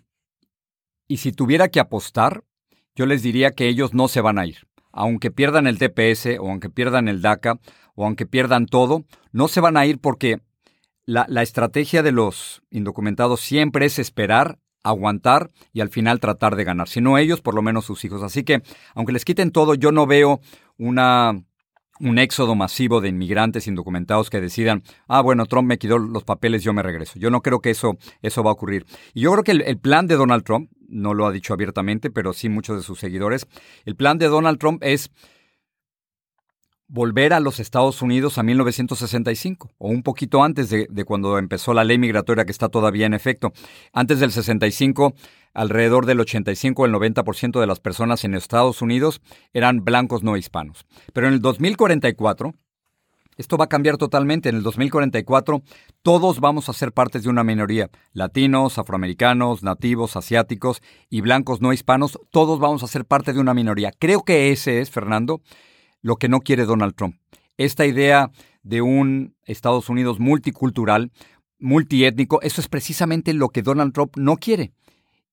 y 1.08 1.16
si 1.16 1.32
tuviera 1.32 1.68
que 1.68 1.80
apostar, 1.80 2.44
yo 2.94 3.06
les 3.06 3.24
diría 3.24 3.50
que 3.50 3.66
ellos 3.66 3.92
no 3.92 4.06
se 4.06 4.20
van 4.20 4.38
a 4.38 4.46
ir. 4.46 4.68
Aunque 4.92 5.32
pierdan 5.32 5.66
el 5.66 5.78
TPS 5.78 6.38
o 6.38 6.48
aunque 6.48 6.70
pierdan 6.70 7.08
el 7.08 7.22
DACA 7.22 7.58
o 7.96 8.04
aunque 8.04 8.24
pierdan 8.24 8.66
todo, 8.66 9.04
no 9.32 9.48
se 9.48 9.60
van 9.60 9.76
a 9.76 9.84
ir 9.84 9.98
porque 9.98 10.38
la, 11.06 11.42
estrategia 11.42 12.02
de 12.02 12.12
los 12.12 12.62
indocumentados 12.70 13.40
siempre 13.40 13.86
es 13.86 13.98
esperar 13.98 14.58
aguantar 14.82 15.50
y 15.72 15.80
al 15.80 15.90
final 15.90 16.20
tratar 16.20 16.56
de 16.56 16.64
ganar. 16.64 16.88
Si 16.88 17.00
no 17.00 17.18
ellos, 17.18 17.40
por 17.40 17.54
lo 17.54 17.62
menos 17.62 17.84
sus 17.84 18.04
hijos. 18.04 18.22
Así 18.22 18.44
que, 18.44 18.62
aunque 18.94 19.12
les 19.12 19.24
quiten 19.24 19.50
todo, 19.50 19.74
yo 19.74 19.92
no 19.92 20.06
veo 20.06 20.40
una, 20.78 21.42
un 22.00 22.18
éxodo 22.18 22.54
masivo 22.54 23.00
de 23.00 23.08
inmigrantes 23.08 23.66
indocumentados 23.66 24.30
que 24.30 24.40
decidan, 24.40 24.82
ah, 25.06 25.20
bueno, 25.20 25.44
Trump 25.46 25.68
me 25.68 25.78
quitó 25.78 25.98
los 25.98 26.24
papeles, 26.24 26.62
yo 26.62 26.72
me 26.72 26.82
regreso. 26.82 27.18
Yo 27.18 27.30
no 27.30 27.42
creo 27.42 27.60
que 27.60 27.70
eso, 27.70 27.98
eso 28.22 28.42
va 28.42 28.50
a 28.50 28.54
ocurrir. 28.54 28.86
Y 29.12 29.22
yo 29.22 29.32
creo 29.32 29.44
que 29.44 29.52
el 29.52 29.78
plan 29.78 30.06
de 30.06 30.16
Donald 30.16 30.44
Trump, 30.44 30.70
no 30.88 31.14
lo 31.14 31.26
ha 31.26 31.32
dicho 31.32 31.52
abiertamente, 31.54 32.10
pero 32.10 32.32
sí 32.32 32.48
muchos 32.48 32.76
de 32.76 32.82
sus 32.82 32.98
seguidores, 32.98 33.46
el 33.84 33.96
plan 33.96 34.18
de 34.18 34.26
Donald 34.26 34.58
Trump 34.58 34.82
es 34.82 35.10
volver 36.90 37.32
a 37.32 37.40
los 37.40 37.60
Estados 37.60 38.02
Unidos 38.02 38.36
a 38.36 38.42
1965, 38.42 39.70
o 39.78 39.88
un 39.88 40.02
poquito 40.02 40.42
antes 40.42 40.70
de, 40.70 41.04
cuando 41.04 41.38
empezó 41.38 41.72
la 41.72 41.84
ley 41.84 41.98
migratoria 41.98 42.44
que 42.44 42.50
está 42.50 42.68
todavía 42.68 43.06
en 43.06 43.14
efecto. 43.14 43.52
Antes 43.92 44.18
del 44.18 44.32
65, 44.32 45.14
alrededor 45.54 46.04
del 46.04 46.18
85 46.18 46.82
o 46.82 46.86
el 46.86 46.92
90% 46.92 47.60
de 47.60 47.66
las 47.66 47.78
personas 47.78 48.24
en 48.24 48.34
Estados 48.34 48.82
Unidos 48.82 49.20
eran 49.52 49.84
blancos 49.84 50.24
no 50.24 50.36
hispanos. 50.36 50.84
Pero 51.12 51.28
en 51.28 51.34
el 51.34 51.40
2044, 51.40 52.54
esto 53.36 53.56
va 53.56 53.66
a 53.66 53.68
cambiar 53.68 53.96
totalmente. 53.96 54.48
En 54.48 54.56
el 54.56 54.64
2044 54.64 55.62
todos 56.02 56.40
vamos 56.40 56.68
a 56.68 56.72
ser 56.72 56.92
partes 56.92 57.22
de 57.22 57.30
una 57.30 57.44
minoría. 57.44 57.88
Latinos, 58.12 58.78
afroamericanos, 58.78 59.62
nativos, 59.62 60.16
asiáticos 60.16 60.82
y 61.08 61.20
blancos 61.20 61.60
no 61.60 61.72
hispanos, 61.72 62.18
todos 62.30 62.58
vamos 62.58 62.82
a 62.82 62.88
ser 62.88 63.04
parte 63.04 63.32
de 63.32 63.38
una 63.38 63.54
minoría. 63.54 63.92
Creo 63.96 64.24
que 64.24 64.50
ese 64.50 64.80
es, 64.80 64.90
Fernando, 64.90 65.40
lo 66.02 66.16
que 66.16 66.28
no 66.28 66.40
quiere 66.40 66.64
Donald 66.64 66.94
Trump. 66.94 67.16
Esta 67.56 67.86
idea 67.86 68.30
de 68.62 68.82
un 68.82 69.34
Estados 69.44 69.88
Unidos 69.88 70.18
multicultural, 70.18 71.10
multiétnico, 71.58 72.40
eso 72.42 72.60
es 72.60 72.68
precisamente 72.68 73.34
lo 73.34 73.50
que 73.50 73.62
Donald 73.62 73.92
Trump 73.92 74.16
no 74.16 74.36
quiere. 74.36 74.72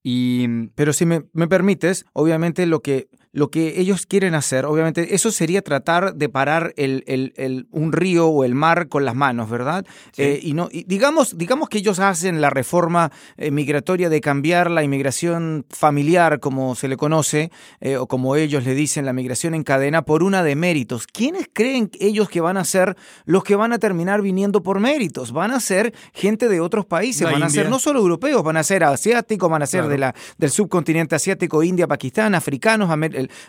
Y... 0.10 0.70
Pero 0.76 0.94
si 0.94 1.06
me, 1.06 1.26
me 1.34 1.50
permites, 1.50 2.06
obviamente 2.14 2.66
lo 2.66 2.80
que 2.82 3.10
lo 3.38 3.52
que 3.52 3.80
ellos 3.80 4.08
quieren 4.08 4.34
hacer, 4.34 4.66
obviamente, 4.66 5.14
eso 5.14 5.30
sería 5.30 5.62
tratar 5.62 6.16
de 6.16 6.28
parar 6.28 6.74
el, 6.76 7.04
el, 7.06 7.68
un 7.70 7.92
río 7.92 8.28
o 8.28 8.44
el 8.44 8.56
mar 8.56 8.88
con 8.88 9.06
las 9.06 9.14
manos, 9.14 9.48
¿verdad? 9.48 9.86
Eh, 10.18 10.40
y 10.42 10.54
no, 10.54 10.70
digamos, 10.72 11.38
digamos 11.38 11.70
que 11.70 11.78
ellos 11.78 12.00
hacen 12.00 12.42
la 12.42 12.50
reforma 12.50 13.12
eh, 13.38 13.52
migratoria 13.52 14.10
de 14.10 14.22
cambiar 14.22 14.72
la 14.72 14.84
inmigración 14.84 15.68
familiar, 15.70 16.40
como 16.40 16.74
se 16.74 16.88
le 16.88 16.98
conoce, 16.98 17.52
eh, 17.80 17.98
o 17.98 18.08
como 18.08 18.36
ellos 18.36 18.64
le 18.66 18.74
dicen, 18.74 19.06
la 19.06 19.14
migración 19.14 19.54
en 19.54 19.64
cadena, 19.64 20.02
por 20.02 20.24
una 20.24 20.42
de 20.42 20.56
méritos. 20.56 21.06
¿Quiénes 21.06 21.48
creen 21.54 21.92
ellos 22.00 22.30
que 22.30 22.42
van 22.42 22.58
a 22.58 22.66
ser 22.66 22.96
los 23.26 23.44
que 23.44 23.56
van 23.56 23.72
a 23.72 23.78
terminar 23.78 24.24
viniendo 24.24 24.64
por 24.64 24.80
méritos? 24.80 25.32
Van 25.32 25.52
a 25.52 25.60
ser 25.60 25.94
gente 26.12 26.50
de 26.50 26.60
otros 26.60 26.88
países, 26.88 27.32
van 27.32 27.44
a 27.44 27.50
ser 27.50 27.70
no 27.70 27.78
solo 27.78 28.00
europeos, 28.00 28.42
van 28.42 28.58
a 28.58 28.64
ser 28.64 28.84
asiáticos, 28.84 29.48
van 29.48 29.62
a 29.62 29.68
ser 29.68 29.88
de 29.88 29.97
la, 29.98 30.16
del 30.38 30.50
subcontinente 30.50 31.16
asiático, 31.16 31.64
India, 31.64 31.88
Pakistán, 31.88 32.36
africanos, 32.36 32.90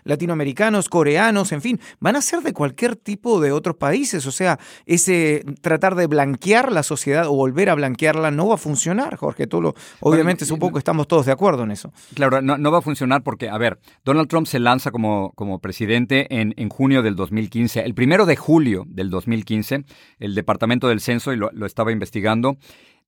latinoamericanos, 0.04 0.88
coreanos, 0.88 1.52
en 1.52 1.62
fin, 1.62 1.80
van 2.00 2.16
a 2.16 2.22
ser 2.22 2.40
de 2.40 2.52
cualquier 2.52 2.96
tipo 2.96 3.40
de 3.40 3.52
otros 3.52 3.76
países. 3.76 4.26
O 4.26 4.32
sea, 4.32 4.58
ese 4.86 5.44
tratar 5.60 5.94
de 5.94 6.06
blanquear 6.06 6.72
la 6.72 6.82
sociedad 6.82 7.26
o 7.26 7.32
volver 7.34 7.70
a 7.70 7.74
blanquearla 7.74 8.30
no 8.30 8.48
va 8.48 8.54
a 8.54 8.58
funcionar, 8.58 9.16
Jorge. 9.16 9.46
Tú 9.46 9.60
lo, 9.60 9.74
obviamente, 10.00 10.44
un 10.52 10.58
poco 10.58 10.78
estamos 10.78 11.06
todos 11.08 11.26
de 11.26 11.32
acuerdo 11.32 11.64
en 11.64 11.70
eso. 11.70 11.92
Claro, 12.14 12.40
no, 12.42 12.70
va 12.70 12.78
a 12.78 12.82
funcionar 12.82 13.22
porque, 13.22 13.48
a 13.48 13.58
ver, 13.58 13.78
Donald 14.04 14.28
Trump 14.28 14.46
se 14.46 14.58
lanza 14.58 14.90
como, 14.90 15.32
como 15.34 15.58
presidente 15.60 16.26
en, 16.30 16.54
en 16.56 16.68
junio 16.68 17.02
del 17.02 17.16
2015. 17.16 17.80
El 17.80 17.94
primero 17.94 18.26
de 18.26 18.36
julio 18.36 18.84
del 18.86 19.10
2015, 19.10 19.84
el 20.18 20.34
Departamento 20.34 20.88
del 20.88 21.00
Censo, 21.00 21.32
y 21.32 21.36
lo, 21.36 21.50
lo 21.52 21.66
estaba 21.66 21.92
investigando, 21.92 22.56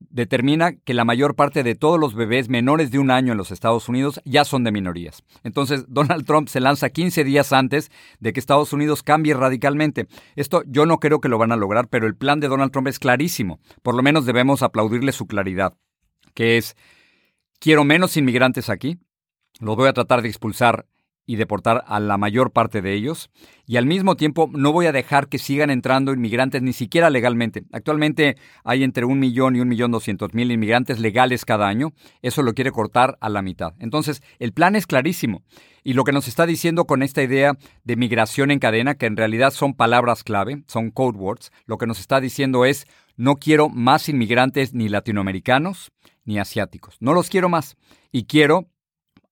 determina 0.00 0.72
que 0.72 0.94
la 0.94 1.04
mayor 1.04 1.36
parte 1.36 1.62
de 1.62 1.74
todos 1.74 2.00
los 2.00 2.14
bebés 2.14 2.48
menores 2.48 2.90
de 2.90 2.98
un 2.98 3.10
año 3.10 3.32
en 3.32 3.38
los 3.38 3.50
Estados 3.50 3.88
Unidos 3.88 4.20
ya 4.24 4.44
son 4.44 4.64
de 4.64 4.72
minorías. 4.72 5.22
Entonces, 5.44 5.84
Donald 5.88 6.24
Trump 6.26 6.48
se 6.48 6.60
lanza 6.60 6.90
15 6.90 7.22
días 7.24 7.52
antes 7.52 7.90
de 8.18 8.32
que 8.32 8.40
Estados 8.40 8.72
Unidos 8.72 9.02
cambie 9.02 9.34
radicalmente. 9.34 10.08
Esto 10.36 10.62
yo 10.66 10.86
no 10.86 10.98
creo 10.98 11.20
que 11.20 11.28
lo 11.28 11.38
van 11.38 11.52
a 11.52 11.56
lograr, 11.56 11.88
pero 11.88 12.06
el 12.06 12.16
plan 12.16 12.40
de 12.40 12.48
Donald 12.48 12.72
Trump 12.72 12.88
es 12.88 12.98
clarísimo. 12.98 13.60
Por 13.82 13.94
lo 13.94 14.02
menos 14.02 14.26
debemos 14.26 14.62
aplaudirle 14.62 15.12
su 15.12 15.26
claridad, 15.26 15.74
que 16.34 16.56
es, 16.56 16.76
quiero 17.58 17.84
menos 17.84 18.16
inmigrantes 18.16 18.70
aquí, 18.70 18.98
los 19.60 19.76
voy 19.76 19.88
a 19.88 19.92
tratar 19.92 20.22
de 20.22 20.28
expulsar 20.28 20.86
y 21.30 21.36
deportar 21.36 21.84
a 21.86 22.00
la 22.00 22.18
mayor 22.18 22.50
parte 22.50 22.82
de 22.82 22.92
ellos. 22.92 23.30
Y 23.64 23.76
al 23.76 23.86
mismo 23.86 24.16
tiempo 24.16 24.50
no 24.52 24.72
voy 24.72 24.86
a 24.86 24.92
dejar 24.92 25.28
que 25.28 25.38
sigan 25.38 25.70
entrando 25.70 26.12
inmigrantes 26.12 26.60
ni 26.60 26.72
siquiera 26.72 27.08
legalmente. 27.08 27.62
Actualmente 27.70 28.36
hay 28.64 28.82
entre 28.82 29.04
un 29.04 29.20
millón 29.20 29.54
y 29.54 29.60
un 29.60 29.68
millón 29.68 29.92
doscientos 29.92 30.34
mil 30.34 30.50
inmigrantes 30.50 30.98
legales 30.98 31.44
cada 31.44 31.68
año. 31.68 31.92
Eso 32.20 32.42
lo 32.42 32.52
quiere 32.52 32.72
cortar 32.72 33.16
a 33.20 33.28
la 33.28 33.42
mitad. 33.42 33.74
Entonces, 33.78 34.24
el 34.40 34.52
plan 34.52 34.74
es 34.74 34.88
clarísimo. 34.88 35.44
Y 35.84 35.92
lo 35.92 36.02
que 36.02 36.10
nos 36.10 36.26
está 36.26 36.46
diciendo 36.46 36.84
con 36.84 37.00
esta 37.00 37.22
idea 37.22 37.56
de 37.84 37.94
migración 37.94 38.50
en 38.50 38.58
cadena, 38.58 38.96
que 38.96 39.06
en 39.06 39.16
realidad 39.16 39.52
son 39.52 39.74
palabras 39.74 40.24
clave, 40.24 40.64
son 40.66 40.90
code 40.90 41.16
words, 41.16 41.52
lo 41.64 41.78
que 41.78 41.86
nos 41.86 42.00
está 42.00 42.20
diciendo 42.20 42.64
es, 42.64 42.88
no 43.16 43.36
quiero 43.36 43.68
más 43.68 44.08
inmigrantes 44.08 44.74
ni 44.74 44.88
latinoamericanos 44.88 45.92
ni 46.24 46.40
asiáticos. 46.40 46.96
No 46.98 47.14
los 47.14 47.28
quiero 47.28 47.48
más. 47.48 47.76
Y 48.10 48.24
quiero 48.24 48.66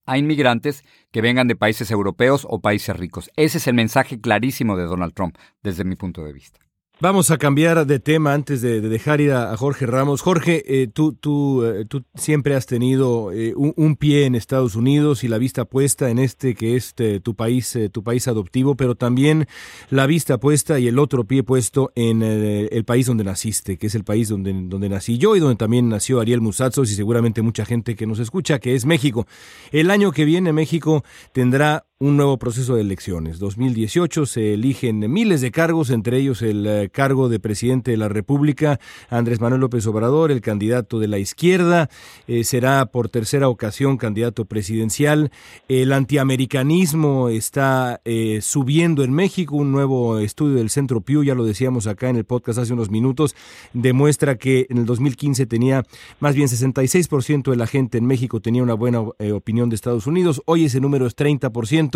a 0.09 0.19
inmigrantes 0.19 0.83
que 1.13 1.23
vengan 1.23 1.47
de 1.47 1.57
países 1.57 1.91
europeos 1.91 2.47
o 2.49 2.61
países 2.61 2.97
ricos. 2.97 3.31
Ese 3.37 3.59
es 3.59 3.67
el 3.67 3.75
mensaje 3.75 4.21
clarísimo 4.21 4.77
de 4.77 4.85
Donald 4.85 5.15
Trump 5.15 5.37
desde 5.63 5.85
mi 5.85 5.95
punto 5.95 6.25
de 6.25 6.33
vista. 6.33 6.68
Vamos 7.01 7.31
a 7.31 7.39
cambiar 7.39 7.87
de 7.87 8.01
tema 8.01 8.35
antes 8.35 8.61
de, 8.61 8.81
dejar 8.81 9.21
ir 9.21 9.31
a, 9.31 9.57
Jorge 9.57 9.87
Ramos. 9.87 10.21
Jorge, 10.21 10.65
eh, 10.67 10.89
tú, 10.89 11.13
tú, 11.13 11.65
eh, 11.65 11.85
tú, 11.85 12.03
siempre 12.17 12.57
has 12.57 12.67
tenido 12.67 13.31
eh, 13.31 13.55
un, 13.55 13.95
pie 13.95 14.25
en 14.25 14.35
Estados 14.35 14.75
Unidos 14.75 15.23
y 15.23 15.29
la 15.29 15.39
vista 15.39 15.65
puesta 15.65 16.11
en 16.11 16.19
este 16.19 16.57
que 16.57 16.75
es 16.75 16.97
tu 17.23 17.37
país, 17.37 17.79
tu 17.93 18.03
país 18.03 18.27
adoptivo, 18.27 18.75
pero 18.75 18.97
también 18.97 19.47
la 19.91 20.07
vista 20.07 20.39
puesta 20.39 20.81
y 20.81 20.89
el 20.89 20.99
otro 20.99 21.23
pie 21.23 21.45
puesto 21.45 21.93
en 21.95 22.21
el 22.21 22.85
país 22.85 23.07
donde 23.07 23.23
naciste, 23.23 23.77
que 23.77 23.87
es 23.87 23.95
el 23.95 24.03
país 24.03 24.29
donde, 24.29 24.53
donde 24.53 24.89
nací 24.89 25.19
yo 25.19 25.37
y 25.37 25.41
donde 25.41 25.55
también 25.55 25.89
nació 25.89 26.19
Ariel 26.19 26.41
Musazos 26.41 26.91
y 26.91 26.97
seguramente 26.97 27.43
mucha 27.43 27.65
gente 27.65 27.95
que 27.95 28.07
nos 28.07 28.19
escucha, 28.19 28.59
que 28.59 28.75
es 28.75 28.87
México. 28.87 29.25
El 29.71 29.93
año 29.93 30.11
que 30.11 30.25
viene 30.25 30.53
México 30.53 31.05
tendrá 31.33 31.88
un 32.01 32.17
nuevo 32.17 32.39
proceso 32.39 32.77
de 32.77 32.83
elecciones. 32.83 33.41
2018 33.41 34.25
se 34.25 34.55
eligen 34.55 35.01
miles 35.13 35.41
de 35.41 35.51
cargos, 35.51 35.91
entre 35.91 36.19
ellos 36.19 36.43
el 36.43 36.65
eh, 36.65 36.91
cargo 36.91 37.29
de 37.29 37.41
presidente 37.41 37.91
de 37.91 37.97
la 37.97 38.09
República, 38.09 38.79
Andrés 39.11 39.41
Manuel 39.41 39.63
López 39.63 39.85
Obrador, 39.89 40.31
el 40.31 40.41
candidato 40.41 41.01
de 41.01 41.09
la 41.09 41.19
izquierda, 41.19 41.91
eh, 42.29 42.45
será 42.45 42.87
por 42.87 43.09
tercera 43.09 43.49
ocasión 43.49 43.97
candidato 43.97 44.45
presidencial. 44.45 45.33
El 45.67 45.93
antiamericanismo 45.93 47.31
está 47.31 48.01
eh, 48.05 48.39
subiendo 48.43 49.03
en 49.03 49.13
México. 49.13 49.57
Un 49.57 49.73
nuevo 49.73 50.21
estudio 50.21 50.55
del 50.55 50.71
Centro 50.71 51.01
Pew, 51.01 51.25
ya 51.25 51.35
lo 51.35 51.45
decíamos 51.45 51.89
acá 51.89 52.11
en 52.11 52.17
el 52.17 52.25
podcast 52.25 52.61
hace 52.61 52.75
unos 52.75 52.93
minutos, 52.93 53.35
demuestra 53.73 54.37
que 54.37 54.69
en 54.71 54.79
el 54.79 54.87
2015 54.87 55.47
tenía 55.47 55.85
más 56.21 56.37
bien 56.37 56.47
66% 56.47 57.51
de 57.51 57.57
la 57.57 57.67
gente 57.67 57.99
en 57.99 58.07
México 58.07 58.39
tenía 58.39 58.63
una 58.63 58.75
buena 58.75 59.01
opinión 59.01 59.69
de 59.69 59.75
Estados 59.75 60.07
Unidos. 60.07 60.43
Hoy 60.45 60.67
ese 60.67 60.81
número 60.81 61.05
es 61.05 61.17
30%. 61.17 61.88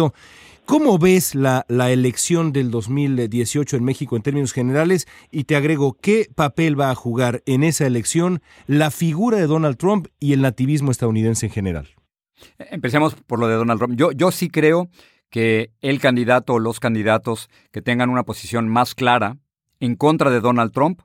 ¿Cómo 0.64 0.98
ves 0.98 1.34
la, 1.34 1.66
la, 1.68 1.90
elección 1.90 2.52
del 2.52 2.70
2018 2.70 3.76
en 3.76 3.84
México 3.84 4.16
en 4.16 4.22
términos 4.22 4.52
generales? 4.52 5.08
Y 5.30 5.44
te 5.44 5.56
agrego, 5.56 5.98
¿qué 6.00 6.28
papel 6.34 6.78
va 6.78 6.90
a 6.90 6.94
jugar 6.94 7.42
en 7.46 7.64
esa 7.64 7.86
elección 7.86 8.40
la 8.66 8.90
figura 8.90 9.38
de 9.38 9.46
Donald 9.46 9.76
Trump 9.76 10.06
y 10.20 10.32
el 10.32 10.40
nativismo 10.40 10.92
estadounidense 10.92 11.46
en 11.46 11.52
general? 11.52 11.88
Empecemos 12.58 13.14
por 13.14 13.38
lo 13.38 13.48
de 13.48 13.54
Donald 13.54 13.80
Trump. 13.80 13.94
Yo, 13.96 14.12
yo 14.12 14.30
sí 14.30 14.48
creo 14.48 14.88
que 15.30 15.72
el 15.80 15.98
candidato 15.98 16.54
o 16.54 16.58
los 16.58 16.78
candidatos 16.78 17.48
que 17.72 17.82
tengan 17.82 18.10
una 18.10 18.22
posición 18.22 18.68
más 18.68 18.94
clara 18.94 19.38
en 19.80 19.96
contra 19.96 20.30
de 20.30 20.40
Donald 20.40 20.72
Trump 20.72 21.00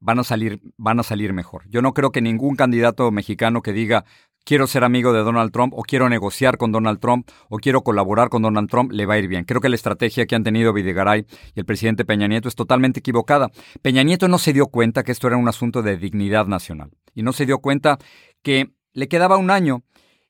van 0.00 0.18
a 0.18 0.24
salir, 0.24 0.60
van 0.76 1.00
a 1.00 1.02
salir 1.02 1.32
mejor. 1.32 1.62
Yo 1.68 1.82
no 1.82 1.92
creo 1.92 2.10
que 2.12 2.20
ningún 2.22 2.56
candidato 2.56 3.10
mexicano 3.10 3.62
que 3.62 3.72
diga 3.72 4.04
quiero 4.44 4.66
ser 4.66 4.84
amigo 4.84 5.12
de 5.12 5.20
Donald 5.20 5.52
Trump 5.52 5.72
o 5.76 5.82
quiero 5.82 6.08
negociar 6.08 6.56
con 6.56 6.72
Donald 6.72 7.00
Trump 7.00 7.28
o 7.48 7.58
quiero 7.58 7.82
colaborar 7.82 8.28
con 8.28 8.42
Donald 8.42 8.68
Trump, 8.68 8.92
le 8.92 9.06
va 9.06 9.14
a 9.14 9.18
ir 9.18 9.28
bien. 9.28 9.44
Creo 9.44 9.60
que 9.60 9.68
la 9.68 9.76
estrategia 9.76 10.26
que 10.26 10.34
han 10.34 10.44
tenido 10.44 10.72
Videgaray 10.72 11.26
y 11.54 11.60
el 11.60 11.64
presidente 11.64 12.04
Peña 12.04 12.26
Nieto 12.26 12.48
es 12.48 12.54
totalmente 12.54 13.00
equivocada. 13.00 13.50
Peña 13.82 14.02
Nieto 14.02 14.28
no 14.28 14.38
se 14.38 14.52
dio 14.52 14.66
cuenta 14.66 15.02
que 15.02 15.12
esto 15.12 15.26
era 15.26 15.36
un 15.36 15.48
asunto 15.48 15.82
de 15.82 15.96
dignidad 15.96 16.46
nacional 16.46 16.90
y 17.14 17.22
no 17.22 17.32
se 17.32 17.46
dio 17.46 17.58
cuenta 17.58 17.98
que 18.42 18.72
le 18.92 19.08
quedaba 19.08 19.36
un 19.36 19.50
año 19.50 19.82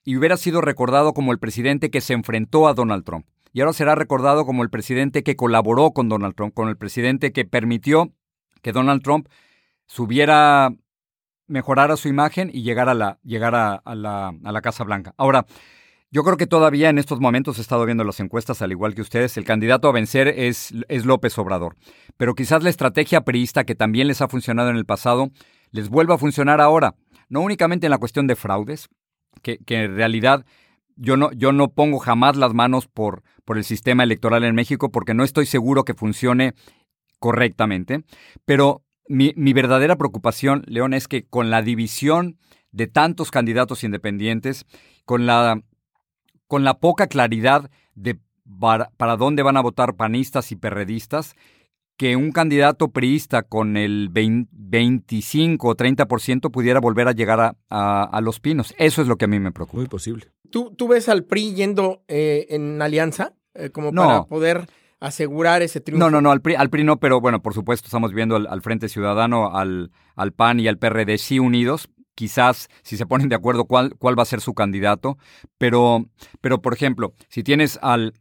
y 0.04 0.16
hubiera 0.16 0.36
sido 0.36 0.60
recordado 0.60 1.14
como 1.14 1.32
el 1.32 1.38
presidente 1.38 1.90
que 1.90 2.00
se 2.00 2.12
enfrentó 2.12 2.66
a 2.68 2.74
Donald 2.74 3.04
Trump. 3.04 3.26
Y 3.52 3.60
ahora 3.60 3.72
será 3.72 3.94
recordado 3.94 4.46
como 4.46 4.62
el 4.62 4.70
presidente 4.70 5.22
que 5.22 5.36
colaboró 5.36 5.92
con 5.92 6.08
Donald 6.08 6.34
Trump, 6.34 6.54
con 6.54 6.68
el 6.68 6.76
presidente 6.76 7.32
que 7.32 7.44
permitió 7.44 8.12
que 8.62 8.72
Donald 8.72 9.02
Trump 9.02 9.28
subiera 9.86 10.74
a 11.48 11.96
su 11.96 12.08
imagen 12.08 12.50
y 12.52 12.62
llegar 12.62 12.88
a 12.88 12.94
la, 12.94 13.18
a, 13.84 13.94
la, 13.94 14.34
a 14.44 14.52
la 14.52 14.60
Casa 14.62 14.84
Blanca. 14.84 15.14
Ahora, 15.16 15.46
yo 16.10 16.22
creo 16.24 16.36
que 16.36 16.46
todavía 16.46 16.90
en 16.90 16.98
estos 16.98 17.20
momentos 17.20 17.58
he 17.58 17.62
estado 17.62 17.86
viendo 17.86 18.04
las 18.04 18.20
encuestas, 18.20 18.60
al 18.60 18.70
igual 18.70 18.94
que 18.94 19.00
ustedes, 19.00 19.36
el 19.38 19.44
candidato 19.44 19.88
a 19.88 19.92
vencer 19.92 20.28
es, 20.28 20.74
es 20.88 21.06
López 21.06 21.38
Obrador. 21.38 21.76
Pero 22.18 22.34
quizás 22.34 22.62
la 22.62 22.70
estrategia 22.70 23.22
priista, 23.22 23.64
que 23.64 23.74
también 23.74 24.08
les 24.08 24.20
ha 24.20 24.28
funcionado 24.28 24.68
en 24.68 24.76
el 24.76 24.84
pasado, 24.84 25.30
les 25.70 25.88
vuelva 25.88 26.16
a 26.16 26.18
funcionar 26.18 26.60
ahora. 26.60 26.94
No 27.30 27.40
únicamente 27.40 27.86
en 27.86 27.90
la 27.90 27.98
cuestión 27.98 28.26
de 28.26 28.36
fraudes, 28.36 28.90
que, 29.40 29.56
que 29.58 29.84
en 29.84 29.96
realidad 29.96 30.44
yo 30.96 31.16
no, 31.16 31.32
yo 31.32 31.52
no 31.52 31.68
pongo 31.68 31.98
jamás 31.98 32.36
las 32.36 32.52
manos 32.52 32.86
por, 32.88 33.22
por 33.46 33.56
el 33.56 33.64
sistema 33.64 34.02
electoral 34.02 34.44
en 34.44 34.54
México 34.54 34.90
porque 34.90 35.14
no 35.14 35.24
estoy 35.24 35.46
seguro 35.46 35.84
que 35.84 35.94
funcione 35.94 36.52
correctamente, 37.18 38.04
pero 38.44 38.82
mi, 39.08 39.52
verdadera 39.52 39.96
preocupación, 39.96 40.62
León, 40.66 40.94
es 40.94 41.08
que 41.08 41.24
con 41.24 41.50
la 41.50 41.62
división 41.62 42.38
de 42.70 42.86
tantos 42.86 43.30
candidatos 43.30 43.84
independientes, 43.84 44.64
con 45.04 45.26
la, 45.26 45.60
con 46.46 46.64
la 46.64 46.78
poca 46.78 47.06
claridad 47.06 47.70
de 47.94 48.18
para, 48.96 49.16
dónde 49.16 49.42
van 49.42 49.56
a 49.56 49.62
votar 49.62 49.94
panistas 49.96 50.52
y 50.52 50.56
perredistas, 50.56 51.34
que 51.96 52.16
un 52.16 52.32
candidato 52.32 52.88
priista 52.88 53.42
con 53.42 53.76
el 53.76 54.08
25 54.10 55.68
o 55.68 55.76
30% 55.76 56.50
pudiera 56.50 56.80
volver 56.80 57.08
a 57.08 57.12
llegar 57.12 57.56
a, 57.68 58.20
Los 58.22 58.40
Pinos. 58.40 58.74
Eso 58.78 59.02
es 59.02 59.08
lo 59.08 59.16
que 59.16 59.26
a 59.26 59.28
mí 59.28 59.38
me 59.38 59.52
preocupa. 59.52 59.78
Muy 59.78 59.88
posible. 59.88 60.26
¿Tú, 60.50 60.74
tú 60.74 60.88
ves 60.88 61.08
al 61.08 61.24
PRI 61.24 61.54
yendo 61.54 62.02
eh, 62.08 62.46
en 62.50 62.80
alianza 62.82 63.34
eh, 63.54 63.70
como 63.70 63.92
para 63.92 64.24
poder 64.24 64.66
asegurar 65.02 65.62
ese 65.62 65.80
triunfo. 65.80 66.04
No, 66.04 66.10
no, 66.10 66.20
no, 66.20 66.30
al 66.30 66.40
PRI, 66.40 66.54
al 66.54 66.70
PRI 66.70 66.84
no, 66.84 66.98
pero 66.98 67.20
bueno, 67.20 67.42
por 67.42 67.54
supuesto 67.54 67.86
estamos 67.86 68.14
viendo 68.14 68.36
al, 68.36 68.62
Frente 68.62 68.88
Ciudadano, 68.88 69.54
al, 69.54 69.90
al, 70.14 70.32
PAN 70.32 70.60
y 70.60 70.68
al 70.68 70.78
PRD 70.78 71.18
sí 71.18 71.38
unidos. 71.38 71.88
Quizás 72.14 72.68
si 72.82 72.96
se 72.96 73.06
ponen 73.06 73.28
de 73.28 73.34
acuerdo 73.34 73.64
cuál, 73.64 73.96
cuál 73.98 74.16
va 74.16 74.22
a 74.22 74.26
ser 74.26 74.40
su 74.40 74.54
candidato, 74.54 75.18
pero, 75.58 76.06
pero 76.40 76.62
por 76.62 76.72
ejemplo, 76.74 77.14
si 77.28 77.42
tienes 77.42 77.78
al, 77.82 78.14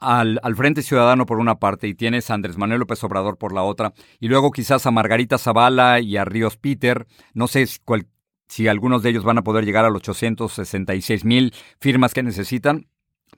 al, 0.00 0.40
al, 0.42 0.56
Frente 0.56 0.82
Ciudadano 0.82 1.26
por 1.26 1.38
una 1.38 1.58
parte 1.58 1.86
y 1.86 1.94
tienes 1.94 2.30
a 2.30 2.34
Andrés 2.34 2.56
Manuel 2.56 2.80
López 2.80 3.04
Obrador 3.04 3.36
por 3.36 3.52
la 3.52 3.62
otra, 3.62 3.92
y 4.18 4.28
luego 4.28 4.50
quizás 4.50 4.86
a 4.86 4.90
Margarita 4.90 5.38
Zavala 5.38 6.00
y 6.00 6.16
a 6.16 6.24
Ríos 6.24 6.56
Peter, 6.56 7.06
no 7.34 7.46
sé 7.46 7.66
si, 7.66 7.78
si 8.48 8.68
algunos 8.68 9.02
de 9.02 9.10
ellos 9.10 9.24
van 9.24 9.38
a 9.38 9.44
poder 9.44 9.64
llegar 9.64 9.84
a 9.84 9.90
los 9.90 10.00
866 10.00 11.24
mil 11.24 11.54
firmas 11.78 12.14
que 12.14 12.22
necesitan, 12.22 12.88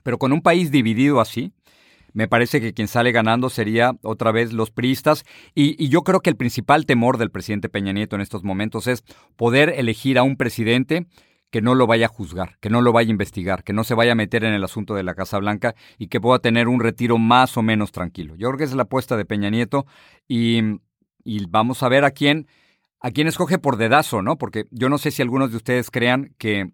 pero 0.01 0.17
con 0.17 0.31
un 0.31 0.41
país 0.41 0.71
dividido 0.71 1.19
así, 1.19 1.53
me 2.13 2.27
parece 2.27 2.61
que 2.61 2.73
quien 2.73 2.87
sale 2.87 3.11
ganando 3.11 3.49
sería 3.49 3.93
otra 4.01 4.31
vez 4.31 4.53
los 4.53 4.71
priistas. 4.71 5.23
Y, 5.55 5.87
yo 5.89 6.03
creo 6.03 6.21
que 6.21 6.29
el 6.29 6.35
principal 6.35 6.85
temor 6.85 7.17
del 7.17 7.31
presidente 7.31 7.69
Peña 7.69 7.93
Nieto 7.93 8.15
en 8.15 8.21
estos 8.21 8.43
momentos 8.43 8.87
es 8.87 9.03
poder 9.35 9.73
elegir 9.77 10.17
a 10.17 10.23
un 10.23 10.37
presidente 10.37 11.07
que 11.49 11.61
no 11.61 11.75
lo 11.75 11.85
vaya 11.85 12.05
a 12.05 12.09
juzgar, 12.09 12.57
que 12.61 12.69
no 12.69 12.81
lo 12.81 12.93
vaya 12.93 13.09
a 13.09 13.11
investigar, 13.11 13.63
que 13.63 13.73
no 13.73 13.83
se 13.83 13.93
vaya 13.93 14.13
a 14.13 14.15
meter 14.15 14.45
en 14.45 14.53
el 14.53 14.63
asunto 14.63 14.95
de 14.95 15.03
la 15.03 15.15
Casa 15.15 15.37
Blanca 15.37 15.75
y 15.97 16.07
que 16.07 16.21
pueda 16.21 16.39
tener 16.39 16.69
un 16.69 16.79
retiro 16.79 17.17
más 17.17 17.57
o 17.57 17.61
menos 17.61 17.91
tranquilo. 17.91 18.35
Yo 18.35 18.47
creo 18.47 18.57
que 18.57 18.63
es 18.63 18.73
la 18.73 18.83
apuesta 18.83 19.17
de 19.17 19.25
Peña 19.25 19.49
Nieto 19.49 19.85
y, 20.29 20.61
y 21.25 21.45
vamos 21.49 21.83
a 21.83 21.89
ver 21.89 22.05
a 22.05 22.11
quién, 22.11 22.47
a 23.01 23.11
quién 23.11 23.27
escoge 23.27 23.57
por 23.57 23.75
dedazo, 23.75 24.21
¿no? 24.21 24.37
Porque 24.37 24.65
yo 24.71 24.87
no 24.87 24.97
sé 24.97 25.11
si 25.11 25.21
algunos 25.21 25.51
de 25.51 25.57
ustedes 25.57 25.91
crean 25.91 26.33
que, 26.37 26.71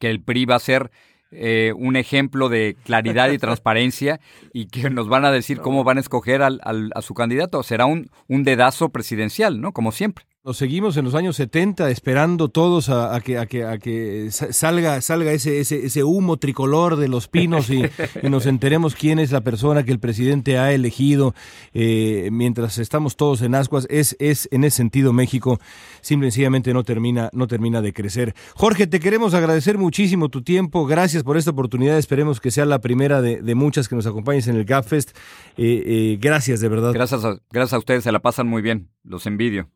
que 0.00 0.10
el 0.10 0.22
PRI 0.22 0.44
va 0.44 0.56
a 0.56 0.60
ser 0.60 0.90
eh, 1.32 1.72
un 1.76 1.96
ejemplo 1.96 2.48
de 2.48 2.76
claridad 2.84 3.30
y 3.30 3.38
transparencia 3.38 4.20
y 4.52 4.66
que 4.66 4.90
nos 4.90 5.08
van 5.08 5.24
a 5.24 5.30
decir 5.30 5.60
cómo 5.60 5.84
van 5.84 5.98
a 5.98 6.00
escoger 6.00 6.42
al, 6.42 6.60
a 6.62 7.02
su 7.02 7.14
candidato. 7.14 7.62
Será 7.62 7.86
un, 7.86 8.10
un 8.28 8.44
dedazo 8.44 8.90
presidencial, 8.90 9.60
¿no? 9.60 9.72
Como 9.72 9.92
siempre. 9.92 10.29
Nos 10.42 10.56
seguimos 10.56 10.96
en 10.96 11.04
los 11.04 11.14
años 11.14 11.36
70 11.36 11.90
esperando 11.90 12.48
todos 12.48 12.88
a, 12.88 13.20
que, 13.20 13.36
a 13.36 13.42
a 13.42 14.30
salga, 14.30 15.02
salga 15.02 15.32
ese, 15.32 15.60
ese, 15.60 15.84
ese, 15.84 16.02
humo 16.02 16.38
tricolor 16.38 16.96
de 16.96 17.08
los 17.08 17.28
pinos 17.28 17.68
y, 17.68 17.82
nos 18.26 18.46
enteremos 18.46 18.94
quién 18.94 19.18
es 19.18 19.32
la 19.32 19.42
persona 19.42 19.82
que 19.82 19.92
el 19.92 20.00
presidente 20.00 20.58
ha 20.58 20.72
elegido 20.72 21.34
eh, 21.74 22.30
mientras 22.32 22.78
estamos 22.78 23.16
todos 23.16 23.42
en 23.42 23.54
ascuas. 23.54 23.86
Es, 23.90 24.16
es 24.18 24.48
en 24.50 24.64
ese 24.64 24.78
sentido 24.78 25.12
México 25.12 25.60
simple 26.00 26.28
y 26.28 26.30
sencillamente 26.30 26.72
no 26.72 26.84
termina, 26.84 27.28
no 27.34 27.46
termina 27.46 27.82
de 27.82 27.92
crecer. 27.92 28.34
Jorge, 28.54 28.86
te 28.86 28.98
queremos 28.98 29.34
agradecer 29.34 29.76
muchísimo 29.76 30.30
tu 30.30 30.40
tiempo. 30.40 30.86
Gracias 30.86 31.22
por 31.22 31.36
esta 31.36 31.50
oportunidad. 31.50 31.98
Esperemos 31.98 32.40
que 32.40 32.50
sea 32.50 32.64
la 32.64 32.80
primera 32.80 33.20
de, 33.20 33.54
muchas 33.54 33.88
que 33.90 33.94
nos 33.94 34.06
acompañes 34.06 34.48
en 34.48 34.56
el 34.56 34.64
GapFest. 34.64 35.10
Eh, 35.58 35.82
eh, 35.84 36.18
gracias, 36.18 36.60
de 36.60 36.68
verdad. 36.70 36.94
Gracias 36.94 37.20
gracias 37.50 37.74
a 37.74 37.78
ustedes, 37.78 38.04
se 38.04 38.10
la 38.10 38.20
pasan 38.20 38.46
muy 38.46 38.62
bien. 38.62 38.88
Los 39.04 39.26
envidio. 39.26 39.68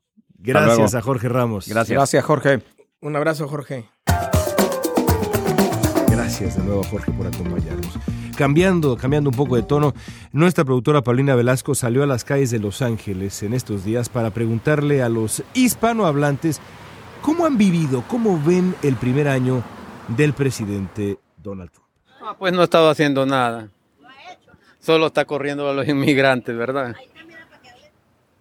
Gracias 0.45 0.95
a 0.95 1.01
Jorge 1.01 1.28
Ramos. 1.28 1.66
Gracias. 1.68 1.97
Gracias, 1.97 2.24
Jorge. 2.24 2.62
Un 3.01 3.16
abrazo, 3.16 3.49
Jorge. 3.49 3.84
Gracias 6.09 6.57
de 6.57 6.64
nuevo, 6.64 6.82
Jorge, 6.84 7.12
por 7.12 7.26
acompañarnos. 7.26 7.99
cambiando, 8.36 8.97
cambiando 8.97 9.30
un 9.30 9.36
poco 9.36 9.57
de 9.57 9.62
tono, 9.62 9.95
nuestra 10.32 10.64
productora 10.64 11.03
Paulina 11.03 11.34
Velasco 11.34 11.74
salió 11.74 12.03
a 12.03 12.07
las 12.07 12.24
calles 12.24 12.51
de 12.51 12.59
Los 12.59 12.82
Ángeles 12.82 13.42
en 13.42 13.55
estos 13.55 13.84
días 13.84 14.09
para 14.09 14.30
preguntarle 14.30 15.03
a 15.03 15.09
los 15.09 15.42
hispanohablantes 15.55 16.61
cómo 17.22 17.47
han 17.47 17.57
vivido, 17.57 18.05
cómo 18.09 18.40
ven 18.45 18.74
el 18.82 18.97
primer 18.97 19.28
año 19.28 19.62
del 20.09 20.34
presidente 20.34 21.18
Donald 21.38 21.70
Trump. 21.70 21.88
Ah, 22.22 22.36
pues 22.38 22.53
no 22.53 22.61
ha 22.61 22.64
estado 22.64 22.90
haciendo 22.90 23.24
nada. 23.26 23.68
Solo 24.80 25.07
está 25.07 25.24
corriendo 25.24 25.68
a 25.68 25.72
los 25.72 25.88
inmigrantes, 25.88 26.57
¿verdad? 26.57 26.95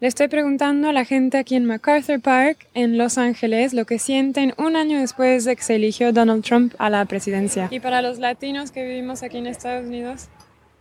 Le 0.04 0.10
estoy 0.10 0.28
preguntando 0.28 0.90
a 0.90 0.92
la 0.92 1.06
gente 1.06 1.38
aquí 1.38 1.56
en 1.56 1.64
MacArthur 1.64 2.20
Park, 2.20 2.68
en 2.74 2.98
Los 2.98 3.18
Ángeles, 3.18 3.74
lo 3.74 3.86
que 3.86 4.00
sienten 4.00 4.54
un 4.58 4.76
año 4.76 5.00
después 5.00 5.46
de 5.46 5.56
que 5.56 5.64
se 5.64 5.76
eligió 5.76 6.12
Donald 6.12 6.44
Trump 6.44 6.74
a 6.78 6.90
la 6.90 7.06
presidencia. 7.06 7.70
¿Y 7.72 7.80
para 7.80 8.02
los 8.02 8.20
latinos 8.20 8.72
que 8.72 8.84
vivimos 8.84 9.24
aquí 9.24 9.38
en 9.38 9.48
Estados 9.48 9.86
Unidos? 9.86 10.28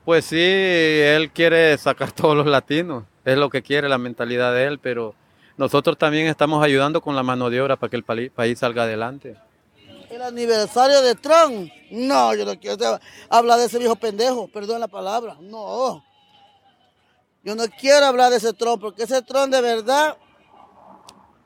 Pues 0.05 0.25
sí, 0.25 0.41
él 0.41 1.31
quiere 1.31 1.79
sacar 1.79 2.11
todos 2.21 2.37
los 2.37 2.49
latinos. 2.49 3.05
Es 3.25 3.39
lo 3.39 3.49
que 3.49 3.63
quiere, 3.63 3.89
la 3.89 3.97
mentalidad 3.97 4.53
de 4.55 4.65
él, 4.65 4.81
pero 4.81 5.15
nosotros 5.57 5.97
también 5.97 6.27
estamos 6.27 6.65
ayudando 6.65 7.01
con 7.01 7.15
la 7.15 7.23
mano 7.23 7.49
de 7.49 7.61
obra 7.61 7.77
para 7.77 7.91
que 7.91 7.97
el 7.99 8.03
país 8.03 8.59
salga 8.59 8.83
adelante. 8.83 9.37
El 10.11 10.21
aniversario 10.21 11.01
de 11.01 11.15
Trump. 11.15 11.71
No, 11.93 12.35
yo 12.35 12.45
no 12.45 12.59
quiero 12.59 12.99
hablar 13.31 13.61
de 13.61 13.67
ese 13.67 13.79
viejo 13.79 13.95
pendejo, 13.95 14.49
perdón 14.49 14.81
la 14.81 14.89
palabra. 14.89 15.37
No. 15.41 16.03
Yo 17.45 17.57
no 17.57 17.65
quiero 17.81 18.07
hablar 18.07 18.31
de 18.31 18.37
ese 18.37 18.53
tron, 18.53 18.79
porque 18.79 19.03
ese 19.03 19.21
tron 19.23 19.51
de 19.51 19.61
verdad, 19.61 20.17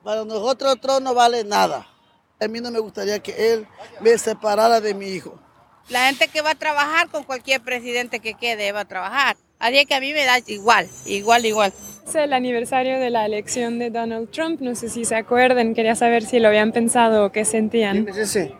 para 0.03 0.23
nosotros 0.25 0.73
el 0.73 0.79
tron 0.79 1.03
no 1.03 1.15
vale 1.15 1.43
nada. 1.43 1.87
A 2.39 2.47
mí 2.47 2.61
no 2.61 2.69
me 2.69 2.79
gustaría 2.79 3.17
que 3.19 3.53
él 3.53 3.67
me 3.99 4.15
separara 4.17 4.79
de 4.79 4.93
mi 4.93 5.07
hijo. 5.07 5.39
La 5.89 6.05
gente 6.05 6.27
que 6.27 6.41
va 6.41 6.51
a 6.51 6.55
trabajar 6.55 7.09
con 7.09 7.23
cualquier 7.23 7.61
presidente 7.61 8.19
que 8.19 8.35
quede 8.35 8.71
va 8.71 8.81
a 8.81 8.85
trabajar. 8.85 9.37
Haría 9.57 9.85
que 9.85 9.95
a 9.95 9.99
mí 9.99 10.13
me 10.13 10.23
da 10.23 10.37
igual, 10.45 10.87
igual, 11.05 11.45
igual. 11.45 11.73
Es 12.07 12.13
el 12.13 12.33
aniversario 12.33 12.99
de 12.99 13.09
la 13.09 13.25
elección 13.25 13.79
de 13.79 13.89
Donald 13.89 14.29
Trump. 14.29 14.61
No 14.61 14.75
sé 14.75 14.89
si 14.89 15.03
se 15.03 15.15
acuerdan. 15.15 15.73
Quería 15.73 15.95
saber 15.95 16.23
si 16.23 16.39
lo 16.39 16.49
habían 16.49 16.73
pensado 16.73 17.25
o 17.25 17.31
qué 17.31 17.43
sentían. 17.43 18.03
¿Quién 18.03 18.09
es 18.09 18.17
ese? 18.17 18.55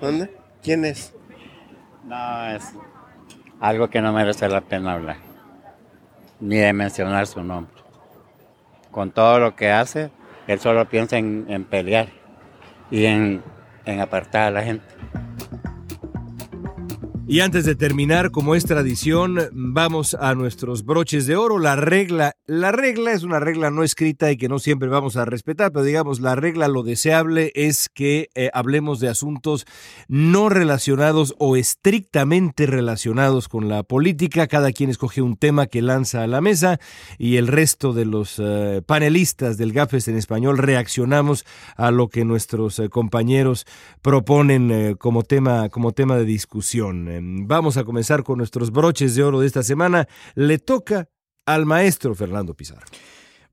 ¿Dónde? 0.00 0.36
¿Quién 0.62 0.84
es? 0.84 1.14
No, 2.04 2.50
es 2.54 2.64
algo 3.58 3.88
que 3.88 4.02
no 4.02 4.12
merece 4.12 4.48
la 4.48 4.60
pena 4.60 4.92
hablar 4.92 5.31
ni 6.42 6.56
de 6.56 6.72
mencionar 6.72 7.26
su 7.26 7.42
nombre. 7.42 7.72
Con 8.90 9.12
todo 9.12 9.38
lo 9.38 9.54
que 9.54 9.70
hace, 9.70 10.10
él 10.48 10.58
solo 10.58 10.88
piensa 10.88 11.16
en, 11.16 11.64
pelear 11.70 12.08
y 12.90 13.06
en, 13.06 13.42
en 13.86 14.00
apartar 14.00 14.48
a 14.48 14.50
la 14.50 14.62
gente. 14.62 14.84
Y 17.28 17.38
antes 17.38 17.64
de 17.64 17.76
terminar, 17.76 18.32
como 18.32 18.56
es 18.56 18.64
tradición, 18.64 19.38
vamos 19.52 20.14
a 20.14 20.34
nuestros 20.34 20.84
broches 20.84 21.24
de 21.26 21.36
oro. 21.36 21.60
La 21.60 21.76
regla, 21.76 22.34
la 22.46 22.72
regla 22.72 23.12
es 23.12 23.22
una 23.22 23.38
regla 23.38 23.70
no 23.70 23.84
escrita 23.84 24.30
y 24.32 24.36
que 24.36 24.48
no 24.48 24.58
siempre 24.58 24.88
vamos 24.88 25.16
a 25.16 25.24
respetar, 25.24 25.70
pero 25.70 25.84
digamos, 25.84 26.20
la 26.20 26.34
regla, 26.34 26.66
lo 26.66 26.82
deseable 26.82 27.52
es 27.54 27.88
que 27.88 28.28
eh, 28.34 28.50
hablemos 28.52 28.98
de 28.98 29.08
asuntos 29.08 29.66
no 30.08 30.48
relacionados 30.48 31.34
o 31.38 31.56
estrictamente 31.56 32.66
relacionados 32.66 33.48
con 33.48 33.68
la 33.68 33.84
política. 33.84 34.48
Cada 34.48 34.72
quien 34.72 34.90
escoge 34.90 35.22
un 35.22 35.36
tema 35.36 35.68
que 35.68 35.80
lanza 35.80 36.24
a 36.24 36.26
la 36.26 36.40
mesa 36.40 36.80
y 37.18 37.36
el 37.36 37.46
resto 37.46 37.92
de 37.92 38.04
los 38.04 38.40
eh, 38.40 38.82
panelistas 38.84 39.56
del 39.56 39.72
GAFES 39.72 40.08
en 40.08 40.16
español 40.16 40.58
reaccionamos 40.58 41.46
a 41.76 41.92
lo 41.92 42.08
que 42.08 42.24
nuestros 42.24 42.80
eh, 42.80 42.88
compañeros 42.88 43.64
proponen 44.02 44.96
como, 44.96 45.22
tema, 45.22 45.68
como 45.68 45.92
tema 45.92 46.16
de 46.16 46.24
discusión. 46.24 47.11
Vamos 47.22 47.76
a 47.76 47.84
comenzar 47.84 48.22
con 48.22 48.38
nuestros 48.38 48.70
broches 48.70 49.14
de 49.14 49.22
oro 49.22 49.40
de 49.40 49.46
esta 49.46 49.62
semana. 49.62 50.08
Le 50.34 50.58
toca 50.58 51.08
al 51.46 51.66
maestro 51.66 52.14
Fernando 52.14 52.54
Pizarro. 52.54 52.86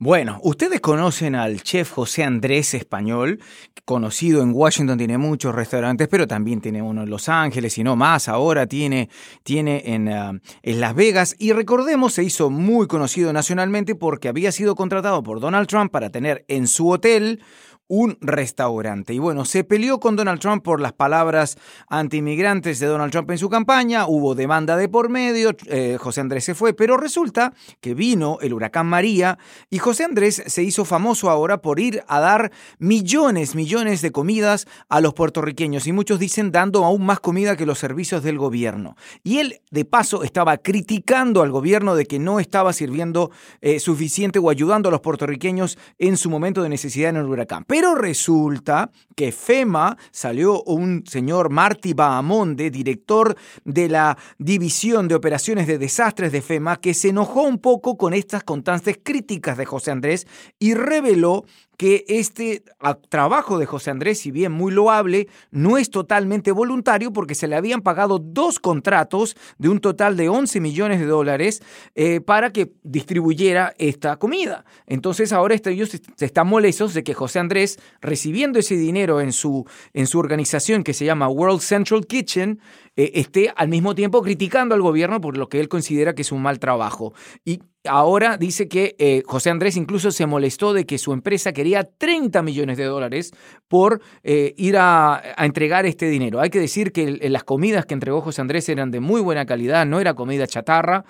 Bueno, 0.01 0.39
ustedes 0.43 0.79
conocen 0.79 1.35
al 1.35 1.61
chef 1.61 1.91
José 1.91 2.23
Andrés 2.23 2.73
Español, 2.73 3.41
conocido 3.83 4.41
en 4.41 4.53
Washington, 4.53 4.97
tiene 4.97 5.17
muchos 5.17 5.53
restaurantes, 5.53 6.07
pero 6.07 6.25
también 6.25 6.61
tiene 6.61 6.81
uno 6.81 7.03
en 7.03 7.09
Los 7.09 7.27
Ángeles 7.27 7.77
y 7.77 7.83
no 7.83 7.97
más, 7.97 8.29
ahora 8.29 8.65
tiene, 8.65 9.09
tiene 9.43 9.83
en, 9.87 10.07
ah, 10.07 10.39
en 10.63 10.79
Las 10.79 10.95
Vegas 10.95 11.35
y 11.37 11.51
recordemos, 11.51 12.13
se 12.13 12.23
hizo 12.23 12.49
muy 12.49 12.87
conocido 12.87 13.33
nacionalmente 13.33 13.93
porque 13.93 14.29
había 14.29 14.53
sido 14.53 14.73
contratado 14.73 15.21
por 15.21 15.41
Donald 15.41 15.67
Trump 15.67 15.91
para 15.91 16.09
tener 16.09 16.45
en 16.47 16.67
su 16.67 16.89
hotel 16.89 17.41
un 17.89 18.17
restaurante. 18.21 19.13
Y 19.13 19.19
bueno, 19.19 19.45
se 19.45 19.63
peleó 19.63 19.99
con 19.99 20.15
Donald 20.15 20.39
Trump 20.39 20.63
por 20.63 20.79
las 20.79 20.93
palabras 20.93 21.57
anti-inmigrantes 21.87 22.79
de 22.79 22.85
Donald 22.85 23.11
Trump 23.11 23.31
en 23.31 23.39
su 23.39 23.49
campaña, 23.49 24.05
hubo 24.07 24.35
demanda 24.35 24.77
de 24.77 24.87
por 24.87 25.09
medio, 25.09 25.55
eh, 25.65 25.97
José 25.99 26.21
Andrés 26.21 26.45
se 26.45 26.53
fue, 26.53 26.73
pero 26.73 26.97
resulta 26.97 27.53
que 27.81 27.95
vino 27.95 28.37
el 28.41 28.53
huracán 28.53 28.85
María 28.85 29.39
y 29.71 29.79
José 29.79 30.03
Andrés 30.03 30.43
se 30.45 30.63
hizo 30.63 30.85
famoso 30.85 31.31
ahora 31.31 31.61
por 31.61 31.79
ir 31.79 32.03
a 32.07 32.19
dar 32.19 32.51
millones, 32.77 33.55
millones 33.55 34.01
de 34.01 34.11
comidas 34.11 34.67
a 34.87 35.01
los 35.01 35.15
puertorriqueños 35.15 35.87
y 35.87 35.91
muchos 35.91 36.19
dicen 36.19 36.51
dando 36.51 36.85
aún 36.85 37.05
más 37.05 37.19
comida 37.19 37.57
que 37.57 37.65
los 37.65 37.79
servicios 37.79 38.21
del 38.21 38.37
gobierno. 38.37 38.95
Y 39.23 39.39
él, 39.39 39.61
de 39.71 39.85
paso, 39.85 40.23
estaba 40.23 40.57
criticando 40.57 41.41
al 41.41 41.49
gobierno 41.49 41.95
de 41.95 42.05
que 42.05 42.19
no 42.19 42.39
estaba 42.39 42.71
sirviendo 42.71 43.31
eh, 43.61 43.79
suficiente 43.79 44.37
o 44.37 44.51
ayudando 44.51 44.89
a 44.89 44.91
los 44.91 45.01
puertorriqueños 45.01 45.79
en 45.97 46.17
su 46.17 46.29
momento 46.29 46.61
de 46.61 46.69
necesidad 46.69 47.09
en 47.09 47.17
el 47.17 47.25
huracán. 47.25 47.65
Resulta 47.95 48.91
que 49.15 49.31
FEMA 49.31 49.97
salió 50.11 50.63
un 50.63 51.03
señor 51.05 51.49
Marty 51.49 51.93
Bahamonde, 51.93 52.71
director 52.71 53.35
de 53.65 53.89
la 53.89 54.17
División 54.37 55.07
de 55.07 55.15
Operaciones 55.15 55.67
de 55.67 55.77
Desastres 55.77 56.31
de 56.31 56.41
FEMA, 56.41 56.77
que 56.77 56.93
se 56.93 57.09
enojó 57.09 57.43
un 57.43 57.59
poco 57.59 57.97
con 57.97 58.13
estas 58.13 58.43
constantes 58.43 58.97
críticas 59.03 59.57
de 59.57 59.65
José 59.65 59.91
Andrés 59.91 60.27
y 60.59 60.73
reveló 60.73 61.45
que 61.79 62.03
este 62.09 62.61
trabajo 63.07 63.57
de 63.57 63.65
José 63.65 63.89
Andrés, 63.89 64.19
si 64.19 64.31
bien 64.31 64.51
muy 64.51 64.69
loable, 64.69 65.29
no 65.49 65.77
es 65.77 65.89
totalmente 65.89 66.51
voluntario 66.51 67.13
porque 67.13 67.35
se 67.35 67.47
le 67.47 67.55
habían 67.55 67.79
pagado 67.83 68.19
dos 68.19 68.59
contratos 68.59 69.37
de 69.57 69.69
un 69.69 69.79
total 69.79 70.17
de 70.17 70.27
11 70.27 70.59
millones 70.59 70.99
de 70.99 71.05
dólares 71.05 71.63
eh, 71.95 72.19
para 72.19 72.51
que 72.51 72.73
distribuyera 72.83 73.73
esta 73.77 74.17
comida. 74.17 74.65
Entonces 74.87 75.31
ahora 75.31 75.55
ellos 75.55 75.89
se 76.17 76.25
están 76.25 76.47
molestos 76.47 76.93
de 76.93 77.05
que 77.05 77.13
José 77.13 77.39
Andrés, 77.39 77.79
recibiendo 78.01 78.59
ese 78.59 78.75
dinero 78.75 79.21
en 79.21 79.31
su, 79.31 79.65
en 79.93 80.05
su 80.05 80.19
organización 80.19 80.83
que 80.83 80.93
se 80.93 81.05
llama 81.05 81.29
World 81.29 81.61
Central 81.61 82.05
Kitchen, 82.07 82.59
eh, 82.97 83.11
esté 83.15 83.53
al 83.55 83.69
mismo 83.69 83.95
tiempo 83.95 84.21
criticando 84.21 84.75
al 84.75 84.81
gobierno 84.81 85.21
por 85.21 85.37
lo 85.37 85.47
que 85.47 85.61
él 85.61 85.69
considera 85.69 86.13
que 86.13 86.23
es 86.23 86.33
un 86.33 86.41
mal 86.41 86.59
trabajo. 86.59 87.13
Y 87.45 87.61
ahora 87.87 88.37
dice 88.37 88.67
que 88.67 88.95
eh, 88.99 89.23
José 89.25 89.49
Andrés 89.49 89.77
incluso 89.77 90.11
se 90.11 90.25
molestó 90.25 90.73
de 90.73 90.85
que 90.85 90.97
su 90.97 91.13
empresa 91.13 91.53
quería 91.53 91.83
30 91.83 92.41
millones 92.41 92.77
de 92.77 92.83
dólares 92.83 93.31
por 93.67 94.01
eh, 94.23 94.53
ir 94.57 94.75
a, 94.77 95.21
entregar 95.37 95.85
este 95.85 96.09
dinero. 96.09 96.41
Hay 96.41 96.49
que 96.49 96.59
decir 96.59 96.91
que 96.91 97.29
las 97.29 97.43
comidas 97.43 97.85
que 97.85 97.93
entregó 97.93 98.21
José 98.21 98.41
Andrés 98.41 98.67
eran 98.67 98.91
de 98.91 98.99
muy 98.99 99.21
buena 99.21 99.45
calidad, 99.45 99.85
no 99.85 99.99
era 99.99 100.13
comida 100.13 100.47
chatarra, 100.47 101.05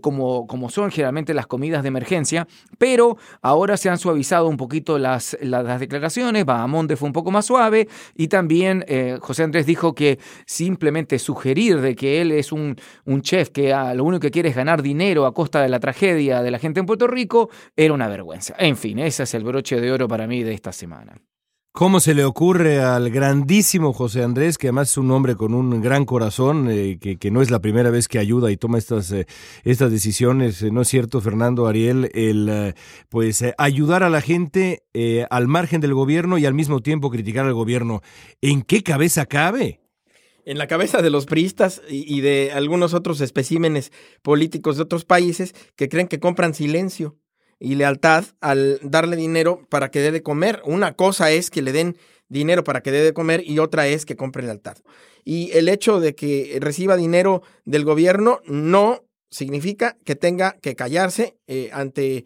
como, 0.00 0.46
como 0.46 0.70
son 0.70 0.90
generalmente 0.90 1.34
las 1.34 1.46
comidas 1.46 1.82
de 1.82 1.88
emergencia, 1.88 2.46
pero 2.78 3.16
ahora 3.42 3.76
se 3.76 3.88
han 3.88 3.98
suavizado 3.98 4.48
un 4.48 4.56
poquito 4.56 4.98
las, 4.98 5.36
las, 5.40 5.80
declaraciones, 5.80 6.44
Bahamonde 6.44 6.96
fue 6.96 7.08
un 7.08 7.12
poco 7.12 7.30
más 7.30 7.46
suave 7.46 7.88
y 8.14 8.28
también 8.28 8.84
José 9.20 9.42
Andrés 9.42 9.66
dijo 9.66 9.94
que 9.94 10.18
simplemente 10.46 11.18
sugerir 11.18 11.80
de 11.80 11.94
que 11.94 12.20
él 12.20 12.32
es 12.32 12.52
un, 12.52 12.76
un 13.04 13.22
chef 13.22 13.50
que 13.50 13.74
lo 13.94 14.04
único 14.04 14.20
que 14.20 14.30
quiere 14.30 14.50
es 14.50 14.56
ganar 14.56 14.82
dinero 14.82 15.26
a 15.26 15.34
costa 15.34 15.62
de 15.62 15.68
la 15.68 15.80
tragedia 15.80 16.03
de 16.12 16.50
la 16.50 16.58
gente 16.58 16.80
en 16.80 16.86
Puerto 16.86 17.06
Rico, 17.06 17.48
era 17.76 17.94
una 17.94 18.08
vergüenza. 18.08 18.54
En 18.58 18.76
fin, 18.76 18.98
ese 18.98 19.22
es 19.22 19.34
el 19.34 19.44
broche 19.44 19.80
de 19.80 19.92
oro 19.92 20.08
para 20.08 20.26
mí 20.26 20.42
de 20.42 20.52
esta 20.52 20.72
semana. 20.72 21.16
¿Cómo 21.76 21.98
se 21.98 22.14
le 22.14 22.24
ocurre 22.24 22.80
al 22.80 23.10
grandísimo 23.10 23.92
José 23.92 24.22
Andrés, 24.22 24.58
que 24.58 24.68
además 24.68 24.90
es 24.90 24.96
un 24.96 25.10
hombre 25.10 25.34
con 25.34 25.54
un 25.54 25.80
gran 25.82 26.04
corazón, 26.04 26.68
eh, 26.70 27.00
que, 27.00 27.30
no 27.32 27.42
es 27.42 27.50
la 27.50 27.58
primera 27.58 27.90
vez 27.90 28.06
que 28.06 28.20
ayuda 28.20 28.52
y 28.52 28.56
toma 28.56 28.78
estas, 28.78 29.10
eh, 29.10 29.26
estas 29.64 29.90
decisiones, 29.90 30.62
eh, 30.62 30.70
¿no 30.70 30.82
es 30.82 30.88
cierto, 30.88 31.20
Fernando 31.20 31.66
Ariel? 31.66 32.12
El 32.14 32.76
pues 33.08 33.44
ayudar 33.58 34.04
a 34.04 34.08
la 34.08 34.20
gente 34.20 34.84
al 35.30 35.48
margen 35.48 35.80
del 35.80 35.94
gobierno 35.94 36.38
y 36.38 36.46
al 36.46 36.54
mismo 36.54 36.78
tiempo 36.78 37.10
criticar 37.10 37.44
al 37.44 37.54
gobierno. 37.54 38.02
¿En 38.40 38.62
qué 38.62 38.84
cabeza 38.84 39.26
cabe? 39.26 39.80
En 40.44 40.58
la 40.58 40.66
cabeza 40.66 41.02
de 41.02 41.10
los 41.10 41.26
priistas 41.26 41.82
y, 41.88 42.20
de 42.20 42.52
algunos 42.52 42.94
otros 42.94 43.20
especímenes 43.20 43.92
políticos 44.22 44.76
de 44.76 44.82
otros 44.82 45.04
países 45.04 45.54
que 45.76 45.88
creen 45.88 46.08
que 46.08 46.20
compran 46.20 46.54
silencio 46.54 47.16
y 47.58 47.76
lealtad 47.76 48.24
al 48.40 48.78
darle 48.82 49.16
dinero 49.16 49.66
para 49.70 49.90
que 49.90 50.00
dé 50.00 50.12
de 50.12 50.22
comer. 50.22 50.60
Una 50.64 50.94
cosa 50.94 51.30
es 51.30 51.50
que 51.50 51.62
le 51.62 51.72
den 51.72 51.96
dinero 52.28 52.64
para 52.64 52.82
que 52.82 52.90
dé 52.90 53.02
de 53.02 53.14
comer 53.14 53.42
y 53.46 53.58
otra 53.58 53.86
es 53.86 54.04
que 54.04 54.16
compre 54.16 54.42
lealtad. 54.42 54.76
Y 55.24 55.50
el 55.52 55.68
hecho 55.68 56.00
de 56.00 56.14
que 56.14 56.58
reciba 56.60 56.96
dinero 56.96 57.42
del 57.64 57.84
gobierno 57.84 58.40
no 58.44 59.04
significa 59.30 59.96
que 60.04 60.14
tenga 60.14 60.56
que 60.60 60.76
callarse 60.76 61.36
eh, 61.46 61.70
ante 61.72 62.24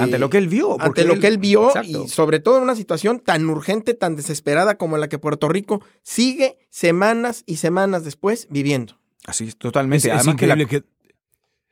ante 0.00 0.18
lo 0.18 0.28
que 0.30 0.38
él 0.38 0.48
vio. 0.48 0.80
Ante 0.80 1.04
lo 1.04 1.18
que 1.20 1.26
él 1.28 1.38
vio 1.38 1.70
y 1.82 2.08
sobre 2.08 2.40
todo 2.40 2.56
en 2.58 2.64
una 2.64 2.74
situación 2.74 3.20
tan 3.20 3.48
urgente, 3.48 3.94
tan 3.94 4.16
desesperada 4.16 4.76
como 4.76 4.98
la 4.98 5.08
que 5.08 5.18
Puerto 5.18 5.48
Rico 5.48 5.80
sigue 6.02 6.58
semanas 6.70 7.44
y 7.46 7.56
semanas 7.56 8.04
después 8.04 8.48
viviendo. 8.50 8.98
Así 9.26 9.44
es, 9.46 9.56
totalmente. 9.56 10.08
Es, 10.08 10.14
es 10.14 10.20
Además 10.20 10.36
que 10.36 10.46
la- 10.46 10.54
increíble 10.54 10.82
que, 10.82 10.88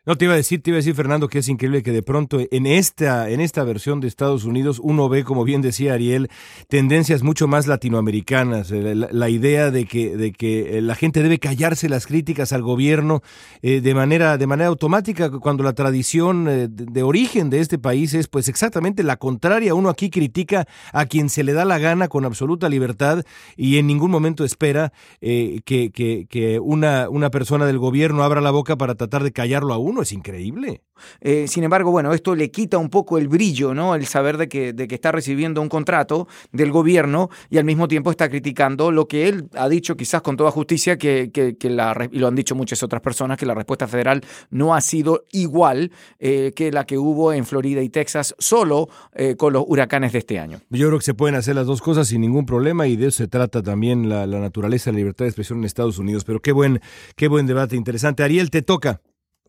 No, 0.06 0.16
te 0.16 0.26
iba 0.26 0.34
a 0.34 0.36
decir, 0.36 0.62
te 0.62 0.70
iba 0.70 0.76
a 0.76 0.78
decir, 0.78 0.94
Fernando, 0.94 1.26
que 1.26 1.40
es 1.40 1.48
increíble 1.48 1.82
que 1.82 1.90
de 1.90 2.00
pronto 2.04 2.38
en 2.52 2.66
esta, 2.66 3.28
en 3.28 3.40
esta 3.40 3.64
versión 3.64 3.98
de 3.98 4.06
Estados 4.06 4.44
Unidos 4.44 4.80
uno 4.80 5.08
ve, 5.08 5.24
como 5.24 5.42
bien 5.42 5.62
decía 5.62 5.94
Ariel, 5.94 6.30
tendencias 6.68 7.24
mucho 7.24 7.48
más 7.48 7.66
latinoamericanas. 7.66 8.70
Eh, 8.70 8.94
La, 8.94 9.28
idea 9.28 9.72
de 9.72 9.84
que, 9.84 10.16
de 10.16 10.30
que 10.30 10.78
eh, 10.78 10.80
la 10.80 10.94
gente 10.94 11.24
debe 11.24 11.40
callarse 11.40 11.88
las 11.88 12.06
críticas 12.06 12.52
al 12.52 12.62
gobierno 12.62 13.20
eh, 13.62 13.80
de 13.80 13.94
manera, 13.96 14.38
de 14.38 14.46
manera 14.46 14.68
automática, 14.68 15.28
cuando 15.28 15.64
la 15.64 15.72
tradición 15.72 16.44
de, 16.44 17.02
origen 17.02 17.50
de 17.50 17.58
este 17.58 17.76
país 17.76 18.14
es 18.14 18.28
pues 18.28 18.48
exactamente 18.48 19.02
la 19.02 19.16
contraria. 19.16 19.74
Uno 19.74 19.88
aquí 19.88 20.08
critica 20.08 20.68
a 20.92 21.06
quien 21.06 21.28
se 21.28 21.42
le 21.42 21.52
da 21.52 21.64
la 21.64 21.78
gana 21.78 22.06
con 22.06 22.24
absoluta 22.24 22.68
libertad 22.68 23.24
y 23.56 23.78
en 23.78 23.88
ningún 23.88 24.12
momento 24.12 24.44
espera 24.44 24.92
que, 25.20 25.62
que, 25.64 26.26
que 26.30 26.60
una, 26.60 27.08
una 27.08 27.30
persona 27.30 27.66
del 27.66 27.78
gobierno 27.78 28.22
abra 28.22 28.40
la 28.40 28.52
boca 28.52 28.76
para 28.76 28.94
tratar 28.94 29.24
de 29.24 29.32
callarlo 29.32 29.74
a 29.74 29.78
uno. 29.78 29.95
Es 30.02 30.12
increíble. 30.12 30.82
Eh, 31.20 31.46
sin 31.48 31.64
embargo, 31.64 31.90
bueno, 31.90 32.12
esto 32.12 32.34
le 32.34 32.50
quita 32.50 32.78
un 32.78 32.88
poco 32.88 33.18
el 33.18 33.28
brillo, 33.28 33.74
¿no? 33.74 33.94
El 33.94 34.06
saber 34.06 34.38
de 34.38 34.48
que, 34.48 34.72
de 34.72 34.88
que 34.88 34.94
está 34.94 35.12
recibiendo 35.12 35.60
un 35.60 35.68
contrato 35.68 36.26
del 36.52 36.70
gobierno 36.70 37.28
y 37.50 37.58
al 37.58 37.64
mismo 37.64 37.88
tiempo 37.88 38.10
está 38.10 38.28
criticando 38.28 38.90
lo 38.90 39.06
que 39.06 39.28
él 39.28 39.48
ha 39.54 39.68
dicho, 39.68 39.96
quizás 39.96 40.22
con 40.22 40.36
toda 40.36 40.50
justicia, 40.50 40.96
que, 40.96 41.30
que, 41.32 41.56
que 41.56 41.70
la, 41.70 42.08
y 42.10 42.18
lo 42.18 42.28
han 42.28 42.34
dicho 42.34 42.54
muchas 42.54 42.82
otras 42.82 43.02
personas, 43.02 43.36
que 43.38 43.46
la 43.46 43.54
respuesta 43.54 43.86
federal 43.86 44.22
no 44.50 44.74
ha 44.74 44.80
sido 44.80 45.24
igual 45.32 45.92
eh, 46.18 46.52
que 46.56 46.72
la 46.72 46.84
que 46.84 46.98
hubo 46.98 47.32
en 47.32 47.44
Florida 47.44 47.82
y 47.82 47.88
Texas, 47.88 48.34
solo 48.38 48.88
eh, 49.14 49.36
con 49.36 49.52
los 49.52 49.64
huracanes 49.66 50.12
de 50.12 50.18
este 50.18 50.38
año. 50.38 50.60
Yo 50.70 50.88
creo 50.88 50.98
que 50.98 51.04
se 51.04 51.14
pueden 51.14 51.34
hacer 51.34 51.54
las 51.54 51.66
dos 51.66 51.82
cosas 51.82 52.08
sin 52.08 52.20
ningún 52.20 52.46
problema 52.46 52.86
y 52.86 52.96
de 52.96 53.08
eso 53.08 53.18
se 53.18 53.28
trata 53.28 53.62
también 53.62 54.08
la, 54.08 54.26
la 54.26 54.40
naturaleza 54.40 54.90
de 54.90 54.94
la 54.94 54.98
libertad 54.98 55.24
de 55.24 55.30
expresión 55.30 55.58
en 55.58 55.64
Estados 55.64 55.98
Unidos. 55.98 56.24
Pero 56.24 56.40
qué 56.40 56.52
buen, 56.52 56.80
qué 57.16 57.28
buen 57.28 57.46
debate 57.46 57.76
interesante. 57.76 58.22
Ariel, 58.22 58.50
te 58.50 58.62
toca. 58.62 59.00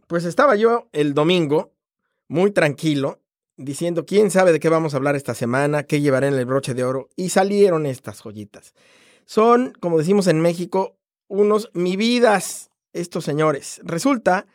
Pues 0.08 0.24
estaba 0.24 0.56
yo 0.56 0.88
el 0.94 1.14
domingo 1.14 1.74
muy 2.30 2.52
tranquilo 2.52 3.20
diciendo 3.58 4.06
quién 4.06 4.32
sabe 4.32 4.54
de 4.54 4.60
qué 4.62 4.70
vamos 4.70 4.94
a 4.94 4.98
hablar 4.98 5.18
esta 5.18 5.34
semana, 5.34 5.84
qué 5.84 6.00
llevaré 6.00 6.28
en 6.28 6.36
el 6.36 6.46
broche 6.46 6.74
de 6.74 6.86
oro 6.86 7.10
y 7.18 7.30
salieron 7.30 7.86
estas 7.86 8.22
joyitas. 8.22 8.74
Son, 9.26 9.74
como 9.82 9.98
decimos 9.98 10.28
en 10.28 10.40
México, 10.40 10.96
unos 11.28 11.70
mi 11.74 11.98
vidas 11.98 12.70
estos 12.94 13.26
señores. 13.26 13.82
Resulta 13.84 14.48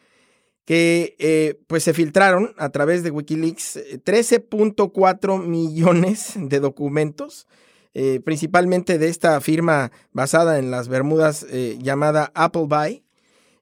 que 0.64 1.16
eh, 1.18 1.60
pues 1.66 1.84
se 1.84 1.92
filtraron 1.92 2.54
a 2.56 2.70
través 2.70 3.02
de 3.02 3.10
Wikileaks 3.10 3.76
eh, 3.76 4.00
13.4 4.02 5.44
millones 5.44 6.32
de 6.36 6.60
documentos, 6.60 7.46
eh, 7.92 8.20
principalmente 8.24 8.98
de 8.98 9.08
esta 9.08 9.38
firma 9.42 9.92
basada 10.12 10.58
en 10.58 10.70
las 10.70 10.88
Bermudas 10.88 11.44
eh, 11.50 11.76
llamada 11.78 12.32
Appleby, 12.34 13.04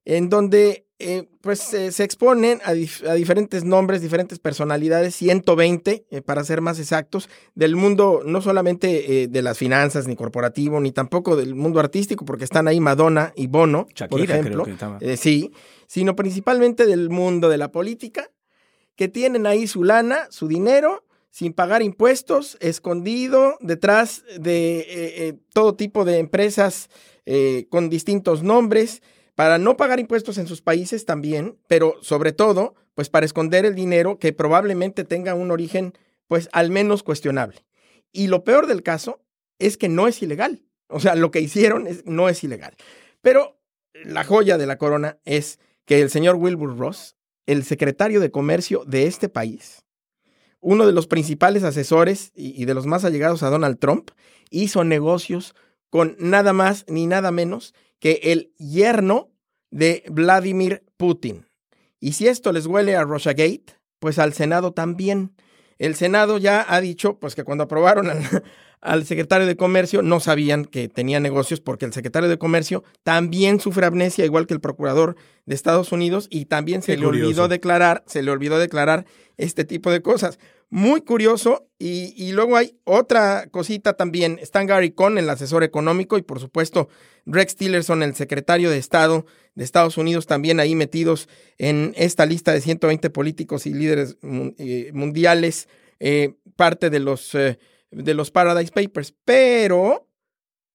en 0.05 0.29
donde 0.29 0.87
eh, 1.01 1.29
pues 1.41 1.73
eh, 1.75 1.91
se 1.93 2.05
exponen 2.05 2.61
a, 2.65 2.75
dif- 2.75 3.07
a 3.09 3.15
diferentes 3.15 3.65
nombres, 3.65 4.03
diferentes 4.03 4.39
personalidades, 4.39 5.15
120 5.17 6.05
eh, 6.11 6.23
para 6.23 6.45
ser 6.45 6.61
más 6.61 6.79
exactos, 6.79 7.29
del 7.55 7.75
mundo 7.77 8.23
no 8.25 8.41
solamente 8.43 9.23
eh, 9.23 9.29
de 9.29 9.43
las 9.43 9.59
finanzas 9.59 10.07
ni 10.07 10.15
corporativo, 10.17 10.79
ni 10.81 10.93
tampoco 10.93 11.37
del 11.37 11.55
mundo 11.55 11.81
artístico, 11.81 12.25
porque 12.25 12.45
están 12.45 12.69
ahí 12.69 12.81
Madonna 12.81 13.33
y 13.35 13.47
Bono, 13.47 13.85
por 13.87 13.95
Shakira, 13.95 14.25
creo 14.27 14.41
ejemplo, 14.41 14.65
que 14.65 15.17
sí, 15.17 15.51
sino 15.87 16.15
principalmente 16.15 16.87
del 16.87 17.11
mundo 17.11 17.49
de 17.49 17.59
la 17.59 17.73
política, 17.73 18.31
que 18.95 19.09
tienen 19.09 19.47
ahí 19.47 19.67
su 19.67 19.83
lana, 19.83 20.27
su 20.31 20.47
dinero, 20.49 21.05
sin 21.31 21.53
pagar 21.53 21.81
impuestos, 21.83 22.59
escondido 22.61 23.57
detrás 23.61 24.25
de 24.39 25.39
todo 25.55 25.75
tipo 25.75 26.05
de 26.05 26.19
empresas 26.19 26.91
con 27.71 27.89
distintos 27.89 28.43
nombres, 28.43 29.01
para 29.35 29.59
no 29.59 29.77
pagar 29.77 30.01
impuestos 30.01 30.39
en 30.39 30.47
sus 30.47 30.63
países 30.63 31.05
también, 31.05 31.59
pero 31.69 31.95
sobre 32.03 32.33
todo, 32.33 32.75
pues 32.95 33.09
para 33.09 33.27
esconder 33.27 33.65
el 33.65 33.75
dinero 33.75 34.19
que 34.19 34.33
probablemente 34.33 35.05
tenga 35.05 35.35
un 35.35 35.51
origen, 35.51 35.95
pues 36.27 36.49
al 36.53 36.71
menos 36.71 37.03
cuestionable. 37.03 37.65
Y 38.13 38.27
lo 38.27 38.45
peor 38.45 38.67
del 38.67 38.83
caso 38.83 39.21
es 39.59 39.77
que 39.77 39.89
no 39.89 40.09
es 40.09 40.23
ilegal. 40.23 40.63
O 40.89 41.01
sea, 41.01 41.15
lo 41.15 41.31
que 41.31 41.41
hicieron 41.41 41.89
no 42.05 42.29
es 42.29 42.43
ilegal. 42.43 42.75
Pero 43.23 43.61
la 44.05 44.25
joya 44.25 44.59
de 44.59 44.67
la 44.67 44.79
corona 44.79 45.19
es 45.25 45.59
que 45.85 46.01
el 46.01 46.11
señor 46.11 46.37
Wilbur 46.37 46.77
Ross, 46.77 47.17
el 47.47 47.65
secretario 47.65 48.21
de 48.21 48.31
Comercio 48.31 48.85
de 48.85 49.07
este 49.07 49.29
país, 49.29 49.85
uno 50.61 50.87
de 50.87 50.93
los 50.93 51.07
principales 51.07 51.63
asesores 51.63 52.33
y 52.35 52.65
de 52.65 52.75
los 52.75 52.87
más 52.87 53.05
allegados 53.05 53.43
a 53.43 53.51
Donald 53.51 53.79
Trump, 53.79 54.11
hizo 54.51 54.85
negocios 54.85 55.55
con 55.89 56.17
nada 56.19 56.53
más 56.53 56.85
ni 56.89 57.07
nada 57.07 57.31
menos 57.31 57.75
que 58.01 58.21
el 58.25 58.53
yerno 58.59 59.31
de 59.71 60.03
Vladimir 60.11 60.83
Putin. 60.97 61.47
Y 62.01 62.13
si 62.13 62.27
esto 62.27 62.53
les 62.53 62.67
huele 62.67 62.97
a 62.97 63.05
Russiagate, 63.05 63.77
pues 63.99 64.19
al 64.19 64.33
Senado 64.33 64.73
también. 64.73 65.33
El 65.79 65.95
Senado 65.95 66.39
ya 66.39 66.65
ha 66.69 66.81
dicho 66.81 67.19
pues 67.19 67.35
que 67.35 67.45
cuando 67.45 67.65
aprobaron 67.65 68.11
al, 68.11 68.23
al 68.81 69.05
secretario 69.05 69.47
de 69.47 69.57
Comercio 69.57 70.03
no 70.03 70.21
sabían 70.21 70.65
que 70.65 70.89
tenía 70.89 71.21
negocios 71.21 71.61
porque 71.61 71.85
el 71.85 71.93
secretario 71.93 72.29
de 72.29 72.39
Comercio 72.39 72.83
también 73.03 73.61
sufre 73.61 73.87
amnesia 73.87 74.25
igual 74.25 74.47
que 74.47 74.55
el 74.55 74.61
procurador 74.61 75.17
de 75.47 75.55
Estados 75.55 75.93
Unidos 75.93 76.27
y 76.31 76.47
también 76.47 76.83
se 76.83 76.95
Qué 76.95 77.01
le 77.01 77.07
olvidó 77.07 77.49
declarar, 77.49 78.03
se 78.07 78.23
le 78.23 78.31
olvidó 78.31 78.59
declarar 78.59 79.07
este 79.37 79.65
tipo 79.65 79.91
de 79.91 80.03
cosas. 80.03 80.39
Muy 80.71 81.01
curioso. 81.03 81.67
Y, 81.79 82.33
luego 82.33 82.57
hay 82.57 82.79
otra 82.85 83.49
cosita 83.51 83.95
también. 83.95 84.39
Stan 84.41 84.67
Gary 84.67 84.93
Cohn, 84.93 85.19
el 85.19 85.29
asesor 85.29 85.65
económico, 85.65 86.17
y 86.19 86.23
por 86.23 86.39
supuesto 86.39 86.89
Rex 87.27 87.57
Tillerson, 87.57 88.03
el 88.03 88.15
secretario 88.15 88.71
de 88.71 88.79
Estado 88.79 89.27
de 89.55 89.65
Estados 89.65 89.99
Unidos, 89.99 90.27
también 90.27 90.61
ahí 90.61 90.77
metidos 90.77 91.29
en 91.59 91.93
esta 91.97 92.25
lista 92.25 92.53
de 92.53 92.61
120 92.61 93.11
políticos 93.11 93.67
y 93.67 93.75
líderes 93.75 94.17
eh, 94.23 94.91
mundiales, 94.95 95.69
eh, 95.99 96.35
parte 96.55 96.89
de 96.89 97.01
los, 97.01 97.35
eh, 97.35 97.59
de 97.91 98.15
los 98.15 98.31
Paradise 98.31 98.71
Papers. 98.73 99.15
Pero, 99.25 100.07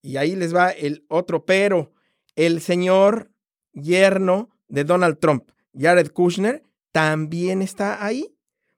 y 0.02 0.18
ahí 0.18 0.36
les 0.36 0.54
va 0.54 0.72
el 0.72 1.06
otro 1.08 1.46
pero, 1.46 1.94
el 2.36 2.62
señor 2.62 3.32
yerno 3.74 4.50
de 4.68 4.84
Donald 4.84 5.20
Trump, 5.20 5.52
Jared 5.74 6.12
Kushner, 6.12 6.64
también 6.92 7.62
está 7.62 8.04
ahí. 8.04 8.32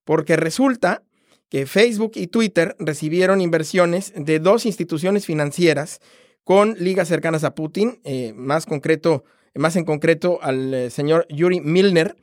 Porque 0.03 0.37
resulta 0.37 1.03
que 1.49 1.65
Facebook 1.65 2.11
y 2.15 2.27
Twitter 2.27 2.75
recibieron 2.79 3.41
inversiones 3.41 4.13
de 4.15 4.39
dos 4.39 4.65
instituciones 4.65 5.25
financieras 5.25 5.99
con 6.43 6.75
ligas 6.79 7.07
cercanas 7.07 7.43
a 7.43 7.55
Putin, 7.55 7.99
eh, 8.03 8.33
más 8.35 8.65
concreto, 8.65 9.23
más 9.55 9.75
en 9.75 9.85
concreto 9.85 10.39
al 10.41 10.73
eh, 10.73 10.89
señor 10.89 11.25
Yuri 11.29 11.61
Milner, 11.61 12.15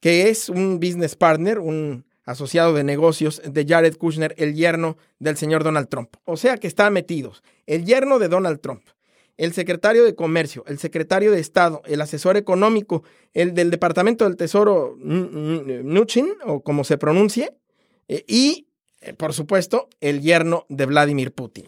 que 0.00 0.28
es 0.28 0.48
un 0.48 0.80
business 0.80 1.16
partner, 1.16 1.58
un 1.58 2.04
asociado 2.24 2.74
de 2.74 2.84
negocios 2.84 3.42
de 3.44 3.66
Jared 3.66 3.96
Kushner, 3.96 4.34
el 4.38 4.54
yerno 4.54 4.96
del 5.18 5.36
señor 5.36 5.64
Donald 5.64 5.88
Trump. 5.88 6.14
O 6.24 6.36
sea 6.36 6.56
que 6.56 6.66
está 6.66 6.90
metidos 6.90 7.42
el 7.66 7.84
yerno 7.84 8.18
de 8.18 8.28
Donald 8.28 8.60
Trump, 8.60 8.82
el 9.36 9.52
secretario 9.52 10.04
de 10.04 10.14
Comercio, 10.14 10.64
el 10.66 10.78
secretario 10.78 11.32
de 11.32 11.40
Estado, 11.40 11.82
el 11.86 12.00
asesor 12.00 12.36
económico, 12.36 13.04
el 13.32 13.54
del 13.54 13.70
Departamento 13.70 14.24
del 14.24 14.36
Tesoro, 14.36 14.96
Nuchin, 15.00 16.34
o 16.44 16.62
como 16.62 16.84
se 16.84 16.98
pronuncie, 16.98 17.56
eh, 18.08 18.24
y, 18.26 18.66
eh, 18.66 18.69
por 19.16 19.34
supuesto, 19.34 19.88
el 20.00 20.20
yerno 20.20 20.66
de 20.68 20.86
Vladimir 20.86 21.32
Putin. 21.32 21.66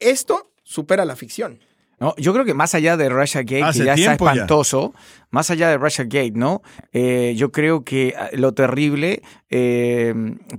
Esto 0.00 0.52
supera 0.64 1.04
la 1.04 1.16
ficción. 1.16 1.60
No, 2.02 2.14
yo 2.16 2.32
creo 2.32 2.44
que 2.44 2.52
más 2.52 2.74
allá 2.74 2.96
de 2.96 3.08
Russia 3.08 3.42
Gate, 3.42 3.62
Hace 3.62 3.78
que 3.78 3.84
ya 3.86 3.94
está 3.94 4.06
ya. 4.06 4.12
espantoso, 4.14 4.92
más 5.30 5.50
allá 5.52 5.68
de 5.70 5.78
Russia 5.78 6.02
Gate, 6.04 6.32
¿no? 6.34 6.60
Eh, 6.92 7.34
yo 7.36 7.52
creo 7.52 7.84
que 7.84 8.12
ah, 8.18 8.28
lo 8.32 8.52
terrible, 8.54 9.22
eh, 9.50 10.12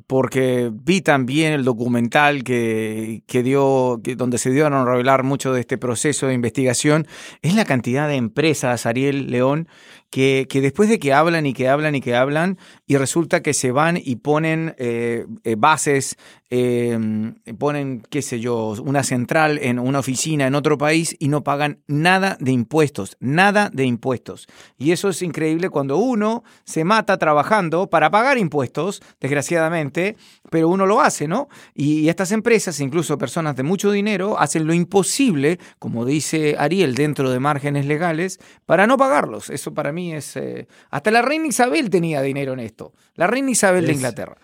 porque 0.08 0.72
vi 0.72 1.02
también 1.02 1.52
el 1.52 1.66
documental 1.66 2.46
que, 2.46 3.24
que 3.28 3.44
dio, 3.44 4.00
que- 4.02 4.16
donde 4.16 4.38
se 4.38 4.52
dieron 4.52 4.74
a 4.74 4.86
revelar 4.86 5.24
mucho 5.24 5.52
de 5.52 5.60
este 5.60 5.78
proceso 5.78 6.28
de 6.28 6.34
investigación, 6.34 7.08
es 7.42 7.56
la 7.56 7.66
cantidad 7.66 8.08
de 8.08 8.16
empresas, 8.16 8.86
Ariel 8.86 9.30
León, 9.30 9.68
que, 10.10 10.46
que 10.50 10.62
después 10.62 10.88
de 10.90 10.98
que 11.00 11.12
hablan 11.12 11.46
y 11.46 11.54
que 11.54 11.68
hablan 11.68 11.96
y 11.96 12.00
que 12.02 12.16
hablan, 12.16 12.58
y 12.88 12.96
resulta 12.98 13.42
que 13.42 13.54
se 13.54 13.72
van 13.72 13.98
y 14.02 14.16
ponen 14.18 14.76
eh, 14.78 15.26
bases, 15.58 16.16
eh, 16.56 17.00
ponen, 17.58 18.04
qué 18.12 18.22
sé 18.22 18.40
yo, 18.40 18.76
una 18.86 19.02
central 19.02 19.58
en 19.60 19.80
una 19.80 19.98
oficina 19.98 20.46
en 20.46 20.54
otro 20.54 20.78
país 20.78 21.16
y 21.18 21.28
no 21.30 21.44
pagan 21.44 21.80
nada 21.88 22.38
de 22.40 22.52
impuestos, 22.52 23.18
nada 23.20 23.72
de 23.74 23.86
impuestos. 23.86 24.46
Y 24.78 24.92
eso 24.92 25.10
es 25.10 25.24
increíble 25.24 25.72
cuando 25.72 25.98
uno 25.98 26.44
se 26.64 26.84
mata 26.84 27.18
trabajando 27.18 27.90
para 27.90 28.12
pagar 28.12 28.38
impuestos, 28.38 29.02
desgraciadamente, 29.20 30.16
pero 30.52 30.70
uno 30.70 30.86
lo 30.86 31.02
hace, 31.02 31.28
¿no? 31.28 31.50
Y, 31.74 32.02
y 32.02 32.10
estas 32.10 32.32
empresas, 32.32 32.80
incluso 32.80 33.18
personas 33.18 33.56
de 33.56 33.64
mucho 33.64 33.90
dinero, 33.90 34.38
hacen 34.38 34.68
lo 34.68 34.76
imposible, 34.76 35.58
como 35.80 36.06
dice 36.06 36.56
Ariel, 36.60 36.94
dentro 36.94 37.32
de 37.32 37.40
márgenes 37.40 37.88
legales, 37.88 38.40
para 38.68 38.86
no 38.86 38.96
pagarlos. 38.96 39.50
Eso 39.50 39.74
para 39.74 39.92
mí 39.92 40.14
es... 40.14 40.36
eh, 40.36 40.68
hasta 40.92 41.10
la 41.10 41.24
reina 41.24 41.48
Isabel 41.48 41.90
tenía 41.90 42.22
dinero 42.22 42.54
en 42.54 42.60
esto. 42.60 42.94
La 43.16 43.26
reina 43.26 43.50
Isabel 43.50 43.88
de 43.88 43.94
Inglaterra. 43.94 44.38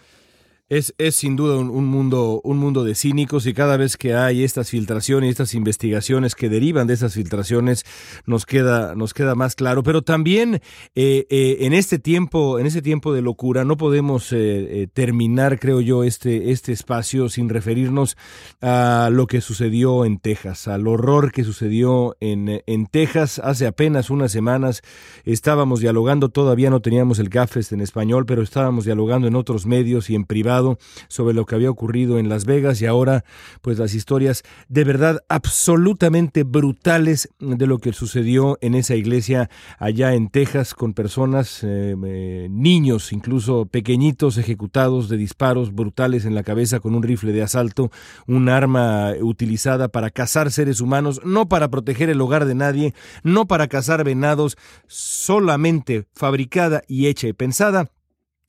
Es, 0.69 0.93
es 0.99 1.15
sin 1.15 1.35
duda 1.35 1.57
un, 1.57 1.71
un, 1.71 1.87
mundo, 1.87 2.41
un 2.43 2.59
mundo 2.59 2.83
de 2.83 2.93
cínicos 2.93 3.47
y 3.47 3.55
cada 3.55 3.75
vez 3.75 3.97
que 3.97 4.13
hay 4.13 4.43
estas 4.43 4.69
filtraciones 4.69 5.27
y 5.27 5.31
estas 5.31 5.55
investigaciones 5.55 6.35
que 6.35 6.47
derivan 6.47 6.85
de 6.85 6.93
esas 6.93 7.15
filtraciones 7.15 7.85
nos 8.27 8.45
queda, 8.45 8.93
nos 8.93 9.15
queda 9.15 9.33
más 9.33 9.55
claro. 9.55 9.81
Pero 9.81 10.03
también 10.03 10.61
eh, 10.93 11.25
eh, 11.31 11.57
en 11.61 11.73
este 11.73 11.97
tiempo, 11.97 12.59
en 12.59 12.67
este 12.67 12.83
tiempo 12.83 13.13
de 13.13 13.23
locura, 13.23 13.65
no 13.65 13.77
podemos 13.77 14.31
eh, 14.31 14.87
terminar, 14.93 15.59
creo 15.59 15.81
yo, 15.81 16.03
este, 16.03 16.51
este 16.51 16.71
espacio 16.71 17.29
sin 17.29 17.49
referirnos 17.49 18.15
a 18.61 19.09
lo 19.11 19.25
que 19.25 19.41
sucedió 19.41 20.05
en 20.05 20.19
Texas, 20.19 20.67
al 20.67 20.87
horror 20.87 21.31
que 21.31 21.43
sucedió 21.43 22.15
en, 22.19 22.61
en 22.67 22.85
Texas 22.85 23.41
hace 23.43 23.65
apenas 23.65 24.11
unas 24.11 24.31
semanas. 24.31 24.83
Estábamos 25.25 25.79
dialogando, 25.79 26.29
todavía 26.29 26.69
no 26.69 26.79
teníamos 26.79 27.17
el 27.17 27.29
GAFES 27.29 27.71
en 27.71 27.81
español, 27.81 28.27
pero 28.27 28.43
estábamos 28.43 28.85
dialogando 28.85 29.27
en 29.27 29.35
otros 29.35 29.65
medios 29.65 30.11
y 30.11 30.15
en 30.15 30.25
privado 30.25 30.58
sobre 31.07 31.33
lo 31.33 31.45
que 31.45 31.55
había 31.55 31.69
ocurrido 31.69 32.17
en 32.17 32.29
Las 32.29 32.45
Vegas 32.45 32.81
y 32.81 32.85
ahora 32.85 33.23
pues 33.61 33.79
las 33.79 33.93
historias 33.93 34.43
de 34.67 34.83
verdad 34.83 35.23
absolutamente 35.29 36.43
brutales 36.43 37.29
de 37.39 37.67
lo 37.67 37.79
que 37.79 37.93
sucedió 37.93 38.57
en 38.61 38.75
esa 38.75 38.95
iglesia 38.95 39.49
allá 39.77 40.13
en 40.13 40.29
Texas 40.29 40.73
con 40.73 40.93
personas, 40.93 41.63
eh, 41.63 41.95
eh, 42.05 42.47
niños 42.49 43.11
incluso 43.13 43.65
pequeñitos 43.65 44.37
ejecutados 44.37 45.09
de 45.09 45.17
disparos 45.17 45.73
brutales 45.73 46.25
en 46.25 46.35
la 46.35 46.43
cabeza 46.43 46.79
con 46.79 46.95
un 46.95 47.03
rifle 47.03 47.31
de 47.31 47.43
asalto, 47.43 47.91
un 48.27 48.49
arma 48.49 49.13
utilizada 49.21 49.87
para 49.87 50.09
cazar 50.09 50.51
seres 50.51 50.81
humanos, 50.81 51.21
no 51.23 51.47
para 51.47 51.69
proteger 51.69 52.09
el 52.09 52.21
hogar 52.21 52.45
de 52.45 52.55
nadie, 52.55 52.93
no 53.23 53.47
para 53.47 53.67
cazar 53.67 54.03
venados, 54.03 54.57
solamente 54.87 56.05
fabricada 56.13 56.81
y 56.87 57.07
hecha 57.07 57.27
y 57.27 57.33
pensada 57.33 57.91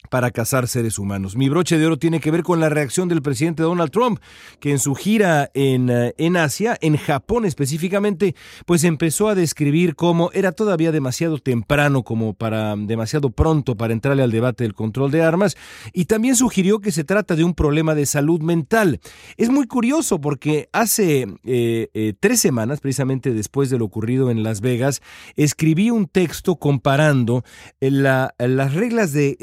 para 0.09 0.31
cazar 0.31 0.67
seres 0.69 0.99
humanos. 0.99 1.37
Mi 1.37 1.49
broche 1.49 1.79
de 1.79 1.87
oro 1.87 1.99
tiene 1.99 2.21
que 2.21 2.31
ver 2.31 2.43
con 2.43 2.61
la 2.61 2.69
reacción 2.69 3.09
del 3.09 3.23
presidente 3.23 3.63
Donald 3.63 3.91
Trump, 3.91 4.21
que 4.59 4.71
en 4.71 4.79
su 4.79 4.95
gira 4.95 5.51
en, 5.55 5.91
eh, 5.91 6.15
en, 6.17 6.37
Asia, 6.37 6.79
en 6.81 6.97
Japón 6.97 7.45
específicamente, 7.45 8.35
pues 8.67 8.85
empezó 8.85 9.29
a 9.29 9.35
describir 9.35 9.95
cómo 9.95 10.31
era 10.33 10.53
todavía 10.53 10.93
demasiado 10.93 11.39
temprano, 11.39 12.03
como 12.03 12.35
para 12.35 12.75
demasiado 12.77 13.31
pronto 13.31 13.77
para 13.77 13.93
entrarle 13.93 14.23
al 14.23 14.31
debate 14.31 14.65
del 14.65 14.75
control 14.75 15.11
de 15.11 15.23
armas, 15.23 15.57
y 15.93 16.07
también 16.07 16.37
sugirió 16.37 16.81
que 16.81 16.93
se 16.93 17.05
trata 17.05 17.37
de 17.37 17.45
un 17.45 17.55
problema 17.55 17.95
de 17.95 18.07
salud 18.07 18.41
mental. 18.41 19.01
Es 19.37 19.51
muy 19.51 19.67
curioso 19.67 20.21
porque 20.21 20.69
hace 20.73 21.27
eh, 21.45 21.89
eh, 21.95 22.15
tres 22.19 22.41
semanas, 22.41 22.81
precisamente 22.81 23.33
después 23.33 23.71
de 23.71 23.79
lo 23.79 23.85
ocurrido 23.85 24.31
en 24.31 24.43
Las 24.43 24.61
Vegas, 24.61 25.03
escribí 25.37 25.91
un 25.91 26.07
texto 26.07 26.57
comparando 26.57 27.45
la, 27.81 28.35
las 28.39 28.75
reglas 28.75 29.13
de 29.13 29.37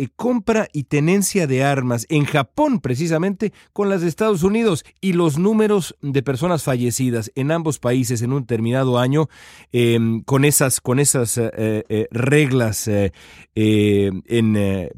y 0.71 0.83
tenencia 0.83 1.45
de 1.45 1.63
armas 1.63 2.05
en 2.09 2.23
Japón 2.23 2.79
precisamente 2.79 3.51
con 3.73 3.89
las 3.89 4.01
de 4.01 4.07
Estados 4.07 4.43
Unidos 4.43 4.85
y 5.01 5.13
los 5.13 5.37
números 5.37 5.95
de 6.01 6.23
personas 6.23 6.63
fallecidas 6.63 7.31
en 7.35 7.51
ambos 7.51 7.79
países 7.79 8.21
en 8.21 8.31
un 8.31 8.41
determinado 8.41 8.97
año 8.97 9.27
eh, 9.73 9.99
con 10.25 10.45
esas, 10.45 10.79
con 10.79 10.99
esas 10.99 11.37
eh, 11.37 11.51
eh, 11.89 12.07
reglas 12.11 12.87
eh, 12.87 13.11
en, 13.55 14.55
en, 14.55 14.91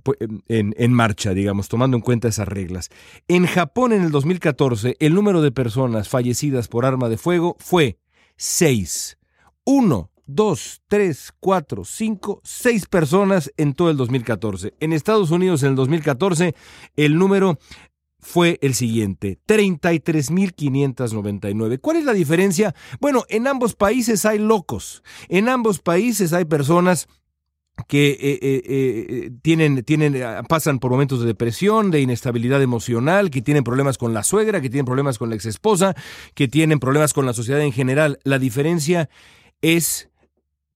en, 0.47 0.93
marcha, 0.93 1.33
digamos, 1.33 1.67
tomando 1.67 1.97
en 1.97 2.01
cuenta 2.01 2.27
esas 2.27 2.47
reglas. 2.47 2.89
En 3.27 3.47
Japón 3.47 3.91
en 3.91 4.03
el 4.03 4.11
2014 4.11 4.97
el 4.99 5.15
número 5.15 5.41
de 5.41 5.51
personas 5.51 6.09
fallecidas 6.09 6.67
por 6.67 6.85
arma 6.85 7.09
de 7.09 7.17
fuego 7.17 7.55
fue 7.59 7.97
6. 8.37 9.17
Uno 9.65 10.11
dos, 10.29 10.81
tres, 10.87 11.33
cuatro, 11.39 11.83
cinco, 11.83 12.39
seis 12.43 12.85
personas 12.85 13.51
en 13.57 13.73
todo 13.73 13.89
el 13.89 13.97
2014. 13.97 14.75
En 14.79 14.93
Estados 14.93 15.31
Unidos 15.31 15.63
en 15.63 15.69
el 15.69 15.75
2014 15.75 16.53
el 16.95 17.17
número 17.17 17.57
fue 18.19 18.59
el 18.61 18.75
siguiente, 18.75 19.39
33.599. 19.47 21.79
¿Cuál 21.79 21.97
es 21.97 22.05
la 22.05 22.13
diferencia? 22.13 22.75
Bueno, 22.99 23.23
en 23.29 23.47
ambos 23.47 23.73
países 23.75 24.23
hay 24.25 24.37
locos, 24.39 25.03
en 25.29 25.49
ambos 25.49 25.79
países 25.79 26.33
hay 26.33 26.45
personas 26.45 27.07
que 27.87 28.11
eh, 28.11 28.39
eh, 28.41 28.61
eh, 28.67 29.31
tienen, 29.41 29.83
tienen, 29.83 30.21
pasan 30.49 30.79
por 30.79 30.91
momentos 30.91 31.21
de 31.21 31.27
depresión, 31.27 31.91
de 31.91 32.01
inestabilidad 32.01 32.61
emocional, 32.61 33.31
que 33.31 33.41
tienen 33.41 33.63
problemas 33.63 33.97
con 33.97 34.13
la 34.13 34.23
suegra, 34.23 34.59
que 34.59 34.69
tienen 34.69 34.85
problemas 34.85 35.17
con 35.17 35.29
la 35.29 35.35
exesposa, 35.35 35.95
que 36.35 36.49
tienen 36.49 36.79
problemas 36.79 37.13
con 37.13 37.25
la 37.25 37.31
sociedad 37.31 37.61
en 37.61 37.71
general. 37.71 38.19
La 38.25 38.37
diferencia 38.37 39.09
es 39.61 40.08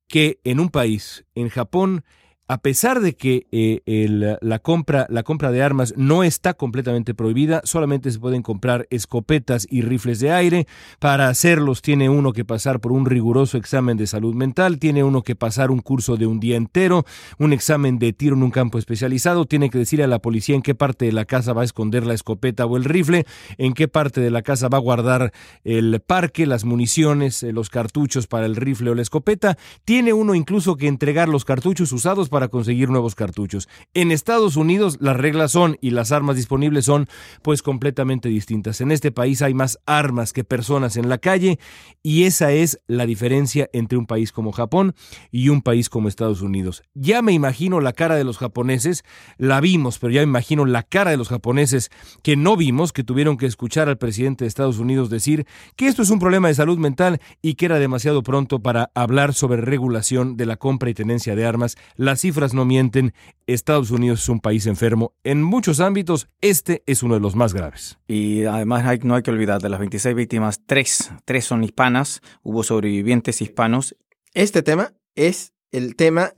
que 0.08 0.40
en 0.44 0.60
un 0.60 0.70
país, 0.70 1.26
en 1.36 1.50
Japón, 1.50 2.04
a 2.48 2.58
pesar 2.58 3.00
de 3.00 3.14
que 3.14 3.48
eh, 3.52 4.38
la, 4.42 4.60
compra, 4.60 5.08
la 5.10 5.24
compra 5.24 5.52
de 5.52 5.64
armas 5.64 5.94
no 5.96 6.24
está 6.24 6.54
completamente 6.54 7.14
prohibida, 7.14 7.62
solamente 7.64 8.12
se 8.12 8.20
pueden 8.20 8.42
comprar 8.42 8.86
escopetas 8.90 9.66
y 9.70 9.82
rifles 9.82 10.20
de 10.20 10.32
aire. 10.32 10.68
Para 11.00 11.30
hacerlos 11.30 11.82
tiene 11.82 12.10
uno 12.10 12.34
que 12.34 12.44
pasar 12.44 12.82
por 12.82 12.92
un 12.92 13.06
riguroso 13.06 13.58
examen 13.58 13.96
de 13.96 14.08
salud 14.08 14.36
mental, 14.36 14.78
tiene 14.78 15.04
uno 15.04 15.24
que 15.24 15.36
pasar 15.36 15.72
un 15.72 15.80
curso 15.80 16.18
de 16.18 16.28
un 16.28 16.42
día 16.42 16.58
entero, 16.58 17.06
un 17.40 17.54
examen 17.54 17.98
de 17.98 18.12
tiro 18.12 18.36
en 18.36 18.44
un 18.44 18.52
campo 18.52 18.78
especializado, 18.78 19.46
tiene 19.46 19.70
que 19.70 19.78
decir 19.78 20.04
a 20.04 20.08
la 20.08 20.20
policía 20.20 20.56
en 20.56 20.62
qué 20.62 20.76
parte 20.76 21.06
de 21.06 21.14
la 21.14 21.26
casa 21.26 21.54
va 21.54 21.62
a 21.62 21.66
esconder 21.66 22.06
la 22.06 22.14
escopeta 22.14 22.66
o 22.66 22.76
el 22.76 22.84
rifle, 22.84 23.26
en 23.58 23.74
qué 23.74 23.88
parte 23.88 24.20
de 24.20 24.32
la 24.32 24.42
casa 24.42 24.68
va 24.68 24.80
a 24.80 24.82
guardar 24.82 25.32
el 25.64 26.02
parque, 26.06 26.46
las 26.46 26.66
municiones, 26.66 27.42
eh, 27.42 27.54
los 27.54 27.70
cartuchos 27.70 28.28
para 28.28 28.46
el 28.46 28.58
rifle 28.58 28.90
o 28.90 28.96
la 28.96 29.02
escopeta. 29.02 29.58
Tiene 29.86 30.12
uno 30.12 30.36
incluso 30.36 30.76
que 30.76 30.88
entregar 30.88 31.30
los 31.30 31.46
cartuchos 31.46 31.94
usados 31.94 32.30
para 32.34 32.48
conseguir 32.48 32.90
nuevos 32.90 33.14
cartuchos. 33.14 33.70
En 33.94 34.12
Estados 34.12 34.58
Unidos 34.58 34.98
las 35.00 35.16
reglas 35.16 35.52
son 35.52 35.78
y 35.82 35.92
las 35.92 36.12
armas 36.12 36.36
disponibles 36.36 36.86
son 36.86 37.08
pues 37.44 37.62
completamente 37.62 38.28
distintas. 38.28 38.82
En 38.82 38.92
este 38.92 39.12
país 39.12 39.44
hay 39.44 39.54
más 39.54 39.80
armas 39.86 40.34
que 40.34 40.44
personas 40.44 40.98
en 40.98 41.10
la 41.10 41.20
calle 41.20 41.60
y 42.02 42.24
esa 42.24 42.52
es 42.52 42.80
la 42.88 43.06
diferencia 43.06 43.70
entre 43.72 44.00
un 44.00 44.08
país 44.08 44.32
como 44.32 44.52
Japón 44.52 44.96
y 45.32 45.50
un 45.50 45.62
país 45.62 45.90
como 45.90 46.08
Estados 46.08 46.42
Unidos. 46.42 46.82
Ya 46.96 47.22
me 47.22 47.34
imagino 47.34 47.80
la 47.80 47.94
cara 47.94 48.16
de 48.16 48.24
los 48.24 48.40
japoneses, 48.40 49.04
la 49.38 49.62
vimos, 49.62 50.00
pero 50.00 50.12
ya 50.12 50.22
me 50.22 50.28
imagino 50.28 50.66
la 50.66 50.82
cara 50.82 51.12
de 51.12 51.18
los 51.18 51.30
japoneses 51.30 51.92
que 52.24 52.36
no 52.36 52.58
vimos, 52.58 52.94
que 52.94 53.04
tuvieron 53.04 53.38
que 53.38 53.46
escuchar 53.46 53.90
al 53.90 54.00
presidente 54.00 54.44
de 54.44 54.48
Estados 54.48 54.80
Unidos 54.80 55.12
decir 55.12 55.46
que 55.76 55.86
esto 55.86 56.02
es 56.02 56.10
un 56.10 56.18
problema 56.18 56.48
de 56.48 56.56
salud 56.56 56.80
mental 56.80 57.22
y 57.44 57.54
que 57.54 57.68
era 57.68 57.78
demasiado 57.78 58.24
pronto 58.24 58.60
para 58.60 58.90
hablar 58.96 59.36
sobre 59.36 59.62
regulación 59.62 60.36
de 60.36 60.48
la 60.48 60.58
compra 60.58 60.90
y 60.90 60.96
tenencia 60.96 61.36
de 61.36 61.46
armas. 61.46 61.78
Las 61.96 62.23
cifras 62.24 62.54
no 62.54 62.64
mienten, 62.64 63.14
Estados 63.48 63.92
Unidos 63.92 64.22
es 64.22 64.30
un 64.30 64.40
país 64.40 64.66
enfermo. 64.66 65.14
En 65.26 65.44
muchos 65.44 65.82
ámbitos, 65.82 66.30
este 66.40 66.82
es 66.86 67.04
uno 67.04 67.16
de 67.16 67.20
los 67.20 67.36
más 67.36 67.54
graves. 67.54 68.00
Y 68.08 68.46
además 68.46 68.86
hay, 68.86 69.00
no 69.00 69.16
hay 69.16 69.24
que 69.24 69.32
olvidar, 69.32 69.62
de 69.62 69.68
las 69.68 69.80
26 69.80 70.16
víctimas, 70.16 70.62
tres, 70.66 71.12
tres 71.26 71.44
son 71.44 71.66
hispanas, 71.66 72.22
hubo 72.42 72.64
sobrevivientes 72.64 73.42
hispanos. 73.42 73.98
Este 74.34 74.64
tema 74.64 74.94
es 75.16 75.52
el 75.74 75.98
tema 75.98 76.34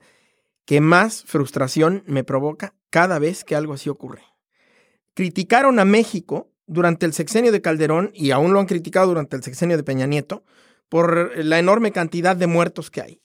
que 0.66 0.82
más 0.82 1.24
frustración 1.24 2.04
me 2.08 2.24
provoca 2.24 2.74
cada 2.90 3.20
vez 3.20 3.44
que 3.44 3.56
algo 3.56 3.74
así 3.74 3.88
ocurre. 3.92 4.24
Criticaron 5.14 5.78
a 5.78 5.86
México 5.86 6.50
durante 6.66 7.06
el 7.06 7.14
sexenio 7.14 7.52
de 7.52 7.62
Calderón 7.62 8.10
y 8.16 8.32
aún 8.32 8.54
lo 8.54 8.60
han 8.60 8.66
criticado 8.66 9.06
durante 9.06 9.36
el 9.36 9.44
sexenio 9.44 9.78
de 9.78 9.84
Peña 9.84 10.08
Nieto 10.08 10.44
por 10.90 11.38
la 11.38 11.60
enorme 11.60 11.92
cantidad 11.92 12.36
de 12.36 12.48
muertos 12.48 12.90
que 12.90 13.02
hay 13.02 13.22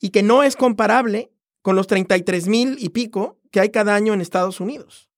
y 0.00 0.10
que 0.10 0.24
no 0.24 0.42
es 0.42 0.56
comparable 0.56 1.30
con 1.62 1.76
los 1.76 1.86
33 1.86 2.48
mil 2.48 2.76
y 2.78 2.90
pico 2.90 3.38
que 3.50 3.60
hay 3.60 3.70
cada 3.70 3.94
año 3.94 4.12
en 4.12 4.20
Estados 4.20 4.60
Unidos. 4.60 5.08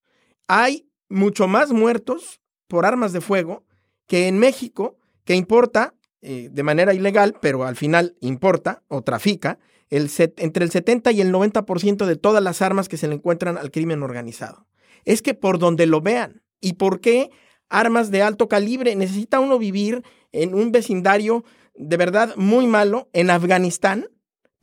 Hay 0.47 0.89
mucho 1.09 1.49
más 1.49 1.73
muertos 1.73 2.41
por 2.69 2.87
armas 2.87 3.13
de 3.13 3.21
fuego 3.21 3.65
que 4.07 4.29
en 4.29 4.39
México, 4.39 4.97
que 5.25 5.35
importa 5.35 5.95
eh, 6.21 6.49
de 6.51 6.63
manera 6.63 6.95
ilegal, 6.95 7.37
pero 7.41 7.65
al 7.65 7.77
final 7.77 8.17
importa 8.21 8.83
o 8.89 9.03
trafica 9.03 9.59
el 9.91 10.11
entre 10.39 10.65
el 10.65 10.71
70 10.71 11.13
y 11.13 11.21
el 11.21 11.33
90% 11.33 12.07
de 12.07 12.17
todas 12.17 12.43
las 12.43 12.63
armas 12.63 12.89
que 12.89 12.97
se 12.97 13.09
le 13.09 13.15
encuentran 13.15 13.59
al 13.59 13.71
crimen 13.71 14.03
organizado. 14.03 14.67
Es 15.05 15.23
que 15.23 15.35
por 15.35 15.59
donde 15.59 15.87
lo 15.87 16.01
vean 16.01 16.43
y 16.61 16.75
por 16.75 17.01
qué 17.01 17.31
armas 17.69 18.11
de 18.11 18.23
alto 18.23 18.49
calibre 18.49 18.97
necesita 18.97 19.41
uno 19.41 19.59
vivir 19.59 20.03
en 20.33 20.55
un 20.55 20.73
vecindario 20.73 21.45
de 21.75 21.97
verdad 21.97 22.35
muy 22.37 22.67
malo 22.67 23.09
en 23.13 23.31
Afganistán 23.31 24.09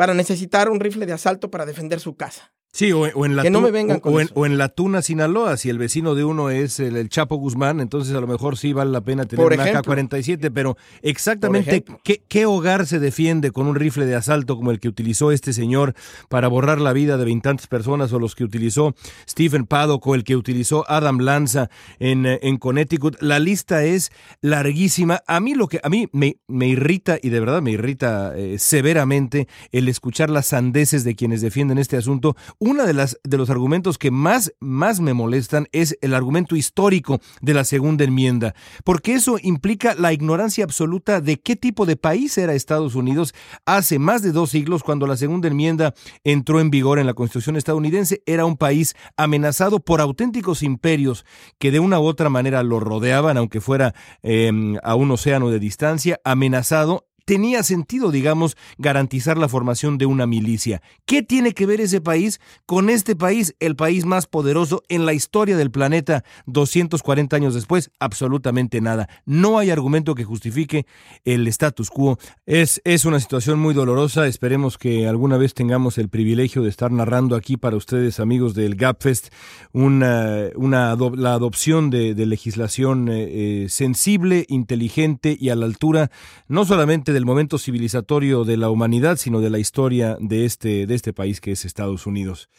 para 0.02 0.16
necesitar 0.16 0.68
un 0.68 0.80
rifle 0.80 1.06
de 1.06 1.14
asalto 1.14 1.52
para 1.52 1.68
defender 1.68 2.00
su 2.00 2.16
casa. 2.16 2.56
Sí, 2.74 2.94
o, 2.94 3.06
en 3.26 3.36
la 3.36 3.44
que 3.44 3.50
no 3.50 3.60
me 3.60 3.70
vengan 3.70 4.00
con 4.00 4.14
o, 4.14 4.22
en, 4.22 4.30
o, 4.34 4.46
en, 4.46 4.58
la 4.58 4.70
Tuna, 4.70 5.02
Sinaloa, 5.02 5.58
si 5.58 5.70
el 5.70 5.78
vecino 5.78 6.16
de 6.16 6.24
uno 6.24 6.50
es 6.50 6.80
el, 6.80 6.96
el, 6.96 7.10
Chapo 7.10 7.36
Guzmán, 7.36 7.82
entonces 7.82 8.16
a 8.16 8.22
lo 8.22 8.28
mejor 8.28 8.58
sí 8.58 8.72
vale 8.72 8.92
la 8.92 9.02
pena 9.02 9.26
tener 9.26 9.44
Por 9.44 9.52
una 9.52 9.68
ejemplo. 9.68 9.94
AK-47, 9.94 10.52
pero 10.54 10.78
exactamente 11.02 11.84
¿qué, 12.02 12.24
qué, 12.30 12.46
hogar 12.46 12.86
se 12.86 13.00
defiende 13.00 13.52
con 13.52 13.68
un 13.68 13.76
rifle 13.76 14.06
de 14.06 14.16
asalto 14.16 14.56
como 14.56 14.72
el 14.72 14.80
que 14.80 14.88
utilizó 14.88 15.34
este 15.34 15.52
señor 15.52 15.96
para 16.30 16.48
borrar 16.48 16.80
la 16.80 16.94
vida 16.94 17.18
de 17.18 17.26
veintantes 17.26 17.68
personas 17.68 18.14
o 18.14 18.20
los 18.20 18.36
que 18.36 18.46
utilizó 18.46 18.96
Stephen 19.30 19.66
Paddock 19.66 20.08
o 20.08 20.16
el 20.16 20.24
que 20.24 20.38
utilizó 20.38 20.90
Adam 20.90 21.20
Lanza 21.20 21.70
en, 22.00 22.26
en 22.26 22.58
Connecticut? 22.58 23.22
La 23.22 23.40
lista 23.40 23.84
es 23.84 24.14
larguísima. 24.40 25.24
A 25.28 25.42
mí 25.42 25.56
lo 25.56 25.68
que 25.68 25.82
a 25.84 25.90
mí 25.90 26.08
me, 26.14 26.38
me 26.48 26.70
irrita 26.70 27.18
y 27.22 27.30
de 27.30 27.40
verdad 27.42 27.62
me 27.62 27.72
irrita 27.72 28.34
eh, 28.38 28.58
severamente 28.60 29.50
el 29.74 29.90
escuchar 29.90 30.30
las 30.30 30.46
sandeces 30.46 31.04
de 31.04 31.16
quienes 31.16 31.42
defienden 31.42 31.78
este 31.78 31.98
asunto 31.98 32.38
uno 32.62 32.86
de, 32.86 32.94
de 32.94 33.38
los 33.38 33.50
argumentos 33.50 33.98
que 33.98 34.12
más, 34.12 34.54
más 34.60 35.00
me 35.00 35.16
molestan 35.16 35.68
es 35.72 35.98
el 36.02 36.14
argumento 36.14 36.56
histórico 36.56 37.20
de 37.42 37.56
la 37.56 37.64
segunda 37.64 38.04
enmienda, 38.04 38.54
porque 38.84 39.16
eso 39.16 39.38
implica 39.42 39.96
la 39.96 40.14
ignorancia 40.14 40.64
absoluta 40.64 41.22
de 41.22 41.40
qué 41.40 41.56
tipo 41.56 41.88
de 41.88 41.96
país 41.96 42.38
era 42.38 42.54
Estados 42.54 42.94
Unidos 42.94 43.34
hace 43.66 43.98
más 43.98 44.22
de 44.22 44.32
dos 44.32 44.52
siglos 44.52 44.84
cuando 44.84 45.08
la 45.08 45.18
segunda 45.18 45.48
enmienda 45.48 45.96
entró 46.24 46.60
en 46.60 46.70
vigor 46.70 47.00
en 47.00 47.08
la 47.08 47.16
Constitución 47.16 47.56
estadounidense. 47.56 48.22
Era 48.28 48.46
un 48.46 48.58
país 48.58 48.96
amenazado 49.18 49.80
por 49.80 50.00
auténticos 50.00 50.62
imperios 50.62 51.26
que 51.58 51.72
de 51.72 51.80
una 51.80 52.00
u 52.00 52.04
otra 52.04 52.30
manera 52.30 52.62
lo 52.62 52.80
rodeaban, 52.80 53.38
aunque 53.38 53.60
fuera 53.60 53.96
em, 54.22 54.78
a 54.84 54.94
un 54.94 55.10
océano 55.10 55.50
de 55.50 55.60
distancia, 55.60 56.20
amenazado 56.24 57.08
tenía 57.32 57.64
sentido, 57.64 58.12
digamos, 58.12 58.58
garantizar 58.78 59.38
la 59.38 59.48
formación 59.48 59.98
de 59.98 60.06
una 60.06 60.28
milicia. 60.28 60.82
¿Qué 61.06 61.24
tiene 61.24 61.54
que 61.54 61.66
ver 61.66 61.80
ese 61.80 62.02
país 62.02 62.42
con 62.66 62.90
este 62.90 63.16
país, 63.16 63.56
el 63.62 63.78
país 63.78 64.04
más 64.04 64.28
poderoso 64.28 64.84
en 64.90 65.06
la 65.06 65.14
historia 65.14 65.56
del 65.56 65.72
planeta 65.72 66.26
240 66.48 67.34
años 67.34 67.54
después? 67.54 67.90
Absolutamente 68.02 68.82
nada. 68.82 69.08
No 69.26 69.60
hay 69.60 69.70
argumento 69.70 70.14
que 70.14 70.26
justifique 70.26 70.86
el 71.24 71.48
status 71.48 71.90
quo. 71.90 72.20
Es, 72.46 72.82
es 72.84 73.06
una 73.06 73.22
situación 73.22 73.60
muy 73.60 73.74
dolorosa. 73.74 74.28
Esperemos 74.28 74.78
que 74.78 75.08
alguna 75.08 75.38
vez 75.38 75.54
tengamos 75.54 75.98
el 75.98 76.10
privilegio 76.10 76.64
de 76.64 76.70
estar 76.70 76.92
narrando 76.92 77.38
aquí 77.38 77.56
para 77.56 77.78
ustedes, 77.78 78.20
amigos 78.20 78.56
del 78.56 78.76
GapFest, 78.76 79.30
una, 79.72 80.50
una, 80.58 80.98
la 81.16 81.32
adopción 81.32 81.92
de, 81.92 82.14
legislación 82.26 83.08
eh, 83.08 83.64
eh, 83.64 83.70
sensible, 83.70 84.46
inteligente 84.50 85.38
y 85.40 85.48
a 85.48 85.56
la 85.56 85.66
altura 85.66 86.12
no 86.50 86.66
solamente 86.66 87.14
de 87.14 87.21
el 87.22 87.28
momento 87.28 87.60
civilizatorio 87.60 88.46
de 88.46 88.58
la 88.58 88.72
humanidad, 88.72 89.16
sino 89.16 89.42
de 89.42 89.52
la 89.52 89.60
historia 89.60 90.18
de 90.20 90.44
este, 90.46 90.88
de 90.88 90.96
este 90.96 91.14
país 91.14 91.40
que 91.40 91.52
es 91.52 91.66
Estados 91.66 92.08
Unidos. 92.08 92.50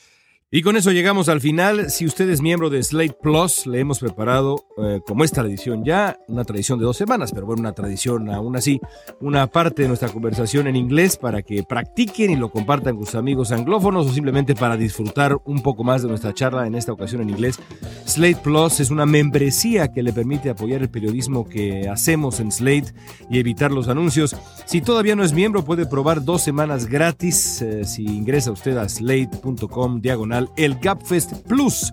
Y 0.54 0.60
con 0.60 0.76
eso 0.76 0.92
llegamos 0.92 1.30
al 1.30 1.40
final. 1.40 1.88
Si 1.88 2.04
usted 2.04 2.28
es 2.28 2.42
miembro 2.42 2.68
de 2.68 2.82
Slate 2.82 3.16
Plus, 3.22 3.66
le 3.66 3.80
hemos 3.80 4.00
preparado, 4.00 4.66
eh, 4.76 5.00
como 5.06 5.24
es 5.24 5.32
tradición 5.32 5.82
ya, 5.82 6.18
una 6.28 6.44
tradición 6.44 6.78
de 6.78 6.84
dos 6.84 6.98
semanas, 6.98 7.32
pero 7.32 7.46
bueno, 7.46 7.60
una 7.60 7.72
tradición 7.72 8.28
aún 8.28 8.54
así, 8.54 8.78
una 9.22 9.46
parte 9.46 9.80
de 9.80 9.88
nuestra 9.88 10.10
conversación 10.10 10.66
en 10.66 10.76
inglés 10.76 11.16
para 11.16 11.40
que 11.40 11.62
practiquen 11.62 12.32
y 12.32 12.36
lo 12.36 12.50
compartan 12.50 12.96
con 12.96 13.06
sus 13.06 13.14
amigos 13.14 13.50
anglófonos 13.50 14.06
o 14.06 14.12
simplemente 14.12 14.54
para 14.54 14.76
disfrutar 14.76 15.38
un 15.46 15.62
poco 15.62 15.84
más 15.84 16.02
de 16.02 16.08
nuestra 16.08 16.34
charla 16.34 16.66
en 16.66 16.74
esta 16.74 16.92
ocasión 16.92 17.22
en 17.22 17.30
inglés. 17.30 17.58
Slate 18.04 18.40
Plus 18.44 18.78
es 18.80 18.90
una 18.90 19.06
membresía 19.06 19.90
que 19.90 20.02
le 20.02 20.12
permite 20.12 20.50
apoyar 20.50 20.82
el 20.82 20.90
periodismo 20.90 21.48
que 21.48 21.88
hacemos 21.88 22.40
en 22.40 22.52
Slate 22.52 22.92
y 23.30 23.38
evitar 23.38 23.72
los 23.72 23.88
anuncios. 23.88 24.36
Si 24.66 24.82
todavía 24.82 25.16
no 25.16 25.24
es 25.24 25.32
miembro, 25.32 25.64
puede 25.64 25.86
probar 25.86 26.22
dos 26.22 26.42
semanas 26.42 26.84
gratis 26.84 27.62
eh, 27.62 27.86
si 27.86 28.04
ingresa 28.04 28.52
usted 28.52 28.76
a 28.76 28.86
slate.com 28.86 30.02
diagonal 30.02 30.41
el 30.56 30.78
GapFest 30.78 31.34
Plus. 31.46 31.92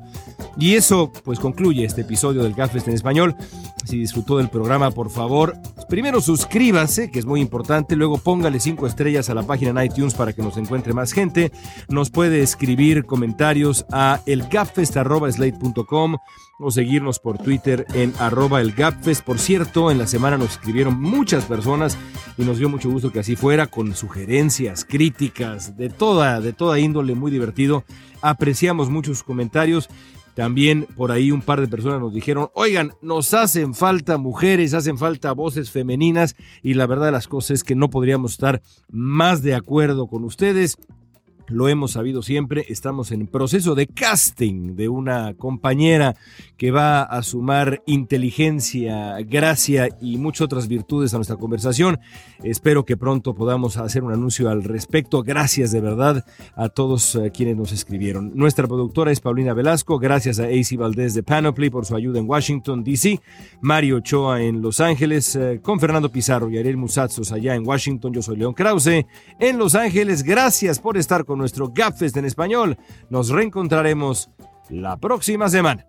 Y 0.57 0.75
eso 0.75 1.11
pues 1.23 1.39
concluye 1.39 1.85
este 1.85 2.01
episodio 2.01 2.43
del 2.43 2.53
GapFest 2.53 2.87
en 2.89 2.93
español. 2.93 3.35
Si 3.85 3.97
disfrutó 3.97 4.37
del 4.37 4.49
programa, 4.49 4.91
por 4.91 5.09
favor, 5.09 5.55
primero 5.87 6.21
suscríbase, 6.21 7.09
que 7.09 7.19
es 7.19 7.25
muy 7.25 7.39
importante, 7.41 7.95
luego 7.95 8.17
póngale 8.17 8.59
cinco 8.59 8.85
estrellas 8.85 9.29
a 9.29 9.33
la 9.33 9.43
página 9.43 9.71
en 9.71 9.85
iTunes 9.85 10.13
para 10.13 10.33
que 10.33 10.41
nos 10.41 10.57
encuentre 10.57 10.93
más 10.93 11.13
gente. 11.13 11.51
Nos 11.87 12.09
puede 12.09 12.41
escribir 12.41 13.05
comentarios 13.05 13.85
a 13.91 14.19
elgapfest.slate.com 14.25 16.17
o 16.59 16.71
seguirnos 16.71 17.19
por 17.19 17.37
Twitter 17.37 17.87
en 17.93 18.13
arroba 18.19 18.59
elgapfest. 18.61 19.23
Por 19.23 19.39
cierto, 19.39 19.91
en 19.91 19.97
la 19.97 20.07
semana 20.07 20.37
nos 20.37 20.51
escribieron 20.51 21.01
muchas 21.01 21.45
personas 21.45 21.97
y 22.37 22.43
nos 22.43 22.57
dio 22.57 22.69
mucho 22.69 22.89
gusto 22.89 23.11
que 23.11 23.19
así 23.19 23.35
fuera, 23.35 23.67
con 23.67 23.95
sugerencias, 23.95 24.83
críticas, 24.85 25.77
de 25.77 25.89
toda, 25.89 26.41
de 26.41 26.51
toda 26.53 26.79
índole, 26.79 27.15
muy 27.15 27.31
divertido. 27.31 27.85
Apreciamos 28.21 28.89
muchos 28.89 29.23
comentarios. 29.23 29.89
También 30.35 30.87
por 30.95 31.11
ahí 31.11 31.31
un 31.31 31.41
par 31.41 31.59
de 31.59 31.67
personas 31.67 31.99
nos 31.99 32.13
dijeron, 32.13 32.49
oigan, 32.53 32.93
nos 33.01 33.33
hacen 33.33 33.73
falta 33.73 34.17
mujeres, 34.17 34.73
hacen 34.73 34.97
falta 34.97 35.33
voces 35.33 35.69
femeninas 35.69 36.35
y 36.63 36.75
la 36.75 36.87
verdad 36.87 37.07
de 37.07 37.11
las 37.11 37.27
cosas 37.27 37.51
es 37.51 37.63
que 37.63 37.75
no 37.75 37.89
podríamos 37.89 38.33
estar 38.33 38.61
más 38.89 39.41
de 39.41 39.55
acuerdo 39.55 40.07
con 40.07 40.23
ustedes 40.23 40.77
lo 41.49 41.67
hemos 41.67 41.91
sabido 41.91 42.21
siempre, 42.21 42.65
estamos 42.69 43.11
en 43.11 43.27
proceso 43.27 43.75
de 43.75 43.87
casting 43.87 44.75
de 44.75 44.89
una 44.89 45.33
compañera 45.35 46.15
que 46.57 46.71
va 46.71 47.03
a 47.03 47.23
sumar 47.23 47.81
inteligencia, 47.85 49.17
gracia 49.21 49.89
y 50.01 50.17
muchas 50.17 50.41
otras 50.41 50.67
virtudes 50.67 51.13
a 51.13 51.17
nuestra 51.17 51.37
conversación. 51.37 51.99
Espero 52.43 52.85
que 52.85 52.97
pronto 52.97 53.33
podamos 53.33 53.77
hacer 53.77 54.03
un 54.03 54.11
anuncio 54.11 54.49
al 54.49 54.63
respecto. 54.63 55.23
Gracias 55.23 55.71
de 55.71 55.81
verdad 55.81 56.25
a 56.55 56.69
todos 56.69 57.15
eh, 57.15 57.31
quienes 57.33 57.57
nos 57.57 57.71
escribieron. 57.71 58.31
Nuestra 58.35 58.67
productora 58.67 59.11
es 59.11 59.19
Paulina 59.19 59.53
Velasco, 59.53 59.99
gracias 59.99 60.39
a 60.39 60.45
AC 60.45 60.77
Valdés 60.77 61.13
de 61.13 61.23
Panoply 61.23 61.69
por 61.69 61.85
su 61.85 61.95
ayuda 61.95 62.19
en 62.19 62.29
Washington, 62.29 62.83
D.C., 62.83 63.19
Mario 63.61 63.97
Ochoa 63.97 64.41
en 64.41 64.61
Los 64.61 64.79
Ángeles, 64.79 65.35
eh, 65.35 65.59
con 65.63 65.79
Fernando 65.79 66.11
Pizarro 66.11 66.49
y 66.49 66.57
Ariel 66.57 66.77
Musazos 66.77 67.31
allá 67.31 67.55
en 67.55 67.65
Washington. 67.65 68.13
Yo 68.13 68.21
soy 68.21 68.37
León 68.37 68.53
Krause 68.53 69.05
en 69.39 69.57
Los 69.57 69.75
Ángeles. 69.75 70.23
Gracias 70.23 70.79
por 70.79 70.97
estar 70.97 71.25
con 71.25 71.38
nuestro 71.39 71.69
GapFest 71.69 72.17
en 72.17 72.25
español. 72.25 72.77
Nos 73.09 73.29
reencontraremos 73.29 74.29
la 74.69 74.97
próxima 74.97 75.49
semana. 75.49 75.87